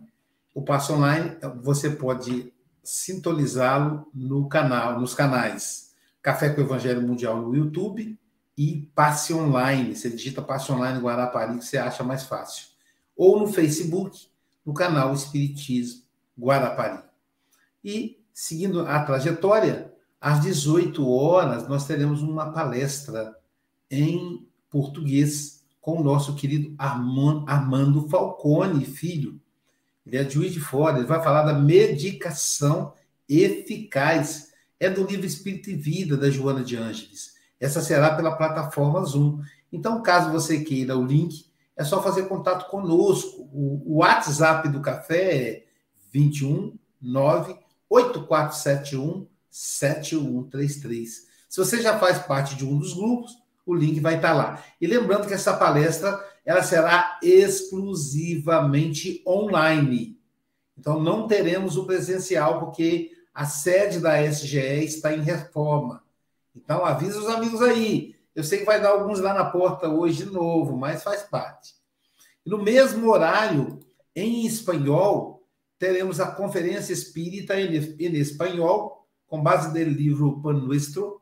O 0.55 0.63
passe 0.63 0.93
online 0.93 1.37
você 1.65 1.91
pode 1.91 2.53
sintonizá-lo 2.85 4.09
no 4.15 4.49
canal, 4.49 5.01
nos 5.01 5.15
canais 5.15 5.86
Café 6.27 6.51
com 6.51 6.61
o 6.61 6.65
Evangelho 6.65 7.01
Mundial 7.01 7.41
no 7.41 7.55
YouTube 7.55 8.19
e 8.59 8.91
Passe 8.97 9.33
Online. 9.33 9.95
Você 9.95 10.11
digita 10.11 10.43
Passe 10.43 10.73
Online 10.73 10.99
Guarapari 10.99 11.57
que 11.57 11.65
você 11.65 11.79
acha 11.79 12.03
mais 12.03 12.25
fácil. 12.25 12.67
Ou 13.17 13.39
no 13.39 13.47
Facebook, 13.47 14.27
no 14.65 14.75
canal 14.75 15.15
Espiritismo 15.15 16.03
Guarapari. 16.37 17.01
E, 17.85 18.19
seguindo 18.35 18.81
a 18.81 19.05
trajetória, 19.05 19.95
às 20.21 20.41
18 20.41 21.09
horas 21.09 21.69
nós 21.69 21.87
teremos 21.87 22.23
uma 22.23 22.51
palestra 22.51 23.37
em 23.89 24.45
português 24.69 25.65
com 25.81 26.01
o 26.01 26.03
nosso 26.03 26.35
querido 26.35 26.75
Armando 26.77 28.09
Falcone, 28.09 28.85
filho. 28.85 29.41
Ele 30.05 30.17
é 30.17 30.29
juiz 30.29 30.53
de 30.53 30.59
fora, 30.59 30.99
ele 30.99 31.07
vai 31.07 31.23
falar 31.23 31.45
da 31.45 31.55
medicação 31.55 32.93
eficaz 33.29 34.56
é 34.79 34.91
do 34.91 35.05
livro 35.05 35.27
Espírito 35.27 35.71
e 35.71 35.75
Vida, 35.75 36.17
da 36.17 36.31
Joana 36.31 36.63
de 36.63 36.77
Ângeles. 36.77 37.35
Essa 37.59 37.81
será 37.81 38.15
pela 38.15 38.37
plataforma 38.37 39.05
Zoom. 39.05 39.43
Então, 39.73 40.03
caso 40.03 40.31
você 40.31 40.61
queira 40.61 40.97
o 40.97 41.05
link, 41.05 41.47
é 41.77 41.85
só 41.85 42.03
fazer 42.03 42.29
contato 42.29 42.71
conosco. 42.71 43.49
O, 43.53 43.99
WhatsApp 43.99 44.69
do 44.69 44.81
café 44.81 45.37
é 45.37 45.65
21 46.13 46.77
8471 47.89 49.27
7133. 49.51 51.27
Se 51.49 51.59
você 51.59 51.81
já 51.81 51.99
faz 51.99 52.19
parte 52.19 52.57
de 52.57 52.65
um 52.65 52.79
dos 52.79 52.95
grupos, 52.95 53.33
o 53.65 53.75
link 53.75 54.01
vai 54.01 54.17
estar 54.17 54.33
lá. 54.33 54.63
E 54.81 54.87
lembrando 54.87 55.27
que 55.27 55.35
essa 55.35 55.57
palestra 55.57 56.19
ela 56.45 56.63
será 56.63 57.19
exclusivamente 57.23 59.23
online. 59.27 60.19
Então 60.79 61.03
não 61.03 61.27
teremos 61.27 61.77
o 61.77 61.85
presencial 61.85 62.61
porque 62.61 63.16
a 63.37 63.45
sede 63.45 64.01
da 64.01 64.23
SGE 64.23 64.83
está 64.83 65.15
em 65.15 65.21
reforma. 65.21 66.03
Então, 66.55 66.87
avisa 66.87 67.19
os 67.19 67.29
amigos 67.29 67.61
aí. 67.61 68.17
Eu 68.35 68.43
sei 68.43 68.61
que 68.61 68.65
vai 68.65 68.81
dar 68.81 68.89
alguns 68.89 69.21
lá 69.21 69.35
na 69.35 69.45
porta 69.45 69.91
hoje 69.91 70.25
de 70.25 70.31
novo, 70.31 70.75
mas 70.75 71.03
faz 71.03 71.23
parte. 71.25 71.75
No 72.47 72.57
mesmo 72.57 73.11
horário, 73.11 73.79
em 74.15 74.47
espanhol, 74.47 75.47
teremos 75.79 76.19
a 76.19 76.31
Conferência 76.31 76.95
Espírita 76.95 77.61
em, 77.61 77.77
em 77.77 78.17
espanhol, 78.17 79.07
com 79.27 79.43
base 79.43 79.69
no 79.69 79.91
livro 79.91 80.41
Pan 80.41 80.55
Nuestro, 80.55 81.21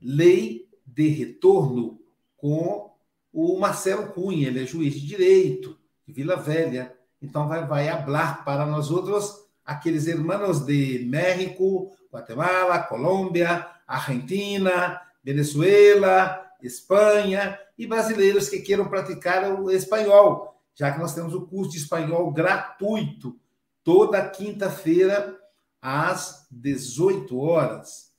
Lei 0.00 0.68
de 0.86 1.08
Retorno, 1.08 2.00
com 2.36 2.92
o 3.32 3.58
Marcelo 3.58 4.12
Cunha, 4.12 4.46
ele 4.46 4.62
é 4.62 4.66
juiz 4.66 4.94
de 4.94 5.04
direito 5.04 5.76
de 6.06 6.12
Vila 6.12 6.36
Velha. 6.36 6.96
Então, 7.20 7.48
vai, 7.48 7.66
vai 7.66 7.88
falar 8.04 8.44
para 8.44 8.64
nós 8.64 8.92
outros 8.92 9.47
aqueles 9.68 10.06
hermanos 10.06 10.64
de 10.64 11.04
México, 11.04 11.94
Guatemala, 12.10 12.82
Colômbia, 12.84 13.66
Argentina, 13.86 14.98
Venezuela, 15.22 16.42
Espanha 16.62 17.58
e 17.76 17.86
brasileiros 17.86 18.48
que 18.48 18.60
queiram 18.60 18.88
praticar 18.88 19.60
o 19.60 19.70
espanhol. 19.70 20.54
já 20.74 20.92
que 20.92 21.00
nós 21.00 21.12
temos 21.12 21.34
o 21.34 21.44
curso 21.44 21.72
de 21.72 21.78
espanhol 21.78 22.32
gratuito 22.32 23.36
toda 23.82 24.28
quinta-feira 24.28 25.36
às 25.82 26.46
18 26.50 27.36
horas. 27.36 28.12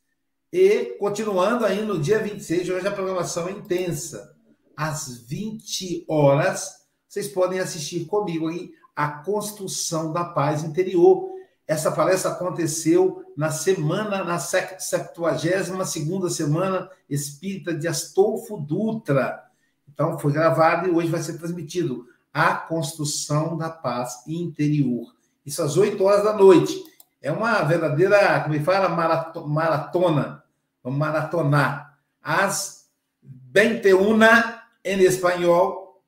E 0.51 0.97
continuando 0.99 1.65
aí 1.65 1.83
no 1.83 1.97
dia 1.97 2.19
26, 2.19 2.69
hoje 2.69 2.87
a 2.87 2.91
programação 2.91 3.47
é 3.47 3.51
intensa. 3.53 4.35
Às 4.75 5.17
20 5.17 6.05
horas, 6.07 6.85
vocês 7.07 7.27
podem 7.27 7.59
assistir 7.59 8.05
comigo 8.05 8.49
aí 8.49 8.71
a 8.95 9.07
construção 9.23 10.11
da 10.11 10.25
paz 10.25 10.61
interior. 10.61 11.28
Essa 11.69 11.91
palestra 11.91 12.31
aconteceu 12.31 13.31
na 13.37 13.51
semana, 13.51 14.23
na 14.23 14.39
72 14.39 16.35
semana 16.35 16.89
espírita 17.07 17.75
de 17.75 17.87
Astolfo 17.87 18.57
Dutra. 18.57 19.43
Então, 19.87 20.17
foi 20.17 20.33
gravado 20.33 20.87
e 20.87 20.91
hoje 20.91 21.09
vai 21.09 21.21
ser 21.21 21.37
transmitido 21.37 22.07
a 22.33 22.55
construção 22.55 23.55
da 23.55 23.69
paz 23.69 24.23
interior. 24.27 25.13
Isso 25.45 25.61
às 25.61 25.77
8 25.77 26.03
horas 26.03 26.23
da 26.23 26.33
noite. 26.33 26.83
É 27.21 27.31
uma 27.31 27.61
verdadeira, 27.61 28.39
como 28.39 28.55
me 28.55 28.63
fala, 28.63 28.89
maratona. 29.45 30.43
Vamos 30.83 30.97
maratonar. 30.97 31.99
Às 32.19 32.89
21 33.21 34.17
em 34.83 35.01
espanhol, 35.01 36.01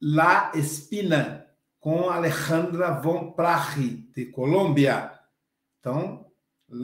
La 0.00 0.50
Espina, 0.54 1.46
com 1.80 2.10
Alejandra 2.10 2.90
von 2.92 3.32
Prachi, 3.32 4.08
de 4.14 4.26
Colômbia. 4.26 5.12
Então, 5.80 6.26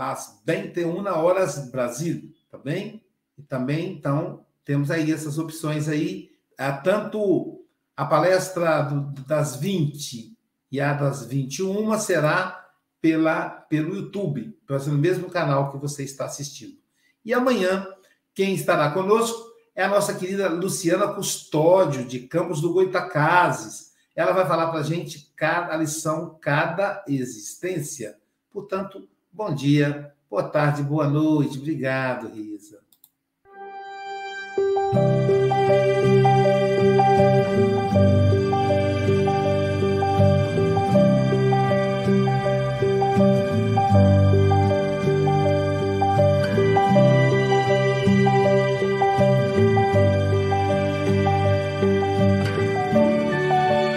às 0.00 0.40
21 0.46 1.06
horas 1.06 1.70
Brasil, 1.70 2.32
tá 2.50 2.58
bem? 2.58 3.02
E 3.36 3.42
também, 3.42 3.92
então, 3.92 4.44
temos 4.64 4.90
aí 4.90 5.12
essas 5.12 5.38
opções 5.38 5.88
aí, 5.88 6.30
é, 6.56 6.70
tanto 6.72 7.64
a 7.96 8.04
palestra 8.04 8.82
do, 8.82 9.22
das 9.22 9.56
20 9.56 10.36
e 10.70 10.80
a 10.80 10.92
das 10.94 11.24
21 11.24 11.98
será 11.98 12.64
pela, 13.00 13.48
pelo 13.48 13.94
YouTube, 13.94 14.58
pelo 14.66 14.92
mesmo 14.92 15.28
canal 15.28 15.70
que 15.70 15.78
você 15.78 16.02
está 16.02 16.24
assistindo. 16.24 16.78
E 17.24 17.34
amanhã, 17.34 17.86
quem 18.34 18.54
estará 18.54 18.90
conosco 18.90 19.54
é 19.74 19.84
a 19.84 19.88
nossa 19.88 20.14
querida 20.14 20.48
Luciana 20.48 21.08
Custódio, 21.08 22.04
de 22.04 22.20
Campos 22.20 22.60
do 22.60 22.72
Goitacazes. 22.72 23.92
Ela 24.14 24.32
vai 24.32 24.46
falar 24.46 24.68
para 24.68 24.80
a 24.80 24.84
gente 24.84 25.32
cada 25.34 25.76
lição, 25.76 26.38
cada 26.40 27.04
existência. 27.08 28.16
Portanto, 28.50 29.08
bom 29.32 29.52
dia, 29.52 30.14
boa 30.30 30.44
tarde, 30.44 30.82
boa 30.82 31.08
noite. 31.08 31.58
Obrigado, 31.58 32.28
Risa. 32.28 32.80